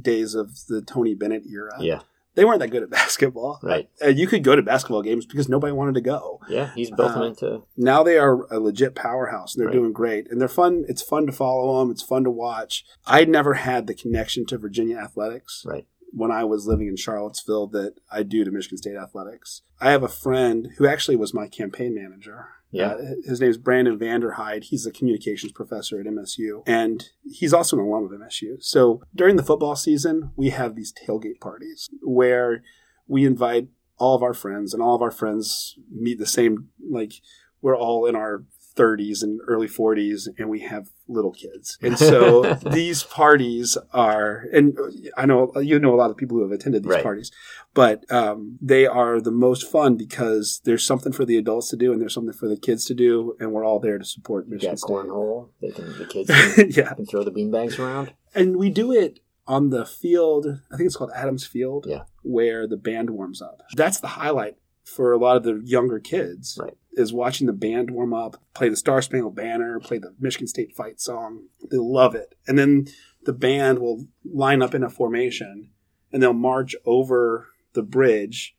days 0.00 0.34
of 0.34 0.66
the 0.68 0.82
Tony 0.82 1.14
Bennett 1.14 1.44
era. 1.50 1.76
yeah. 1.80 2.00
They 2.36 2.44
weren't 2.44 2.60
that 2.60 2.68
good 2.70 2.84
at 2.84 2.90
basketball. 3.00 3.58
Right. 3.60 3.90
Uh, 4.02 4.06
you 4.08 4.28
could 4.28 4.44
go 4.44 4.54
to 4.54 4.62
basketball 4.62 5.02
games 5.02 5.26
because 5.26 5.48
nobody 5.48 5.72
wanted 5.72 5.94
to 5.96 6.00
go. 6.00 6.40
Yeah. 6.48 6.72
He's 6.74 6.88
built 6.90 7.12
them 7.14 7.22
Uh, 7.22 7.26
into. 7.26 7.62
Now 7.76 8.04
they 8.04 8.18
are 8.18 8.44
a 8.52 8.60
legit 8.60 8.94
powerhouse 8.94 9.54
and 9.54 9.60
they're 9.60 9.66
Right. 9.68 9.74
doing 9.74 9.92
great. 9.92 10.30
And 10.30 10.40
they're 10.40 10.46
fun. 10.48 10.84
It's 10.88 11.02
fun 11.02 11.26
to 11.26 11.32
follow 11.32 11.80
them. 11.80 11.90
It's 11.90 12.02
fun 12.04 12.22
to 12.24 12.30
watch. 12.30 12.84
I 13.04 13.24
never 13.24 13.54
had 13.54 13.88
the 13.88 13.94
connection 13.94 14.46
to 14.46 14.58
Virginia 14.58 14.96
athletics 14.96 15.64
Right. 15.66 15.86
when 16.12 16.30
I 16.30 16.44
was 16.44 16.68
living 16.68 16.86
in 16.86 16.94
Charlottesville 16.96 17.66
that 17.68 17.94
I 18.12 18.22
do 18.22 18.44
to 18.44 18.50
Michigan 18.52 18.78
State 18.78 18.96
athletics. 18.96 19.62
I 19.80 19.90
have 19.90 20.04
a 20.04 20.08
friend 20.08 20.68
who 20.78 20.86
actually 20.86 21.16
was 21.16 21.34
my 21.34 21.48
campaign 21.48 21.96
manager. 21.96 22.46
Yeah. 22.70 22.92
Uh, 22.92 23.14
his 23.24 23.40
name 23.40 23.50
is 23.50 23.58
Brandon 23.58 23.98
Vanderhyde. 23.98 24.64
He's 24.64 24.86
a 24.86 24.92
communications 24.92 25.52
professor 25.52 26.00
at 26.00 26.06
MSU, 26.06 26.62
and 26.66 27.04
he's 27.24 27.52
also 27.52 27.76
an 27.78 27.84
alum 27.84 28.04
of 28.04 28.12
MSU. 28.12 28.62
So 28.62 29.02
during 29.14 29.36
the 29.36 29.42
football 29.42 29.76
season, 29.76 30.30
we 30.36 30.50
have 30.50 30.76
these 30.76 30.92
tailgate 30.92 31.40
parties 31.40 31.88
where 32.02 32.62
we 33.06 33.24
invite 33.24 33.68
all 33.98 34.14
of 34.14 34.22
our 34.22 34.34
friends, 34.34 34.72
and 34.72 34.82
all 34.82 34.94
of 34.94 35.02
our 35.02 35.10
friends 35.10 35.76
meet 35.90 36.18
the 36.18 36.26
same. 36.26 36.68
Like 36.88 37.14
we're 37.60 37.76
all 37.76 38.06
in 38.06 38.16
our 38.16 38.44
30s 38.76 39.22
and 39.22 39.40
early 39.46 39.66
40s, 39.66 40.28
and 40.38 40.48
we 40.48 40.60
have 40.60 40.88
little 41.08 41.32
kids, 41.32 41.76
and 41.82 41.98
so 41.98 42.54
these 42.72 43.02
parties 43.02 43.76
are. 43.92 44.44
And 44.52 44.76
I 45.16 45.26
know 45.26 45.52
you 45.60 45.78
know 45.78 45.94
a 45.94 45.96
lot 45.96 46.10
of 46.10 46.16
people 46.16 46.36
who 46.36 46.42
have 46.42 46.52
attended 46.52 46.84
these 46.84 46.90
Right. 46.92 47.02
parties, 47.02 47.30
but 47.74 48.10
um, 48.12 48.58
they 48.60 48.86
are 48.86 49.20
the 49.20 49.30
most 49.32 49.70
fun 49.70 49.96
because 49.96 50.60
there's 50.64 50.84
something 50.84 51.12
for 51.12 51.24
the 51.24 51.36
adults 51.36 51.68
to 51.70 51.76
do, 51.76 51.92
and 51.92 52.00
there's 52.00 52.14
something 52.14 52.32
for 52.32 52.48
the 52.48 52.56
kids 52.56 52.84
to 52.86 52.94
do, 52.94 53.36
and 53.40 53.52
we're 53.52 53.64
all 53.64 53.80
there 53.80 53.98
to 53.98 54.04
support 54.04 54.48
Michigan 54.48 54.76
State. 54.76 54.88
cornhole. 54.88 55.48
They 55.60 55.70
can 55.70 55.98
the 55.98 56.06
kids 56.06 56.30
can, 56.54 56.70
yeah, 56.70 56.94
can 56.94 57.06
throw 57.06 57.24
the 57.24 57.32
beanbags 57.32 57.78
around. 57.78 58.12
and 58.34 58.56
we 58.56 58.70
do 58.70 58.92
it 58.92 59.20
on 59.46 59.70
the 59.70 59.84
field. 59.84 60.46
I 60.72 60.76
think 60.76 60.86
it's 60.86 60.96
called 60.96 61.10
Adams 61.14 61.44
Field, 61.46 61.86
Yeah. 61.88 62.02
where 62.22 62.68
the 62.68 62.76
band 62.76 63.10
warms 63.10 63.42
up. 63.42 63.62
That's 63.74 63.98
the 63.98 64.06
highlight 64.08 64.56
for 64.84 65.12
a 65.12 65.18
lot 65.18 65.36
of 65.36 65.42
the 65.42 65.60
younger 65.64 65.98
kids. 65.98 66.56
Right. 66.60 66.76
Is 66.94 67.12
watching 67.12 67.46
the 67.46 67.52
band 67.52 67.90
warm 67.90 68.12
up, 68.12 68.42
play 68.54 68.68
the 68.68 68.76
Star 68.76 69.00
Spangled 69.00 69.36
Banner, 69.36 69.78
play 69.78 69.98
the 69.98 70.14
Michigan 70.18 70.48
State 70.48 70.74
fight 70.74 71.00
song. 71.00 71.44
They 71.70 71.76
love 71.76 72.14
it, 72.14 72.34
and 72.48 72.58
then 72.58 72.88
the 73.24 73.32
band 73.32 73.78
will 73.78 74.06
line 74.24 74.60
up 74.60 74.74
in 74.74 74.82
a 74.82 74.90
formation, 74.90 75.70
and 76.12 76.22
they'll 76.22 76.32
march 76.32 76.74
over 76.84 77.48
the 77.74 77.82
bridge 77.82 78.56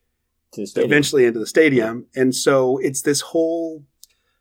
To 0.53 0.65
the 0.65 0.83
eventually 0.83 1.25
into 1.25 1.39
the 1.39 1.47
stadium. 1.47 2.07
And 2.15 2.33
so 2.33 2.77
it's 2.77 3.01
this 3.01 3.21
whole 3.21 3.83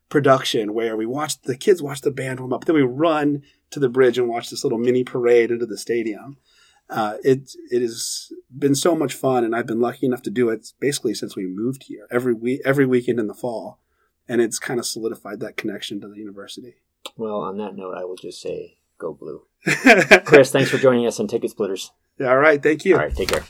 production 0.09 0.75
where 0.75 0.97
we 0.97 1.07
watch 1.07 1.41
the 1.43 1.57
kids 1.57 1.83
watch 1.83 2.01
the 2.03 2.11
band 2.11 2.41
warm 2.41 2.53
up, 2.53 2.65
then 2.65 2.77
we 2.77 2.83
run 2.83 3.43
to 3.71 3.81
the 3.81 3.89
bridge 3.89 4.19
and 4.19 4.29
watch 4.29 4.51
this 4.51 4.65
little 4.65 4.79
mini 4.79 5.05
parade 5.05 5.51
into 5.51 5.67
the 5.67 5.79
stadium. 5.79 6.37
Uh, 6.89 7.15
it 7.23 7.53
it 7.71 7.83
has 7.83 8.33
been 8.57 8.75
so 8.75 8.97
much 8.97 9.15
fun, 9.15 9.45
and 9.45 9.55
I've 9.55 9.67
been 9.67 9.81
lucky 9.81 10.07
enough 10.07 10.23
to 10.23 10.31
do 10.31 10.49
it 10.51 10.73
basically 10.81 11.15
since 11.15 11.37
we 11.37 11.47
moved 11.47 11.85
here 11.85 12.07
every 12.11 12.35
week 12.35 12.61
every 12.65 12.85
weekend 12.85 13.21
in 13.21 13.29
the 13.29 13.35
fall, 13.35 13.80
and 14.31 14.41
it's 14.41 14.61
kind 14.61 14.79
of 14.79 14.87
solidified 14.87 15.41
that 15.41 15.57
connection 15.57 16.01
to 16.01 16.09
the 16.09 16.17
university. 16.17 16.77
Well, 17.17 17.41
on 17.41 17.59
that 17.59 17.75
note, 17.75 17.97
I 17.99 18.05
will 18.05 18.17
just 18.17 18.41
say 18.41 18.77
go 18.97 19.13
blue. 19.13 19.43
Chris, 20.25 20.53
thanks 20.53 20.71
for 20.71 20.79
joining 20.79 21.05
us 21.07 21.19
on 21.19 21.27
Ticket 21.27 21.51
Splitters. 21.51 21.91
All 22.21 22.39
right, 22.39 22.63
thank 22.63 22.85
you. 22.85 22.95
All 22.95 23.01
right, 23.01 23.15
take 23.15 23.29
care. 23.29 23.45